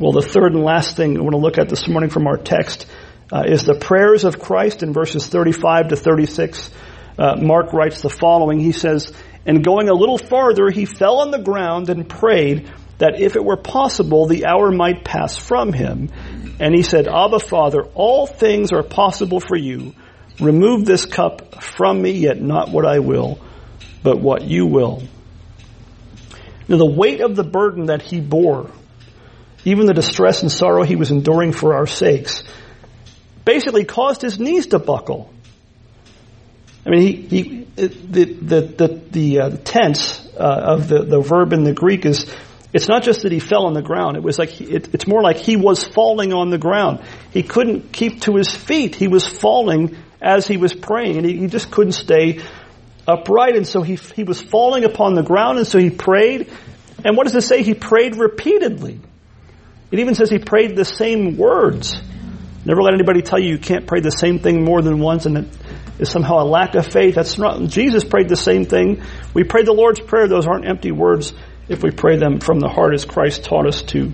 Well, 0.00 0.10
the 0.10 0.22
third 0.22 0.54
and 0.54 0.64
last 0.64 0.96
thing 0.96 1.16
I 1.16 1.20
want 1.20 1.34
to 1.34 1.40
look 1.40 1.56
at 1.56 1.68
this 1.68 1.86
morning 1.86 2.10
from 2.10 2.26
our 2.26 2.36
text 2.36 2.86
uh, 3.32 3.44
is 3.46 3.62
the 3.62 3.78
prayers 3.78 4.24
of 4.24 4.40
Christ 4.40 4.82
in 4.82 4.92
verses 4.92 5.24
35 5.28 5.88
to 5.90 5.96
36. 5.96 6.72
Uh, 7.16 7.36
Mark 7.36 7.72
writes 7.72 8.00
the 8.00 8.10
following. 8.10 8.58
He 8.58 8.72
says, 8.72 9.12
and 9.46 9.62
going 9.62 9.88
a 9.88 9.94
little 9.94 10.18
farther, 10.18 10.68
he 10.68 10.84
fell 10.84 11.20
on 11.20 11.30
the 11.30 11.38
ground 11.38 11.88
and 11.90 12.08
prayed 12.08 12.72
that 12.98 13.20
if 13.20 13.36
it 13.36 13.44
were 13.44 13.56
possible, 13.56 14.26
the 14.26 14.46
hour 14.46 14.70
might 14.70 15.04
pass 15.04 15.36
from 15.36 15.72
him. 15.72 16.10
And 16.60 16.74
he 16.74 16.82
said, 16.82 17.06
Abba 17.06 17.38
Father, 17.38 17.82
all 17.94 18.26
things 18.26 18.72
are 18.72 18.82
possible 18.82 19.40
for 19.40 19.56
you. 19.56 19.94
Remove 20.40 20.84
this 20.84 21.04
cup 21.04 21.62
from 21.62 22.02
me, 22.02 22.12
yet 22.12 22.40
not 22.40 22.70
what 22.70 22.84
I 22.84 22.98
will, 22.98 23.40
but 24.02 24.20
what 24.20 24.42
you 24.42 24.66
will. 24.66 25.02
Now 26.68 26.76
the 26.76 26.86
weight 26.86 27.20
of 27.20 27.34
the 27.34 27.44
burden 27.44 27.86
that 27.86 28.02
he 28.02 28.20
bore, 28.20 28.70
even 29.64 29.86
the 29.86 29.94
distress 29.94 30.42
and 30.42 30.52
sorrow 30.52 30.84
he 30.84 30.96
was 30.96 31.10
enduring 31.10 31.52
for 31.52 31.74
our 31.74 31.86
sakes, 31.86 32.42
basically 33.44 33.84
caused 33.84 34.20
his 34.20 34.38
knees 34.38 34.68
to 34.68 34.78
buckle. 34.78 35.32
I 36.86 36.90
mean, 36.90 37.00
he, 37.00 37.14
he 37.14 37.66
the 37.74 38.24
the 38.24 38.60
the, 38.60 39.02
the 39.10 39.40
uh, 39.40 39.56
tense 39.64 40.26
uh, 40.36 40.74
of 40.74 40.88
the, 40.88 41.04
the 41.04 41.20
verb 41.20 41.52
in 41.52 41.64
the 41.64 41.72
Greek 41.72 42.04
is 42.04 42.26
it's 42.72 42.88
not 42.88 43.02
just 43.02 43.22
that 43.22 43.32
he 43.32 43.40
fell 43.40 43.66
on 43.66 43.72
the 43.72 43.82
ground. 43.82 44.16
It 44.16 44.22
was 44.22 44.38
like 44.38 44.50
he, 44.50 44.64
it, 44.64 44.94
it's 44.94 45.06
more 45.06 45.22
like 45.22 45.38
he 45.38 45.56
was 45.56 45.84
falling 45.84 46.32
on 46.32 46.50
the 46.50 46.58
ground. 46.58 47.00
He 47.32 47.42
couldn't 47.42 47.92
keep 47.92 48.22
to 48.22 48.36
his 48.36 48.54
feet. 48.54 48.94
He 48.94 49.08
was 49.08 49.26
falling 49.26 49.96
as 50.20 50.46
he 50.46 50.56
was 50.56 50.74
praying, 50.74 51.16
and 51.16 51.26
he, 51.26 51.38
he 51.38 51.46
just 51.46 51.70
couldn't 51.70 51.92
stay 51.92 52.40
upright. 53.06 53.56
And 53.56 53.66
so 53.66 53.80
he 53.82 53.94
he 53.94 54.24
was 54.24 54.40
falling 54.40 54.84
upon 54.84 55.14
the 55.14 55.22
ground, 55.22 55.58
and 55.58 55.66
so 55.66 55.78
he 55.78 55.90
prayed. 55.90 56.52
And 57.04 57.16
what 57.16 57.24
does 57.24 57.36
it 57.36 57.42
say? 57.42 57.62
He 57.62 57.74
prayed 57.74 58.16
repeatedly. 58.16 59.00
It 59.90 60.00
even 60.00 60.14
says 60.14 60.28
he 60.28 60.38
prayed 60.38 60.76
the 60.76 60.84
same 60.84 61.38
words. 61.38 61.98
Never 62.64 62.82
let 62.82 62.92
anybody 62.92 63.22
tell 63.22 63.38
you 63.38 63.52
you 63.52 63.58
can't 63.58 63.86
pray 63.86 64.00
the 64.00 64.10
same 64.10 64.40
thing 64.40 64.62
more 64.62 64.82
than 64.82 64.98
once 64.98 65.24
and 65.24 65.38
it 65.38 65.46
is 65.98 66.10
somehow 66.10 66.42
a 66.42 66.44
lack 66.44 66.74
of 66.74 66.86
faith. 66.86 67.14
That's 67.14 67.38
not, 67.38 67.62
Jesus 67.68 68.04
prayed 68.04 68.28
the 68.28 68.36
same 68.36 68.66
thing. 68.66 69.02
We 69.32 69.44
pray 69.44 69.62
the 69.62 69.72
Lord's 69.72 70.00
Prayer. 70.00 70.28
Those 70.28 70.46
aren't 70.46 70.68
empty 70.68 70.92
words 70.92 71.32
if 71.68 71.82
we 71.82 71.90
pray 71.90 72.16
them 72.16 72.40
from 72.40 72.60
the 72.60 72.68
heart 72.68 72.94
as 72.94 73.04
Christ 73.04 73.44
taught 73.44 73.66
us 73.66 73.82
to, 73.82 74.12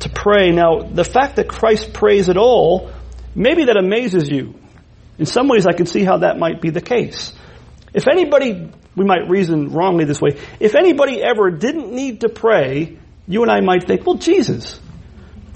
to 0.00 0.08
pray. 0.08 0.50
Now, 0.50 0.80
the 0.80 1.04
fact 1.04 1.36
that 1.36 1.48
Christ 1.48 1.92
prays 1.92 2.28
at 2.28 2.36
all, 2.36 2.90
maybe 3.34 3.66
that 3.66 3.76
amazes 3.76 4.28
you. 4.28 4.54
In 5.18 5.26
some 5.26 5.48
ways, 5.48 5.66
I 5.66 5.72
can 5.72 5.86
see 5.86 6.04
how 6.04 6.18
that 6.18 6.38
might 6.38 6.60
be 6.60 6.70
the 6.70 6.80
case. 6.80 7.34
If 7.92 8.08
anybody, 8.08 8.70
we 8.96 9.04
might 9.04 9.28
reason 9.28 9.72
wrongly 9.72 10.04
this 10.04 10.20
way, 10.20 10.38
if 10.58 10.74
anybody 10.74 11.22
ever 11.22 11.50
didn't 11.50 11.92
need 11.92 12.22
to 12.22 12.28
pray, 12.28 12.98
you 13.28 13.42
and 13.42 13.50
I 13.50 13.60
might 13.60 13.86
think, 13.86 14.06
well, 14.06 14.16
Jesus. 14.16 14.80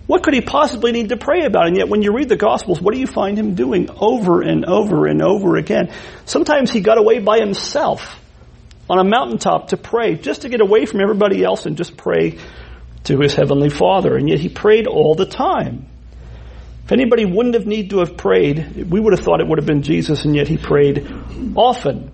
What 0.06 0.22
could 0.22 0.34
he 0.34 0.42
possibly 0.42 0.92
need 0.92 1.08
to 1.08 1.16
pray 1.16 1.46
about? 1.46 1.66
And 1.66 1.78
yet 1.78 1.88
when 1.88 2.02
you 2.02 2.14
read 2.14 2.28
the 2.28 2.36
Gospels, 2.36 2.78
what 2.78 2.92
do 2.92 3.00
you 3.00 3.06
find 3.06 3.38
him 3.38 3.54
doing 3.54 3.88
over 3.98 4.42
and 4.42 4.66
over 4.66 5.06
and 5.06 5.22
over 5.22 5.56
again? 5.56 5.94
Sometimes 6.26 6.70
he 6.70 6.80
got 6.82 6.98
away 6.98 7.20
by 7.20 7.38
himself 7.38 8.20
on 8.88 8.98
a 8.98 9.04
mountaintop 9.04 9.68
to 9.68 9.76
pray 9.76 10.14
just 10.14 10.42
to 10.42 10.48
get 10.48 10.60
away 10.60 10.86
from 10.86 11.00
everybody 11.00 11.42
else 11.42 11.66
and 11.66 11.76
just 11.76 11.96
pray 11.96 12.38
to 13.04 13.18
his 13.18 13.34
heavenly 13.34 13.70
Father. 13.70 14.16
And 14.16 14.28
yet 14.28 14.40
he 14.40 14.48
prayed 14.48 14.86
all 14.86 15.14
the 15.14 15.26
time. 15.26 15.88
If 16.84 16.92
anybody 16.92 17.24
wouldn't 17.24 17.54
have 17.54 17.66
need 17.66 17.90
to 17.90 18.00
have 18.00 18.16
prayed, 18.16 18.90
we 18.90 19.00
would 19.00 19.14
have 19.14 19.24
thought 19.24 19.40
it 19.40 19.48
would 19.48 19.58
have 19.58 19.66
been 19.66 19.82
Jesus, 19.82 20.26
and 20.26 20.36
yet 20.36 20.48
he 20.48 20.58
prayed 20.58 21.06
often. 21.56 22.12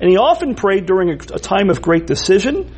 And 0.00 0.10
he 0.10 0.16
often 0.16 0.54
prayed 0.54 0.86
during 0.86 1.10
a, 1.10 1.14
a 1.34 1.38
time 1.38 1.70
of 1.70 1.80
great 1.80 2.06
decision 2.06 2.74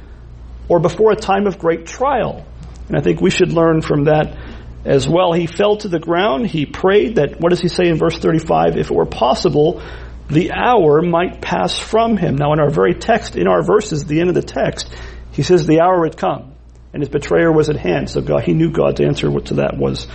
or 0.69 0.81
before 0.81 1.13
a 1.13 1.17
time 1.17 1.47
of 1.47 1.59
great 1.59 1.87
trial. 1.87 2.47
And 2.89 2.97
I 2.97 3.01
think 3.01 3.21
we 3.21 3.31
should 3.31 3.53
learn 3.53 3.81
from 3.81 4.05
that 4.05 4.37
as 4.85 5.09
well. 5.09 5.33
He 5.33 5.47
fell 5.47 5.77
to 5.79 5.89
the 5.89 5.99
ground. 5.99 6.47
He 6.47 6.67
prayed 6.67 7.17
that, 7.17 7.41
what 7.41 7.51
does 7.51 7.61
he 7.61 7.69
say 7.69 7.89
in 7.89 7.97
verse 7.97 8.19
35? 8.19 8.77
If 8.77 8.91
it 8.91 8.95
were 8.95 9.07
possible, 9.07 9.83
the 10.31 10.53
hour 10.53 11.03
might 11.03 11.41
pass 11.41 11.79
from 11.79 12.17
him. 12.17 12.37
Now 12.37 12.53
in 12.53 12.61
our 12.61 12.71
very 12.71 12.95
text, 12.95 13.37
in 13.37 13.49
our 13.49 13.63
verses, 13.63 14.05
the 14.05 14.21
end 14.21 14.29
of 14.29 14.35
the 14.35 14.43
text, 14.43 14.95
he 15.33 15.43
says 15.43 15.67
the 15.67 15.81
hour 15.81 16.05
had 16.05 16.17
come 16.17 16.55
and 16.93 17.03
his 17.03 17.09
betrayer 17.09 17.53
was 17.53 17.69
at 17.69 17.77
hand. 17.77 18.11
So 18.11 18.21
God, 18.21 18.45
he 18.45 18.53
knew 18.53 18.71
God's 18.71 19.01
answer 19.01 19.29
to 19.29 19.55
that 19.55 19.77
was, 19.77 20.07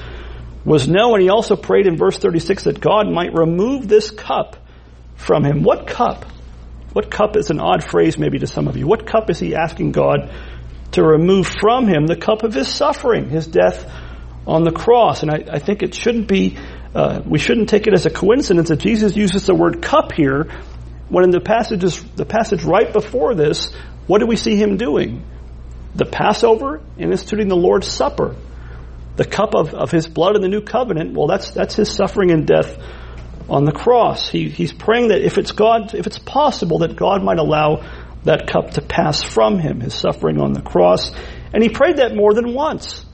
was 0.64 0.88
no. 0.88 1.14
And 1.14 1.22
he 1.22 1.30
also 1.30 1.56
prayed 1.56 1.88
in 1.88 1.98
verse 1.98 2.18
36 2.18 2.64
that 2.64 2.82
God 2.82 3.10
might 3.10 3.34
remove 3.34 3.88
this 3.88 4.12
cup 4.12 4.58
from 5.16 5.44
him. 5.46 5.64
What 5.64 5.88
cup? 5.88 6.26
What 6.94 7.12
cup 7.12 7.36
is 7.36 7.50
an 7.50 7.60
odd 7.60 7.84
phrase 7.84 8.18
maybe 8.18 8.40
to 8.40 8.48
some 8.48 8.68
of 8.68 8.78
you. 8.78 8.88
What 8.88 9.06
cup 9.06 9.30
is 9.30 9.40
he 9.40 9.56
asking 9.56 9.92
God 9.92 10.32
to 10.92 11.04
remove 11.04 11.48
from 11.48 11.88
him? 11.88 12.06
The 12.06 12.16
cup 12.16 12.44
of 12.44 12.54
his 12.54 12.70
suffering, 12.70 13.30
his 13.30 13.48
death 13.48 13.90
on 14.48 14.64
the 14.64 14.72
cross. 14.72 15.22
And 15.22 15.32
I, 15.32 15.44
I 15.52 15.60
think 15.60 15.84
it 15.84 15.94
shouldn't 15.94 16.28
be, 16.28 16.58
uh, 16.96 17.22
we 17.26 17.38
shouldn't 17.38 17.70
take 17.70 17.88
it 17.88 17.94
as 17.94 18.06
a 18.06 18.10
coincidence 18.10 18.70
that 18.70 18.80
Jesus 18.80 19.16
uses 19.16 19.46
the 19.46 19.54
word 19.54 19.82
cup 19.82 20.14
here 20.14 20.50
when 21.10 21.24
in 21.24 21.30
the 21.30 21.40
passages, 21.40 22.04
the 22.16 22.26
passage 22.26 22.64
right 22.64 22.92
before 22.92 23.36
this, 23.36 23.72
what 24.08 24.20
do 24.20 24.28
we 24.28 24.36
see 24.36 24.56
him 24.56 24.78
doing? 24.78 25.24
The 25.94 26.06
Passover 26.06 26.82
and 26.98 27.12
instituting 27.12 27.48
the 27.48 27.56
Lord's 27.56 27.88
Supper. 27.88 28.36
The 29.16 29.26
cup 29.26 29.56
of, 29.56 29.74
of 29.74 29.92
his 29.92 30.08
blood 30.08 30.36
in 30.36 30.42
the 30.42 30.48
new 30.48 30.62
covenant, 30.62 31.14
well 31.14 31.28
that's, 31.28 31.52
that's 31.52 31.76
his 31.76 31.94
suffering 31.94 32.32
and 32.32 32.46
death 32.46 32.78
on 33.48 33.66
the 33.66 33.72
cross. 33.72 34.30
He, 34.30 34.50
he's 34.50 34.74
praying 34.74 35.10
that 35.10 35.22
if 35.22 35.38
it's 35.38 35.52
God, 35.52 35.94
if 35.94 36.08
it's 36.08 36.20
possible 36.20 36.80
that 36.80 36.96
God 36.96 37.24
might 37.24 37.40
allow 37.40 37.86
that 38.24 38.48
cup 38.48 38.72
to 38.72 38.82
pass 38.82 39.22
from 39.22 39.60
him, 39.60 39.80
his 39.80 39.94
suffering 39.94 40.42
on 40.42 40.54
the 40.54 40.62
cross. 40.62 41.12
And 41.54 41.62
he 41.62 41.70
prayed 41.70 41.98
that 41.98 42.16
more 42.16 42.34
than 42.34 42.54
once. 42.54 43.06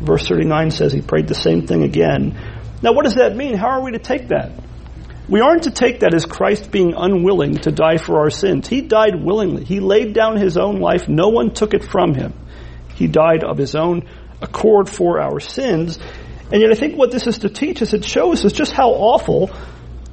Verse 0.00 0.26
39 0.26 0.70
says 0.70 0.92
he 0.92 1.02
prayed 1.02 1.28
the 1.28 1.34
same 1.34 1.66
thing 1.66 1.82
again. 1.82 2.38
Now 2.84 2.92
what 2.92 3.06
does 3.06 3.14
that 3.14 3.34
mean? 3.34 3.54
How 3.54 3.68
are 3.68 3.82
we 3.82 3.92
to 3.92 3.98
take 3.98 4.28
that? 4.28 4.52
We 5.26 5.40
aren't 5.40 5.62
to 5.62 5.70
take 5.70 6.00
that 6.00 6.12
as 6.12 6.26
Christ 6.26 6.70
being 6.70 6.92
unwilling 6.94 7.56
to 7.60 7.72
die 7.72 7.96
for 7.96 8.18
our 8.18 8.28
sins. 8.28 8.68
He 8.68 8.82
died 8.82 9.14
willingly. 9.24 9.64
He 9.64 9.80
laid 9.80 10.12
down 10.12 10.36
his 10.36 10.58
own 10.58 10.80
life. 10.80 11.08
No 11.08 11.30
one 11.30 11.54
took 11.54 11.72
it 11.72 11.82
from 11.82 12.14
him. 12.14 12.34
He 12.94 13.06
died 13.06 13.42
of 13.42 13.56
his 13.56 13.74
own 13.74 14.06
accord 14.42 14.90
for 14.90 15.18
our 15.18 15.40
sins. 15.40 15.98
And 16.52 16.60
yet 16.60 16.70
I 16.70 16.74
think 16.74 16.98
what 16.98 17.10
this 17.10 17.26
is 17.26 17.38
to 17.38 17.48
teach 17.48 17.80
us, 17.80 17.94
it 17.94 18.04
shows 18.04 18.44
us 18.44 18.52
just 18.52 18.72
how 18.72 18.90
awful 18.90 19.50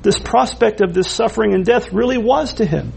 this 0.02 0.18
prospect 0.18 0.80
of 0.80 0.94
this 0.94 1.12
suffering 1.12 1.54
and 1.54 1.66
death 1.66 1.92
really 1.92 2.18
was 2.18 2.54
to 2.54 2.66
him. 2.66 2.94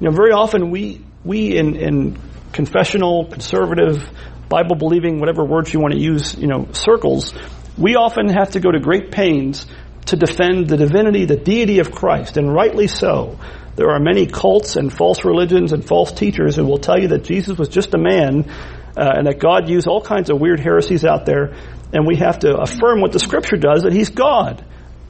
You 0.00 0.10
know, 0.10 0.14
very 0.14 0.32
often 0.32 0.70
we, 0.70 1.02
we 1.24 1.56
in, 1.56 1.76
in 1.76 2.18
confessional, 2.52 3.24
conservative, 3.24 4.06
Bible 4.50 4.76
believing, 4.76 5.18
whatever 5.18 5.46
words 5.46 5.72
you 5.72 5.80
want 5.80 5.94
to 5.94 5.98
use, 5.98 6.36
you 6.36 6.46
know, 6.46 6.68
circles, 6.72 7.32
we 7.78 7.96
often 7.96 8.28
have 8.28 8.52
to 8.52 8.60
go 8.60 8.70
to 8.70 8.80
great 8.80 9.10
pains 9.10 9.66
to 10.06 10.16
defend 10.16 10.68
the 10.68 10.76
divinity, 10.76 11.24
the 11.24 11.36
deity 11.36 11.80
of 11.80 11.90
Christ, 11.90 12.36
and 12.36 12.52
rightly 12.52 12.86
so. 12.86 13.38
There 13.74 13.90
are 13.90 14.00
many 14.00 14.26
cults 14.26 14.76
and 14.76 14.92
false 14.92 15.24
religions 15.24 15.72
and 15.72 15.84
false 15.84 16.12
teachers 16.12 16.56
who 16.56 16.64
will 16.64 16.78
tell 16.78 16.98
you 16.98 17.08
that 17.08 17.24
Jesus 17.24 17.58
was 17.58 17.68
just 17.68 17.92
a 17.94 17.98
man 17.98 18.48
uh, 18.96 19.12
and 19.16 19.26
that 19.26 19.38
God 19.38 19.68
used 19.68 19.86
all 19.86 20.00
kinds 20.00 20.30
of 20.30 20.40
weird 20.40 20.60
heresies 20.60 21.04
out 21.04 21.26
there 21.26 21.54
and 21.92 22.06
we 22.06 22.16
have 22.16 22.40
to 22.40 22.56
affirm 22.56 23.00
what 23.00 23.12
the 23.12 23.18
scripture 23.18 23.56
does, 23.56 23.82
that 23.82 23.92
he's 23.92 24.10
God. 24.10 24.64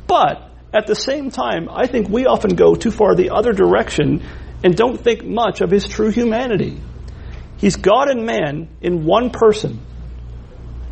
But 0.06 0.50
at 0.74 0.86
the 0.86 0.94
same 0.94 1.30
time, 1.30 1.68
I 1.70 1.86
think 1.86 2.08
we 2.08 2.26
often 2.26 2.54
go 2.54 2.74
too 2.74 2.90
far 2.90 3.14
the 3.14 3.30
other 3.30 3.52
direction 3.52 4.22
and 4.64 4.76
don't 4.76 5.00
think 5.00 5.24
much 5.24 5.60
of 5.60 5.70
his 5.70 5.86
true 5.86 6.10
humanity. 6.10 6.80
He's 7.58 7.76
God 7.76 8.10
and 8.10 8.26
man 8.26 8.68
in 8.80 9.04
one 9.04 9.30
person 9.30 9.80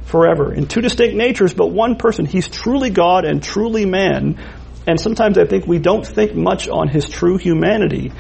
forever, 0.05 0.53
in 0.53 0.67
two 0.67 0.81
distinct 0.81 1.17
natures, 1.17 1.55
but 1.55 1.69
one 1.69 1.97
person. 1.97 2.27
He's 2.27 2.49
truly 2.49 2.91
God 2.91 3.25
and 3.25 3.43
truly 3.43 3.87
man. 3.87 4.39
And 4.87 5.01
sometimes 5.01 5.39
I 5.39 5.47
think 5.47 5.67
we 5.67 5.79
don't 5.79 6.07
think 6.07 6.35
much 6.35 6.69
on 6.69 6.89
his 6.89 7.09
true 7.09 7.39
humanity 7.39 8.13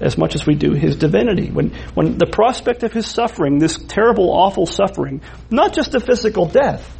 as 0.00 0.18
much 0.18 0.34
as 0.34 0.46
we 0.46 0.54
do 0.54 0.72
his 0.72 0.96
divinity. 0.96 1.50
When, 1.50 1.70
when 1.94 2.18
the 2.18 2.26
prospect 2.26 2.82
of 2.82 2.92
his 2.92 3.06
suffering, 3.06 3.58
this 3.58 3.78
terrible, 3.78 4.30
awful 4.30 4.66
suffering, 4.66 5.22
not 5.50 5.74
just 5.74 5.92
the 5.92 6.00
physical 6.00 6.46
death, 6.46 6.96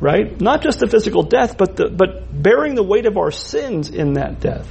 right? 0.00 0.40
Not 0.40 0.62
just 0.62 0.80
the 0.80 0.88
physical 0.88 1.22
death, 1.22 1.56
but 1.56 1.76
the, 1.76 1.88
but 1.88 2.42
bearing 2.42 2.74
the 2.74 2.82
weight 2.82 3.06
of 3.06 3.16
our 3.16 3.30
sins 3.30 3.90
in 3.90 4.14
that 4.14 4.40
death 4.40 4.68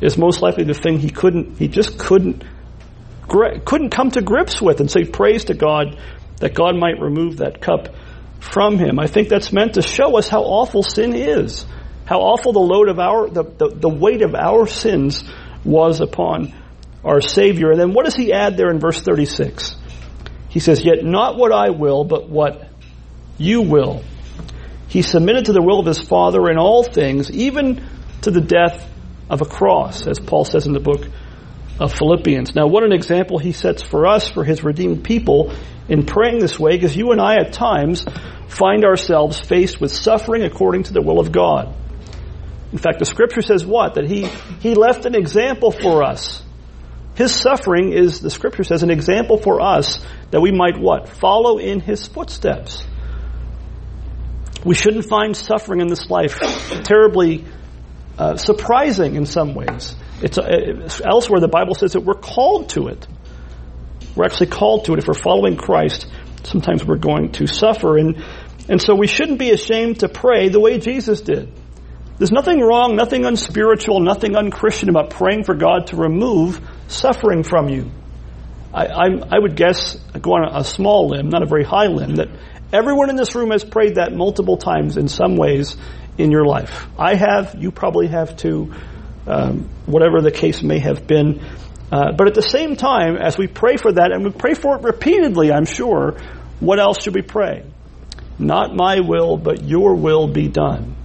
is 0.00 0.18
most 0.18 0.42
likely 0.42 0.64
the 0.64 0.74
thing 0.74 0.98
he 0.98 1.10
couldn't, 1.10 1.58
he 1.58 1.68
just 1.68 1.98
couldn't, 1.98 2.44
couldn't 3.28 3.90
come 3.90 4.10
to 4.10 4.22
grips 4.22 4.60
with. 4.60 4.80
And 4.80 4.90
so 4.90 5.00
he 5.00 5.06
prays 5.06 5.46
to 5.46 5.54
God 5.54 5.98
that 6.40 6.54
God 6.54 6.76
might 6.76 7.00
remove 7.00 7.38
that 7.38 7.60
cup 7.60 7.94
from 8.40 8.78
him. 8.78 8.98
I 8.98 9.06
think 9.06 9.28
that's 9.28 9.52
meant 9.52 9.74
to 9.74 9.82
show 9.82 10.16
us 10.16 10.28
how 10.28 10.42
awful 10.42 10.82
sin 10.82 11.14
is. 11.14 11.66
How 12.04 12.20
awful 12.20 12.52
the 12.52 12.60
load 12.60 12.88
of 12.88 12.98
our, 12.98 13.28
the, 13.28 13.42
the, 13.44 13.68
the 13.68 13.88
weight 13.88 14.22
of 14.22 14.34
our 14.34 14.66
sins 14.66 15.22
was 15.64 16.00
upon 16.00 16.54
our 17.04 17.20
Savior. 17.20 17.70
And 17.70 17.80
then 17.80 17.92
what 17.92 18.04
does 18.04 18.14
he 18.14 18.32
add 18.32 18.56
there 18.56 18.70
in 18.70 18.78
verse 18.78 19.00
36? 19.00 19.76
He 20.48 20.60
says, 20.60 20.84
Yet 20.84 21.04
not 21.04 21.36
what 21.36 21.52
I 21.52 21.70
will, 21.70 22.04
but 22.04 22.28
what 22.28 22.68
you 23.36 23.62
will. 23.62 24.02
He 24.88 25.02
submitted 25.02 25.46
to 25.46 25.52
the 25.52 25.62
will 25.62 25.80
of 25.80 25.86
his 25.86 26.00
Father 26.00 26.48
in 26.48 26.58
all 26.58 26.82
things, 26.82 27.30
even 27.30 27.86
to 28.22 28.30
the 28.30 28.40
death 28.40 28.88
of 29.28 29.42
a 29.42 29.44
cross, 29.44 30.06
as 30.06 30.18
Paul 30.18 30.44
says 30.44 30.66
in 30.66 30.72
the 30.72 30.80
book 30.80 31.06
of 31.78 31.92
Philippians. 31.94 32.54
Now, 32.54 32.66
what 32.66 32.84
an 32.84 32.92
example 32.92 33.38
he 33.38 33.52
sets 33.52 33.82
for 33.82 34.06
us, 34.06 34.28
for 34.28 34.44
his 34.44 34.64
redeemed 34.64 35.04
people, 35.04 35.54
in 35.88 36.04
praying 36.04 36.38
this 36.38 36.58
way, 36.58 36.76
because 36.76 36.96
you 36.96 37.12
and 37.12 37.20
I 37.20 37.36
at 37.36 37.52
times 37.52 38.04
find 38.48 38.84
ourselves 38.84 39.38
faced 39.38 39.80
with 39.80 39.92
suffering 39.92 40.42
according 40.42 40.84
to 40.84 40.92
the 40.92 41.02
will 41.02 41.18
of 41.18 41.32
God. 41.32 41.74
In 42.72 42.78
fact, 42.78 42.98
the 42.98 43.06
scripture 43.06 43.40
says 43.40 43.64
what? 43.64 43.94
That 43.94 44.04
he, 44.04 44.26
he 44.60 44.74
left 44.74 45.06
an 45.06 45.14
example 45.14 45.70
for 45.70 46.02
us. 46.02 46.42
His 47.14 47.34
suffering 47.34 47.92
is, 47.92 48.20
the 48.20 48.30
scripture 48.30 48.62
says, 48.62 48.82
an 48.82 48.90
example 48.90 49.38
for 49.38 49.60
us 49.60 49.98
that 50.30 50.40
we 50.40 50.52
might 50.52 50.78
what? 50.78 51.08
Follow 51.08 51.58
in 51.58 51.80
his 51.80 52.06
footsteps. 52.06 52.84
We 54.64 54.74
shouldn't 54.74 55.08
find 55.08 55.36
suffering 55.36 55.80
in 55.80 55.86
this 55.86 56.10
life 56.10 56.38
terribly 56.84 57.44
uh, 58.18 58.36
surprising 58.36 59.14
in 59.14 59.24
some 59.24 59.54
ways. 59.54 59.96
It's, 60.22 60.38
uh, 60.38 60.46
it's, 60.48 61.00
elsewhere 61.00 61.40
the 61.40 61.48
Bible 61.48 61.74
says 61.74 61.92
that 61.92 62.00
we're 62.00 62.14
called 62.14 62.70
to 62.70 62.88
it. 62.88 63.06
We're 64.16 64.24
actually 64.24 64.48
called 64.48 64.86
to 64.86 64.94
it. 64.94 64.98
If 64.98 65.06
we're 65.06 65.14
following 65.14 65.56
Christ, 65.56 66.08
sometimes 66.44 66.84
we're 66.84 66.96
going 66.96 67.32
to 67.32 67.46
suffer. 67.46 67.98
And, 67.98 68.24
and 68.68 68.82
so 68.82 68.94
we 68.94 69.06
shouldn't 69.06 69.38
be 69.38 69.50
ashamed 69.50 70.00
to 70.00 70.08
pray 70.08 70.48
the 70.48 70.60
way 70.60 70.78
Jesus 70.78 71.20
did. 71.20 71.52
There's 72.18 72.32
nothing 72.32 72.60
wrong, 72.60 72.96
nothing 72.96 73.24
unspiritual, 73.24 74.00
nothing 74.00 74.34
unchristian 74.34 74.88
about 74.88 75.10
praying 75.10 75.44
for 75.44 75.54
God 75.54 75.86
to 75.88 75.96
remove 75.96 76.60
suffering 76.88 77.44
from 77.44 77.68
you. 77.68 77.92
I, 78.74 78.86
I, 78.86 79.06
I 79.30 79.38
would 79.38 79.54
guess, 79.54 79.94
go 80.20 80.32
on 80.32 80.56
a 80.56 80.64
small 80.64 81.08
limb, 81.08 81.28
not 81.28 81.44
a 81.44 81.46
very 81.46 81.64
high 81.64 81.86
limb, 81.86 82.16
that 82.16 82.28
everyone 82.72 83.08
in 83.08 83.16
this 83.16 83.36
room 83.36 83.52
has 83.52 83.64
prayed 83.64 83.94
that 83.94 84.12
multiple 84.12 84.56
times 84.56 84.96
in 84.96 85.06
some 85.06 85.36
ways 85.36 85.76
in 86.18 86.32
your 86.32 86.44
life. 86.44 86.88
I 86.98 87.14
have, 87.14 87.54
you 87.56 87.70
probably 87.70 88.08
have 88.08 88.36
too, 88.36 88.74
um, 89.28 89.68
whatever 89.86 90.20
the 90.20 90.30
case 90.30 90.62
may 90.62 90.78
have 90.78 91.06
been. 91.06 91.44
Uh, 91.90 92.12
but 92.12 92.26
at 92.26 92.34
the 92.34 92.42
same 92.42 92.76
time, 92.76 93.16
as 93.16 93.38
we 93.38 93.46
pray 93.46 93.76
for 93.76 93.92
that, 93.92 94.12
and 94.12 94.24
we 94.24 94.30
pray 94.30 94.54
for 94.54 94.76
it 94.76 94.82
repeatedly, 94.82 95.52
I'm 95.52 95.64
sure, 95.64 96.18
what 96.60 96.78
else 96.78 97.02
should 97.02 97.14
we 97.14 97.22
pray? 97.22 97.64
Not 98.38 98.74
my 98.74 99.00
will, 99.00 99.36
but 99.36 99.64
your 99.64 99.94
will 99.94 100.28
be 100.28 100.48
done. 100.48 100.96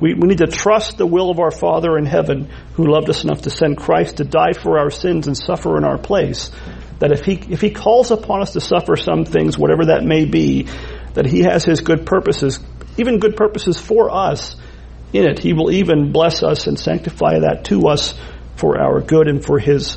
We, 0.00 0.14
we 0.14 0.28
need 0.28 0.38
to 0.38 0.46
trust 0.46 0.98
the 0.98 1.06
will 1.06 1.30
of 1.30 1.38
our 1.38 1.50
Father 1.50 1.96
in 1.96 2.04
heaven 2.06 2.50
who 2.74 2.86
loved 2.86 3.08
us 3.10 3.22
enough 3.22 3.42
to 3.42 3.50
send 3.50 3.76
Christ 3.76 4.16
to 4.16 4.24
die 4.24 4.52
for 4.52 4.78
our 4.78 4.90
sins 4.90 5.26
and 5.26 5.36
suffer 5.36 5.76
in 5.76 5.84
our 5.84 5.98
place. 5.98 6.50
That 6.98 7.12
if 7.12 7.24
he, 7.24 7.34
if 7.34 7.60
he 7.60 7.70
calls 7.70 8.10
upon 8.10 8.42
us 8.42 8.52
to 8.54 8.60
suffer 8.60 8.96
some 8.96 9.24
things, 9.24 9.56
whatever 9.56 9.86
that 9.86 10.04
may 10.04 10.24
be, 10.24 10.68
that 11.14 11.26
he 11.26 11.42
has 11.42 11.64
his 11.64 11.80
good 11.80 12.06
purposes, 12.06 12.58
even 12.96 13.18
good 13.18 13.36
purposes 13.36 13.80
for 13.80 14.10
us 14.10 14.56
in 15.14 15.24
it. 15.24 15.38
He 15.38 15.52
will 15.52 15.70
even 15.70 16.12
bless 16.12 16.42
us 16.42 16.66
and 16.66 16.78
sanctify 16.78 17.40
that 17.40 17.64
to 17.66 17.88
us 17.88 18.14
for 18.56 18.78
our 18.78 19.00
good 19.00 19.28
and 19.28 19.42
for 19.44 19.58
his, 19.58 19.96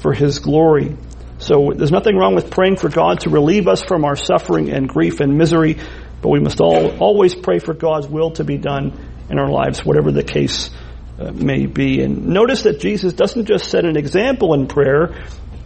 for 0.00 0.12
his 0.12 0.40
glory. 0.40 0.96
So 1.38 1.72
there's 1.74 1.92
nothing 1.92 2.16
wrong 2.16 2.34
with 2.34 2.50
praying 2.50 2.76
for 2.76 2.88
God 2.88 3.20
to 3.20 3.30
relieve 3.30 3.68
us 3.68 3.82
from 3.82 4.04
our 4.04 4.16
suffering 4.16 4.70
and 4.70 4.88
grief 4.88 5.20
and 5.20 5.38
misery 5.38 5.78
But 6.20 6.30
we 6.30 6.40
must 6.40 6.60
all, 6.60 6.98
always 6.98 7.34
pray 7.34 7.58
for 7.58 7.74
God's 7.74 8.08
will 8.08 8.32
to 8.32 8.44
be 8.44 8.58
done 8.58 8.98
in 9.30 9.38
our 9.38 9.48
lives, 9.48 9.84
whatever 9.84 10.10
the 10.10 10.24
case 10.24 10.70
uh, 11.18 11.30
may 11.30 11.66
be. 11.66 12.02
And 12.02 12.28
notice 12.28 12.62
that 12.62 12.80
Jesus 12.80 13.12
doesn't 13.12 13.46
just 13.46 13.70
set 13.70 13.84
an 13.84 13.96
example 13.96 14.54
in 14.54 14.66
prayer, 14.66 15.24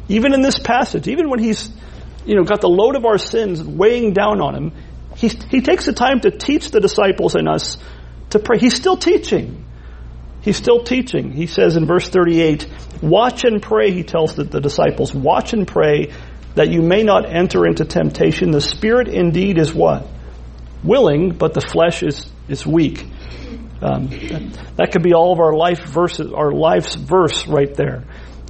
even 0.09 0.35
in 0.35 0.43
this 0.43 0.59
passage, 0.59 1.09
even 1.09 1.31
when 1.31 1.39
he's, 1.39 1.71
you 2.27 2.35
know, 2.35 2.45
got 2.45 2.61
the 2.61 2.69
load 2.69 2.97
of 2.97 3.07
our 3.07 3.19
sins 3.19 3.63
weighing 3.63 4.13
down 4.13 4.41
on 4.41 4.55
him, 4.55 4.73
he, 5.17 5.29
he 5.29 5.61
takes 5.61 5.87
the 5.87 5.93
time 5.93 6.21
to 6.21 6.31
teach 6.31 6.71
the 6.71 6.81
disciples 6.81 7.35
and 7.35 7.49
us 7.49 7.79
to 8.33 8.39
pray. 8.39 8.59
He's 8.59 8.75
still 8.75 8.97
teaching. 8.97 9.65
He's 10.43 10.57
still 10.57 10.83
teaching. 10.83 11.33
He 11.33 11.47
says 11.47 11.77
in 11.77 11.87
verse 11.87 12.09
38, 12.09 12.67
watch 13.01 13.45
and 13.45 13.63
pray, 13.63 13.93
he 13.93 14.03
tells 14.03 14.35
the, 14.35 14.45
the 14.45 14.61
disciples, 14.61 15.15
watch 15.15 15.53
and 15.53 15.67
pray 15.67 16.13
that 16.57 16.71
you 16.71 16.83
may 16.83 17.03
not 17.03 17.25
enter 17.27 17.65
into 17.65 17.85
temptation. 17.85 18.51
The 18.51 18.61
spirit 18.61 19.09
indeed 19.09 19.59
is 19.59 19.73
what? 19.73 20.07
Willing, 20.83 21.31
but 21.31 21.55
the 21.55 21.61
flesh 21.61 22.03
is, 22.03 22.29
is 22.49 22.67
weak. 22.67 23.07
Um, 23.81 24.09
that, 24.09 24.75
that, 24.77 24.93
could 24.93 25.03
be 25.03 25.13
all 25.13 25.33
of 25.33 25.41
our 25.41 25.55
life 25.55 25.85
verses, 25.85 26.33
our 26.33 26.53
life's 26.53 26.95
verse 26.95 27.47
right 27.47 27.73
there. 27.75 28.05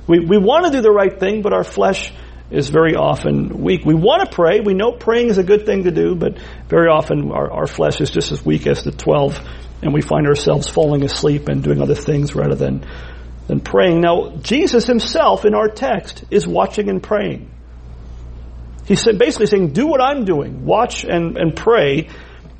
We, 0.06 0.20
we 0.20 0.38
want 0.38 0.66
to 0.66 0.72
do 0.72 0.80
the 0.80 0.90
right 0.90 1.18
thing, 1.18 1.42
but 1.42 1.52
our 1.52 1.64
flesh 1.64 2.12
is 2.50 2.68
very 2.68 2.94
often 2.94 3.62
weak. 3.62 3.84
We 3.84 3.94
want 3.94 4.28
to 4.28 4.34
pray. 4.34 4.60
We 4.60 4.74
know 4.74 4.92
praying 4.92 5.28
is 5.28 5.38
a 5.38 5.42
good 5.42 5.64
thing 5.64 5.84
to 5.84 5.90
do, 5.90 6.14
but 6.14 6.38
very 6.68 6.88
often 6.88 7.32
our, 7.32 7.50
our 7.50 7.66
flesh 7.66 8.00
is 8.00 8.10
just 8.10 8.30
as 8.30 8.44
weak 8.44 8.66
as 8.66 8.82
the 8.82 8.92
12 8.92 9.40
and 9.82 9.92
we 9.92 10.00
find 10.00 10.26
ourselves 10.26 10.68
falling 10.68 11.04
asleep 11.04 11.48
and 11.48 11.62
doing 11.62 11.82
other 11.82 11.94
things 11.94 12.34
rather 12.34 12.54
than, 12.54 12.86
than 13.48 13.60
praying. 13.60 14.00
Now, 14.00 14.36
Jesus 14.36 14.86
himself 14.86 15.44
in 15.44 15.54
our 15.54 15.68
text 15.68 16.24
is 16.30 16.46
watching 16.46 16.88
and 16.88 17.02
praying. 17.02 17.50
He's 18.86 19.04
basically 19.04 19.46
saying, 19.46 19.72
do 19.72 19.86
what 19.86 20.00
I'm 20.00 20.24
doing. 20.24 20.64
Watch 20.64 21.04
and, 21.04 21.36
and 21.36 21.56
pray. 21.56 22.08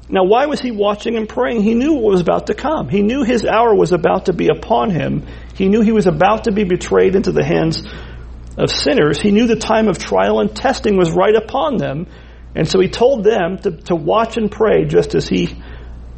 Now, 0.08 0.24
why 0.24 0.46
was 0.46 0.60
he 0.60 0.72
watching 0.72 1.16
and 1.16 1.28
praying? 1.28 1.62
He 1.62 1.74
knew 1.74 1.94
what 1.94 2.12
was 2.12 2.20
about 2.20 2.48
to 2.48 2.54
come. 2.54 2.88
He 2.88 3.02
knew 3.02 3.24
his 3.24 3.44
hour 3.44 3.74
was 3.74 3.92
about 3.92 4.26
to 4.26 4.32
be 4.32 4.48
upon 4.48 4.90
him. 4.90 5.26
He 5.54 5.68
knew 5.68 5.80
he 5.80 5.92
was 5.92 6.06
about 6.06 6.44
to 6.44 6.52
be 6.52 6.64
betrayed 6.64 7.14
into 7.14 7.32
the 7.32 7.44
hands 7.44 7.82
of 8.58 8.70
sinners. 8.70 9.20
He 9.20 9.30
knew 9.30 9.46
the 9.46 9.56
time 9.56 9.88
of 9.88 9.98
trial 9.98 10.40
and 10.40 10.54
testing 10.54 10.96
was 10.96 11.10
right 11.10 11.34
upon 11.34 11.76
them. 11.76 12.06
And 12.54 12.68
so 12.68 12.80
he 12.80 12.88
told 12.88 13.24
them 13.24 13.58
to, 13.58 13.70
to 13.82 13.96
watch 13.96 14.36
and 14.36 14.50
pray 14.50 14.84
just 14.84 15.14
as 15.14 15.26
he 15.26 15.56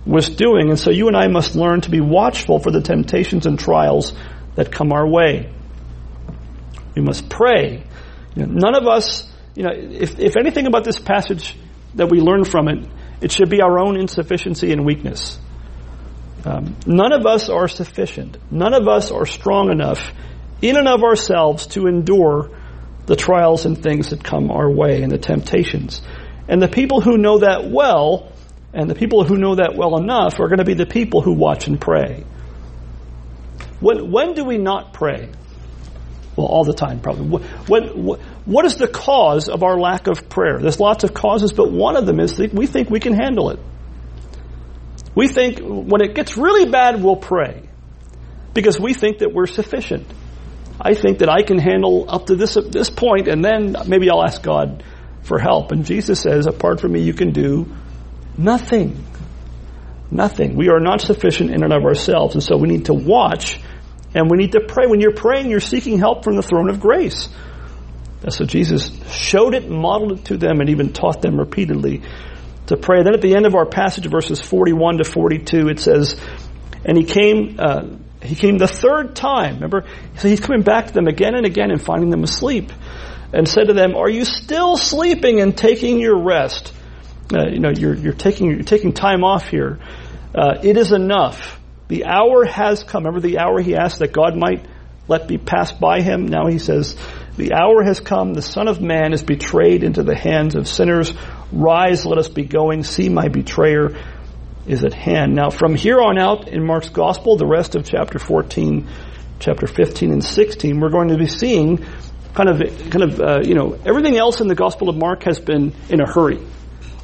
was 0.07 0.29
doing. 0.29 0.69
And 0.69 0.79
so 0.79 0.91
you 0.91 1.09
and 1.09 1.17
I 1.17 1.29
must 1.29 1.55
learn 1.57 1.81
to 1.83 1.91
be 1.91 2.01
watchful 2.01 2.59
for 2.59 2.71
the 2.71 2.81
temptations 2.81 3.47
and 3.47 3.59
trials 3.59 4.13
that 4.55 4.71
come 4.71 4.93
our 4.93 5.07
way. 5.07 5.53
We 6.95 7.03
must 7.03 7.29
pray. 7.29 7.85
You 8.35 8.47
know, 8.47 8.53
none 8.53 8.75
of 8.75 8.87
us, 8.87 9.31
you 9.55 9.63
know, 9.65 9.73
if, 9.73 10.19
if 10.19 10.37
anything 10.37 10.67
about 10.67 10.85
this 10.85 10.99
passage 10.99 11.57
that 11.95 12.11
we 12.11 12.21
learn 12.21 12.45
from 12.45 12.69
it, 12.69 12.89
it 13.21 13.33
should 13.33 13.49
be 13.49 13.63
our 13.63 13.79
own 13.79 13.99
insufficiency 13.99 14.73
and 14.73 14.85
weakness. 14.85 15.39
Um, 16.45 16.77
none 16.87 17.13
of 17.13 17.25
us 17.27 17.49
are 17.49 17.69
sufficient. 17.69 18.37
None 18.51 18.75
of 18.75 18.87
us 18.87 19.11
are 19.11 19.25
strong 19.25 19.71
enough 19.71 20.13
in 20.61 20.77
and 20.77 20.89
of 20.89 21.03
ourselves 21.03 21.67
to 21.69 21.87
endure 21.87 22.51
the 23.07 23.17
trials 23.17 23.65
and 23.67 23.83
things 23.83 24.11
that 24.11 24.23
come 24.23 24.51
our 24.51 24.71
way 24.71 25.03
and 25.03 25.11
the 25.11 25.19
temptations. 25.19 26.03
And 26.49 26.61
the 26.61 26.69
people 26.69 27.01
who 27.01 27.17
know 27.17 27.39
that 27.39 27.71
well 27.71 28.33
and 28.75 28.91
the 28.91 28.95
people 28.95 29.25
who 29.25 29.37
know 29.37 29.55
that 29.55 29.75
well 29.77 29.97
enough 29.97 30.41
are 30.41 30.49
going 30.49 30.59
to 30.59 30.65
be 30.65 30.75
the 30.75 30.87
people 30.87 31.23
who 31.23 31.33
watch 31.33 31.69
and 31.69 31.81
pray. 31.81 32.25
When, 33.81 34.11
when 34.11 34.35
do 34.35 34.45
we 34.45 34.59
not 34.59 34.93
pray? 34.93 35.31
Well, 36.37 36.49
all 36.49 36.65
the 36.65 36.75
time, 36.75 37.01
probably. 37.01 37.39
When, 37.69 38.19
what 38.45 38.65
is 38.65 38.77
the 38.77 38.89
cause 38.89 39.49
of 39.49 39.63
our 39.63 39.79
lack 39.79 40.09
of 40.09 40.29
prayer? 40.29 40.59
There's 40.59 40.81
lots 40.81 41.05
of 41.05 41.15
causes, 41.15 41.53
but 41.53 41.71
one 41.71 41.97
of 41.97 42.07
them 42.07 42.19
is 42.19 42.37
that 42.39 42.53
we 42.53 42.67
think 42.67 42.91
we 42.91 42.99
can 42.99 43.15
handle 43.15 43.51
it. 43.51 43.61
We 45.15 45.29
think 45.29 45.61
when 45.61 46.03
it 46.03 46.17
gets 46.17 46.37
really 46.37 46.69
bad, 46.69 47.01
we'll 47.01 47.17
pray. 47.17 47.69
Because 48.53 48.81
we 48.81 48.95
think 48.95 49.19
that 49.19 49.33
we're 49.33 49.47
sufficient. 49.47 50.13
I 50.81 50.95
think 50.95 51.19
that 51.19 51.29
I 51.29 51.43
can 51.43 51.59
handle 51.59 52.07
up 52.09 52.27
to 52.27 52.35
this, 52.35 52.55
this 52.55 52.91
point, 52.91 53.29
and 53.29 53.45
then 53.45 53.77
maybe 53.87 54.11
I'll 54.11 54.25
ask 54.25 54.43
God 54.43 54.83
for 55.23 55.39
help. 55.39 55.71
And 55.71 55.87
Jesus 55.87 56.21
says, 56.21 56.47
apart 56.47 56.81
from 56.81 56.93
me, 56.93 57.03
you 57.03 57.15
can 57.15 57.31
do 57.33 57.73
Nothing. 58.37 59.05
Nothing. 60.11 60.57
We 60.57 60.69
are 60.69 60.81
not 60.81 61.01
sufficient 61.01 61.51
in 61.51 61.63
and 61.63 61.73
of 61.73 61.85
ourselves, 61.85 62.35
and 62.35 62.43
so 62.43 62.57
we 62.57 62.69
need 62.69 62.87
to 62.87 62.95
watch 62.95 63.61
and 64.15 64.31
we 64.31 64.37
need 64.37 64.53
to 64.53 64.61
pray. 64.61 64.87
When 64.87 65.01
you're 65.01 65.15
praying, 65.15 65.51
you're 65.51 65.61
seeking 65.61 65.99
help 65.99 66.25
from 66.25 66.37
the 66.37 66.43
throne 66.43 66.71
of 66.71 66.81
grace. 66.81 67.29
That's 68.21 68.39
what 68.41 68.49
Jesus 68.49 68.91
showed 69.11 69.55
it, 69.55 69.69
modeled 69.69 70.21
it 70.21 70.25
to 70.27 70.37
them, 70.37 70.61
and 70.61 70.71
even 70.71 70.93
taught 70.93 71.21
them 71.21 71.37
repeatedly 71.37 72.03
to 72.69 72.77
pray. 72.77 73.03
Then 73.03 73.13
at 73.13 73.21
the 73.21 73.35
end 73.35 73.45
of 73.45 73.55
our 73.55 73.67
passage, 73.67 74.07
verses 74.07 74.41
41 74.41 74.99
to 74.99 75.05
42, 75.05 75.69
it 75.69 75.81
says, 75.81 76.19
And 76.85 76.97
he 76.97 77.05
came, 77.05 77.57
uh, 77.59 77.83
he 78.23 78.37
came 78.37 78.57
the 78.57 78.69
third 78.69 79.17
time. 79.17 79.57
Remember? 79.57 79.85
So 80.17 80.29
he's 80.29 80.41
coming 80.41 80.63
back 80.63 80.87
to 80.87 80.93
them 80.93 81.07
again 81.07 81.35
and 81.35 81.45
again 81.45 81.71
and 81.71 81.83
finding 81.83 82.11
them 82.11 82.23
asleep. 82.23 82.73
And 83.33 83.49
said 83.49 83.67
to 83.67 83.75
them, 83.75 83.97
Are 83.97 84.09
you 84.09 84.25
still 84.25 84.77
sleeping 84.77 85.41
and 85.41 85.59
taking 85.59 85.99
your 85.99 86.23
rest? 86.23 86.73
Uh, 87.33 87.49
you 87.51 87.61
know, 87.61 87.71
you're, 87.71 87.95
you're 87.95 88.13
taking, 88.13 88.51
you're 88.51 88.63
taking 88.63 88.93
time 88.93 89.25
off 89.25 89.49
here. 89.49 89.79
Uh, 90.35 90.59
it 90.63 90.77
is 90.77 90.93
enough. 90.93 91.61
The 91.89 92.05
hour 92.07 92.45
has 92.45 92.83
come. 92.83 93.05
Remember 93.05 93.27
the 93.27 93.39
hour 93.39 93.61
he 93.61 93.77
asked 93.77 94.01
that 94.01 94.13
God 94.13 94.37
might 94.37 94.67
let 95.09 95.29
be 95.29 95.39
passed 95.39 95.81
by 95.81 96.01
him? 96.01 96.27
Now 96.27 96.47
he 96.47 96.59
says, 96.59 96.97
the 97.37 97.53
hour 97.53 97.83
has 97.83 98.01
come. 98.01 98.35
The 98.35 98.43
Son 98.43 98.69
of 98.69 98.81
Man 98.81 99.13
is 99.13 99.23
betrayed 99.23 99.83
into 99.83 100.03
the 100.03 100.17
hands 100.17 100.55
of 100.55 100.69
sinners. 100.69 101.13
Rise, 101.53 102.05
let 102.05 102.19
us 102.19 102.29
be 102.29 102.45
going. 102.45 102.85
See, 102.85 103.09
my 103.09 103.29
betrayer 103.29 103.97
is 104.67 104.85
at 104.85 104.95
hand. 104.95 105.35
Now, 105.35 105.51
from 105.51 105.75
here 105.75 106.01
on 106.01 106.19
out 106.19 106.49
in 106.49 106.65
Mark's 106.65 106.89
Gospel, 106.89 107.37
the 107.37 107.47
rest 107.47 107.75
of 107.75 107.89
chapter 107.89 108.19
14, 108.19 108.89
chapter 109.41 109.67
15, 109.67 110.13
and 110.13 110.25
16, 110.25 110.81
we're 110.81 110.91
going 110.91 111.09
to 111.09 111.19
be 111.19 111.27
seeing 111.27 111.85
kind 112.35 112.49
of, 112.49 112.91
kind 112.91 113.03
of, 113.03 113.21
uh, 113.21 113.41
you 113.45 113.55
know, 113.55 113.79
everything 113.85 114.17
else 114.17 114.41
in 114.41 114.49
the 114.49 114.55
Gospel 114.55 114.89
of 114.89 114.97
Mark 114.97 115.25
has 115.25 115.39
been 115.39 115.75
in 115.91 116.01
a 116.01 116.11
hurry 116.11 116.41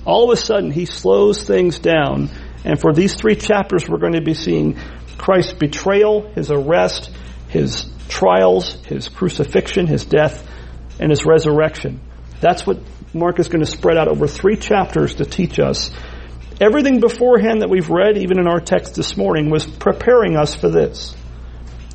all 0.04 0.30
of 0.30 0.38
a 0.38 0.40
sudden 0.40 0.70
he 0.70 0.86
slows 0.86 1.42
things 1.42 1.78
down. 1.78 2.30
And 2.64 2.80
for 2.80 2.92
these 2.92 3.14
three 3.14 3.36
chapters, 3.36 3.88
we're 3.88 3.98
going 3.98 4.14
to 4.14 4.22
be 4.22 4.34
seeing 4.34 4.78
Christ's 5.16 5.54
betrayal, 5.54 6.30
his 6.32 6.50
arrest, 6.50 7.10
his 7.48 7.84
trials, 8.08 8.74
his 8.86 9.08
crucifixion, 9.08 9.86
his 9.86 10.04
death, 10.04 10.46
and 10.98 11.10
his 11.10 11.24
resurrection. 11.24 12.00
That's 12.40 12.66
what 12.66 12.78
Mark 13.12 13.38
is 13.38 13.48
going 13.48 13.64
to 13.64 13.70
spread 13.70 13.96
out 13.96 14.08
over 14.08 14.26
three 14.26 14.56
chapters 14.56 15.16
to 15.16 15.24
teach 15.24 15.58
us. 15.58 15.90
Everything 16.60 17.00
beforehand 17.00 17.62
that 17.62 17.70
we've 17.70 17.88
read, 17.88 18.18
even 18.18 18.38
in 18.38 18.46
our 18.46 18.60
text 18.60 18.94
this 18.94 19.16
morning, 19.16 19.50
was 19.50 19.64
preparing 19.64 20.36
us 20.36 20.54
for 20.54 20.68
this. 20.68 21.16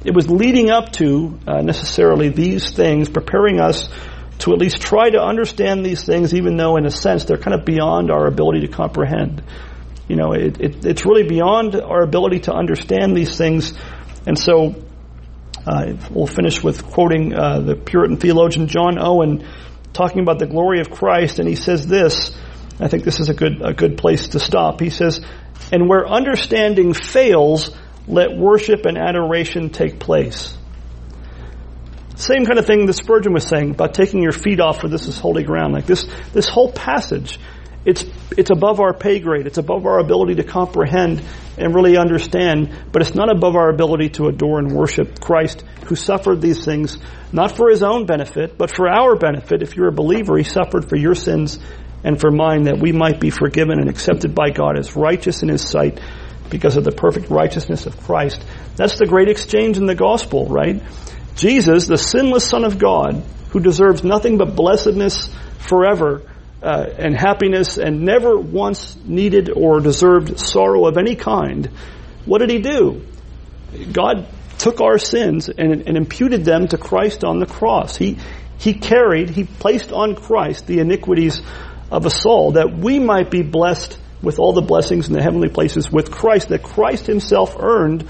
It 0.03 0.13
was 0.13 0.29
leading 0.29 0.69
up 0.69 0.91
to 0.93 1.39
uh, 1.47 1.61
necessarily 1.61 2.29
these 2.29 2.71
things, 2.71 3.09
preparing 3.09 3.59
us 3.59 3.89
to 4.39 4.53
at 4.53 4.59
least 4.59 4.81
try 4.81 5.09
to 5.09 5.21
understand 5.21 5.85
these 5.85 6.03
things, 6.03 6.33
even 6.33 6.57
though 6.57 6.77
in 6.77 6.85
a 6.85 6.91
sense 6.91 7.25
they're 7.25 7.37
kind 7.37 7.57
of 7.57 7.65
beyond 7.65 8.11
our 8.11 8.27
ability 8.27 8.61
to 8.61 8.67
comprehend. 8.67 9.43
You 10.07 10.15
know, 10.15 10.33
it, 10.33 10.59
it, 10.59 10.85
it's 10.85 11.05
really 11.05 11.27
beyond 11.27 11.75
our 11.75 12.01
ability 12.01 12.41
to 12.41 12.53
understand 12.53 13.15
these 13.15 13.37
things. 13.37 13.73
And 14.27 14.37
so, 14.37 14.75
uh, 15.65 15.93
we'll 16.11 16.27
finish 16.27 16.63
with 16.63 16.85
quoting 16.85 17.33
uh, 17.33 17.59
the 17.59 17.75
Puritan 17.75 18.17
theologian 18.17 18.67
John 18.67 18.99
Owen 18.99 19.47
talking 19.93 20.21
about 20.21 20.37
the 20.37 20.45
glory 20.45 20.79
of 20.79 20.91
Christ, 20.91 21.39
and 21.39 21.47
he 21.47 21.55
says 21.55 21.87
this. 21.87 22.37
I 22.79 22.87
think 22.87 23.03
this 23.03 23.19
is 23.19 23.29
a 23.29 23.33
good 23.33 23.61
a 23.61 23.73
good 23.73 23.97
place 23.97 24.29
to 24.29 24.39
stop. 24.39 24.79
He 24.79 24.89
says, 24.89 25.21
"And 25.71 25.89
where 25.89 26.07
understanding 26.07 26.93
fails, 26.93 27.75
let 28.05 28.35
worship 28.37 28.85
and 28.85 28.97
adoration 28.97 29.69
take 29.69 29.99
place." 29.99 30.55
Same 32.15 32.45
kind 32.45 32.57
of 32.57 32.65
thing 32.65 32.85
that 32.85 32.93
Spurgeon 32.93 33.33
was 33.33 33.45
saying 33.45 33.71
about 33.71 33.93
taking 33.93 34.21
your 34.21 34.31
feet 34.31 34.59
off 34.59 34.79
for 34.79 34.87
this 34.87 35.07
is 35.07 35.19
holy 35.19 35.43
ground. 35.43 35.73
Like 35.73 35.85
this, 35.85 36.05
this 36.31 36.47
whole 36.47 36.71
passage, 36.71 37.39
it's, 37.83 38.05
it's 38.37 38.49
above 38.49 38.79
our 38.79 38.93
pay 38.93 39.19
grade. 39.19 39.45
It's 39.47 39.57
above 39.57 39.85
our 39.85 39.99
ability 39.99 40.35
to 40.35 40.43
comprehend 40.43 41.21
and 41.57 41.75
really 41.75 41.97
understand, 41.97 42.73
but 42.91 43.01
it's 43.01 43.15
not 43.15 43.29
above 43.29 43.55
our 43.55 43.69
ability 43.69 44.09
to 44.09 44.27
adore 44.27 44.59
and 44.59 44.71
worship 44.71 45.19
Christ 45.19 45.63
who 45.85 45.95
suffered 45.95 46.41
these 46.41 46.65
things, 46.65 46.97
not 47.31 47.51
for 47.51 47.69
his 47.69 47.83
own 47.83 48.05
benefit, 48.05 48.57
but 48.57 48.73
for 48.73 48.89
our 48.89 49.15
benefit. 49.15 49.61
If 49.61 49.75
you're 49.75 49.89
a 49.89 49.93
believer, 49.93 50.37
he 50.37 50.43
suffered 50.43 50.89
for 50.89 50.95
your 50.95 51.15
sins 51.15 51.59
and 52.03 52.19
for 52.19 52.31
mine 52.31 52.63
that 52.63 52.79
we 52.79 52.91
might 52.91 53.19
be 53.19 53.29
forgiven 53.29 53.79
and 53.79 53.89
accepted 53.89 54.33
by 54.33 54.51
God 54.51 54.77
as 54.77 54.95
righteous 54.95 55.43
in 55.43 55.49
his 55.49 55.67
sight 55.67 55.99
because 56.49 56.77
of 56.77 56.83
the 56.83 56.91
perfect 56.91 57.29
righteousness 57.29 57.85
of 57.85 57.97
Christ. 58.03 58.43
That's 58.75 58.97
the 58.97 59.05
great 59.05 59.27
exchange 59.29 59.77
in 59.77 59.85
the 59.85 59.95
gospel, 59.95 60.47
right? 60.47 60.81
Jesus, 61.35 61.87
the 61.87 61.97
sinless 61.97 62.47
Son 62.47 62.63
of 62.63 62.79
God, 62.79 63.23
who 63.49 63.59
deserves 63.59 64.03
nothing 64.03 64.37
but 64.37 64.55
blessedness 64.55 65.29
forever 65.59 66.21
uh, 66.63 66.85
and 66.97 67.15
happiness 67.15 67.77
and 67.77 68.01
never 68.01 68.37
once 68.37 68.95
needed 69.03 69.49
or 69.49 69.79
deserved 69.79 70.39
sorrow 70.39 70.87
of 70.87 70.97
any 70.97 71.15
kind, 71.15 71.69
what 72.25 72.39
did 72.39 72.49
he 72.49 72.59
do? 72.59 73.05
God 73.91 74.27
took 74.57 74.81
our 74.81 74.97
sins 74.97 75.49
and, 75.49 75.87
and 75.87 75.97
imputed 75.97 76.45
them 76.45 76.67
to 76.69 76.77
Christ 76.77 77.23
on 77.23 77.39
the 77.39 77.45
cross. 77.45 77.97
He, 77.97 78.17
he 78.57 78.73
carried, 78.73 79.29
he 79.29 79.43
placed 79.43 79.91
on 79.91 80.15
Christ 80.15 80.65
the 80.65 80.79
iniquities 80.79 81.41
of 81.91 82.05
us 82.05 82.25
all 82.25 82.53
that 82.53 82.75
we 82.75 82.99
might 82.99 83.29
be 83.29 83.43
blessed 83.43 83.99
with 84.21 84.39
all 84.39 84.53
the 84.53 84.61
blessings 84.61 85.07
in 85.07 85.13
the 85.13 85.21
heavenly 85.21 85.49
places 85.49 85.91
with 85.91 86.09
Christ 86.09 86.49
that 86.49 86.63
Christ 86.63 87.05
himself 87.05 87.55
earned 87.59 88.07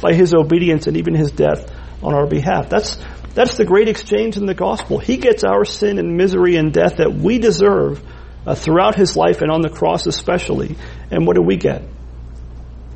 by 0.00 0.12
his 0.12 0.34
obedience 0.34 0.86
and 0.86 0.96
even 0.96 1.14
his 1.14 1.32
death 1.32 1.72
on 2.02 2.14
our 2.14 2.26
behalf. 2.26 2.68
That's, 2.68 2.98
that's 3.34 3.56
the 3.56 3.64
great 3.64 3.88
exchange 3.88 4.36
in 4.36 4.46
the 4.46 4.54
gospel. 4.54 4.98
He 4.98 5.16
gets 5.16 5.44
our 5.44 5.64
sin 5.64 5.98
and 5.98 6.16
misery 6.16 6.56
and 6.56 6.72
death 6.72 6.96
that 6.96 7.12
we 7.12 7.38
deserve 7.38 8.02
uh, 8.46 8.54
throughout 8.54 8.96
his 8.96 9.16
life 9.16 9.42
and 9.42 9.50
on 9.50 9.60
the 9.60 9.68
cross 9.68 10.06
especially. 10.06 10.76
And 11.10 11.26
what 11.26 11.36
do 11.36 11.42
we 11.42 11.56
get? 11.56 11.82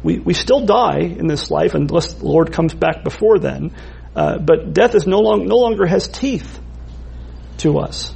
We, 0.03 0.19
we 0.19 0.33
still 0.33 0.65
die 0.65 1.01
in 1.01 1.27
this 1.27 1.51
life 1.51 1.75
unless 1.75 2.15
the 2.15 2.25
Lord 2.25 2.53
comes 2.53 2.73
back 2.75 3.05
before 3.05 3.39
then. 3.39 3.75
Uh, 4.15 4.39
but 4.39 4.73
death 4.73 4.95
is 4.95 5.07
no, 5.07 5.19
long, 5.19 5.47
no 5.47 5.57
longer 5.57 5.87
has 5.87 6.09
teeth 6.09 6.59
to 7.59 7.79
us. 7.79 8.15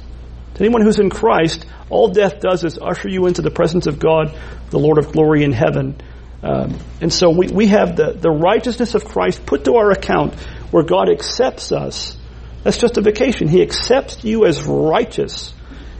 To 0.55 0.61
anyone 0.61 0.81
who's 0.81 0.99
in 0.99 1.09
Christ, 1.09 1.65
all 1.89 2.07
death 2.07 2.39
does 2.39 2.63
is 2.63 2.79
usher 2.81 3.09
you 3.09 3.27
into 3.27 3.41
the 3.41 3.51
presence 3.51 3.87
of 3.87 3.99
God, 3.99 4.37
the 4.69 4.79
Lord 4.79 4.97
of 4.97 5.11
glory 5.11 5.43
in 5.43 5.51
heaven. 5.51 6.01
Um, 6.41 6.77
and 7.01 7.13
so 7.13 7.29
we, 7.29 7.47
we 7.47 7.67
have 7.67 7.95
the, 7.95 8.13
the 8.13 8.29
righteousness 8.29 8.95
of 8.95 9.05
Christ 9.05 9.45
put 9.45 9.65
to 9.65 9.75
our 9.75 9.91
account 9.91 10.35
where 10.71 10.83
God 10.83 11.09
accepts 11.09 11.71
us. 11.71 12.17
That's 12.63 12.77
justification. 12.77 13.47
He 13.47 13.61
accepts 13.61 14.23
you 14.23 14.45
as 14.45 14.63
righteous 14.63 15.53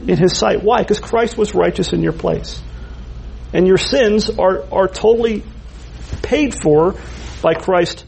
in 0.08 0.18
His 0.18 0.38
sight. 0.38 0.64
Why? 0.64 0.82
Because 0.82 1.00
Christ 1.00 1.38
was 1.38 1.54
righteous 1.54 1.94
in 1.94 2.02
your 2.02 2.14
place. 2.14 2.62
And 3.54 3.68
your 3.68 3.78
sins 3.78 4.30
are, 4.30 4.64
are 4.72 4.88
totally 4.88 5.44
paid 6.22 6.60
for 6.60 6.96
by 7.42 7.54
Christ 7.54 8.06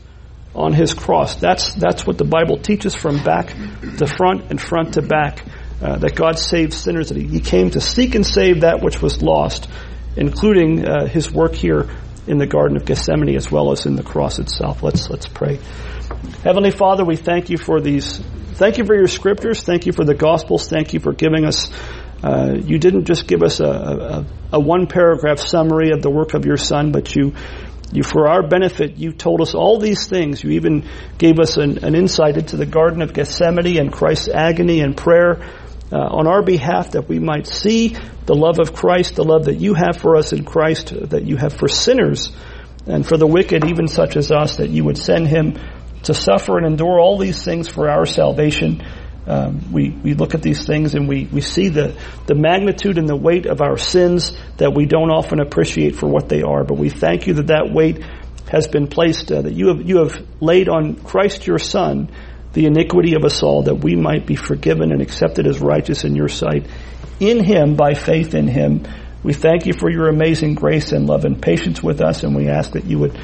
on 0.56 0.74
His 0.74 0.94
cross. 0.94 1.36
That's, 1.36 1.74
that's 1.76 2.06
what 2.06 2.18
the 2.18 2.26
Bible 2.26 2.58
teaches 2.58 2.96
from 2.96 3.24
back 3.24 3.56
to 3.98 4.08
front 4.08 4.50
and 4.50 4.60
front 4.60 4.96
to 4.96 5.02
back. 5.02 5.46
Uh, 5.80 5.96
that 5.98 6.16
God 6.16 6.40
saves 6.40 6.76
sinners, 6.76 7.10
that 7.10 7.18
he, 7.18 7.28
he, 7.28 7.40
came 7.40 7.70
to 7.70 7.80
seek 7.80 8.16
and 8.16 8.26
save 8.26 8.62
that 8.62 8.82
which 8.82 9.00
was 9.00 9.22
lost, 9.22 9.70
including 10.16 10.84
uh, 10.84 11.08
His 11.08 11.32
work 11.32 11.54
here 11.54 11.88
in 12.28 12.38
the 12.38 12.48
Garden 12.48 12.78
of 12.78 12.86
Gethsemane 12.86 13.36
as 13.36 13.52
well 13.52 13.72
as 13.72 13.86
in 13.86 13.96
the 13.96 14.04
cross 14.04 14.40
itself. 14.40 14.84
Let's, 14.84 15.10
let's 15.10 15.28
pray. 15.28 15.60
Heavenly 16.44 16.72
Father, 16.72 17.04
we 17.04 17.16
thank 17.16 17.50
you 17.50 17.58
for 17.58 17.82
these 17.82 18.22
Thank 18.58 18.80
you 18.80 18.86
for 18.86 18.96
your 18.96 19.08
scriptures. 19.08 19.62
Thank 19.62 19.86
you 19.86 19.92
for 19.92 20.04
the 20.04 20.16
gospels. 20.16 20.68
Thank 20.68 20.92
you 20.96 21.00
for 21.00 21.14
giving 21.14 21.46
us. 21.46 21.70
Uh, 22.24 22.56
you 22.56 22.80
didn't 22.80 23.06
just 23.06 23.28
give 23.28 23.44
us 23.44 23.60
a, 23.60 23.68
a, 23.68 24.26
a, 24.54 24.60
one 24.60 24.88
paragraph 24.88 25.38
summary 25.38 25.92
of 25.92 26.02
the 26.02 26.10
work 26.10 26.34
of 26.34 26.44
your 26.44 26.58
son, 26.58 26.92
but 26.92 27.16
you, 27.16 27.36
you, 27.94 28.02
for 28.02 28.28
our 28.28 28.42
benefit, 28.48 28.98
you 28.98 29.12
told 29.12 29.42
us 29.42 29.54
all 29.54 29.78
these 29.78 30.08
things. 30.08 30.44
You 30.44 30.54
even 30.54 30.90
gave 31.20 31.38
us 31.40 31.58
an, 31.58 31.86
an 31.86 31.94
insight 31.94 32.36
into 32.36 32.58
the 32.58 32.66
Garden 32.66 33.04
of 33.04 33.14
Gethsemane 33.14 33.78
and 33.78 33.94
Christ's 33.94 34.30
agony 34.30 34.80
and 34.80 34.98
prayer 34.98 35.48
uh, 35.92 35.98
on 35.98 36.28
our 36.28 36.42
behalf 36.42 36.92
that 36.92 37.08
we 37.08 37.20
might 37.20 37.48
see 37.48 37.96
the 38.26 38.36
love 38.36 38.60
of 38.60 38.74
Christ, 38.74 39.16
the 39.16 39.24
love 39.24 39.46
that 39.46 39.60
you 39.60 39.74
have 39.74 39.98
for 39.98 40.16
us 40.16 40.34
in 40.34 40.44
Christ, 40.44 40.94
that 41.10 41.24
you 41.24 41.38
have 41.38 41.54
for 41.54 41.68
sinners 41.68 42.32
and 42.86 43.06
for 43.06 43.18
the 43.18 43.28
wicked, 43.28 43.66
even 43.66 43.88
such 43.88 44.18
as 44.18 44.32
us, 44.32 44.58
that 44.58 44.70
you 44.70 44.84
would 44.84 44.98
send 44.98 45.28
him 45.28 45.58
to 46.04 46.14
suffer 46.14 46.58
and 46.58 46.66
endure 46.66 47.00
all 47.00 47.18
these 47.18 47.44
things 47.44 47.68
for 47.68 47.90
our 47.90 48.06
salvation. 48.06 48.84
Um, 49.26 49.74
we, 49.74 49.90
we 49.90 50.14
look 50.14 50.36
at 50.36 50.42
these 50.42 50.66
things 50.66 50.96
and 50.96 51.08
we, 51.08 51.26
we 51.26 51.42
see 51.42 51.70
the, 51.70 52.00
the 52.28 52.36
magnitude 52.36 52.98
and 52.98 53.10
the 53.10 53.16
weight 53.16 53.46
of 53.46 53.62
our 53.62 53.78
sins 53.78 54.38
that 54.58 54.74
we 54.74 54.86
don't 54.86 55.12
often 55.12 55.42
appreciate 55.42 55.96
for 55.96 56.08
what 56.08 56.30
they 56.30 56.44
are. 56.44 56.64
But 56.64 56.76
we 56.76 56.90
thank 56.90 57.28
you 57.28 57.34
that 57.36 57.48
that 57.48 57.72
weight 57.74 58.04
has 58.50 58.68
been 58.68 58.88
placed, 58.88 59.32
uh, 59.32 59.42
that 59.42 59.54
you 59.54 59.68
have, 59.68 59.82
you 59.88 59.98
have 59.98 60.26
laid 60.40 60.70
on 60.70 60.96
Christ 60.96 61.46
your 61.46 61.60
Son 61.60 62.10
the 62.54 62.66
iniquity 62.66 63.16
of 63.16 63.24
us 63.24 63.44
all, 63.44 63.64
that 63.64 63.76
we 63.76 63.96
might 63.96 64.26
be 64.26 64.36
forgiven 64.36 64.92
and 64.92 65.02
accepted 65.02 65.48
as 65.48 65.60
righteous 65.60 66.04
in 66.04 66.16
your 66.16 66.30
sight. 66.30 66.66
In 67.20 67.44
Him, 67.44 67.76
by 67.76 67.94
faith 67.94 68.34
in 68.34 68.48
Him, 68.48 68.88
we 69.24 69.34
thank 69.34 69.66
you 69.66 69.74
for 69.74 69.90
your 69.90 70.08
amazing 70.08 70.56
grace 70.56 70.92
and 70.92 71.08
love 71.08 71.26
and 71.26 71.42
patience 71.42 71.82
with 71.82 72.02
us, 72.02 72.24
and 72.24 72.36
we 72.36 72.50
ask 72.50 72.72
that 72.72 72.86
you 72.86 73.00
would 73.00 73.20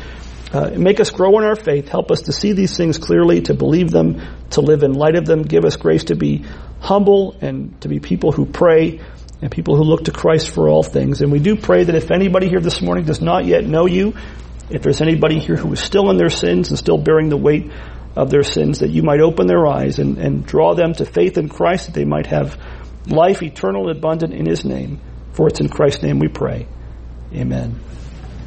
uh, 0.52 0.70
make 0.78 1.00
us 1.00 1.10
grow 1.10 1.38
in 1.40 1.44
our 1.44 1.56
faith. 1.56 1.88
Help 1.90 2.12
us 2.12 2.22
to 2.22 2.32
see 2.32 2.54
these 2.54 2.78
things 2.78 2.98
clearly, 3.00 3.42
to 3.42 3.54
believe 3.54 3.90
them, 3.90 4.22
to 4.52 4.62
live 4.62 4.84
in 4.84 4.94
light 4.94 5.16
of 5.16 5.26
them. 5.26 5.42
Give 5.42 5.66
us 5.66 5.78
grace 5.78 6.06
to 6.06 6.16
be 6.16 6.46
humble 6.80 7.36
and 7.42 7.80
to 7.82 7.88
be 7.88 8.00
people 8.00 8.32
who 8.32 8.46
pray 8.46 9.02
and 9.42 9.52
people 9.52 9.76
who 9.76 9.84
look 9.84 10.06
to 10.06 10.12
Christ 10.12 10.50
for 10.50 10.70
all 10.70 10.84
things. 10.84 11.22
And 11.22 11.32
we 11.32 11.40
do 11.40 11.56
pray 11.56 11.84
that 11.84 11.96
if 11.96 12.12
anybody 12.12 12.50
here 12.50 12.60
this 12.60 12.82
morning 12.82 13.06
does 13.06 13.22
not 13.22 13.46
yet 13.46 13.66
know 13.66 13.88
you, 13.88 14.14
if 14.70 14.82
there's 14.84 15.02
anybody 15.02 15.40
here 15.40 15.56
who 15.56 15.74
is 15.74 15.80
still 15.80 16.10
in 16.12 16.18
their 16.18 16.30
sins 16.30 16.70
and 16.70 16.78
still 16.78 16.98
bearing 16.98 17.30
the 17.30 17.38
weight 17.38 17.72
of 18.16 18.30
their 18.30 18.44
sins, 18.44 18.80
that 18.80 18.90
you 18.90 19.04
might 19.04 19.20
open 19.20 19.48
their 19.48 19.66
eyes 19.66 20.00
and, 20.00 20.18
and 20.18 20.46
draw 20.46 20.76
them 20.76 20.94
to 20.94 21.06
faith 21.06 21.38
in 21.38 21.50
Christ, 21.50 21.88
that 21.88 21.94
they 21.94 22.06
might 22.06 22.28
have 22.28 22.58
life 23.08 23.42
eternal 23.42 23.90
and 23.90 23.98
abundant 23.98 24.34
in 24.34 24.46
His 24.46 24.66
name. 24.66 25.00
For 25.34 25.48
it's 25.48 25.60
in 25.60 25.70
Christ's 25.70 26.04
name 26.04 26.20
we 26.20 26.28
pray. 26.28 26.68
Amen. 27.34 27.80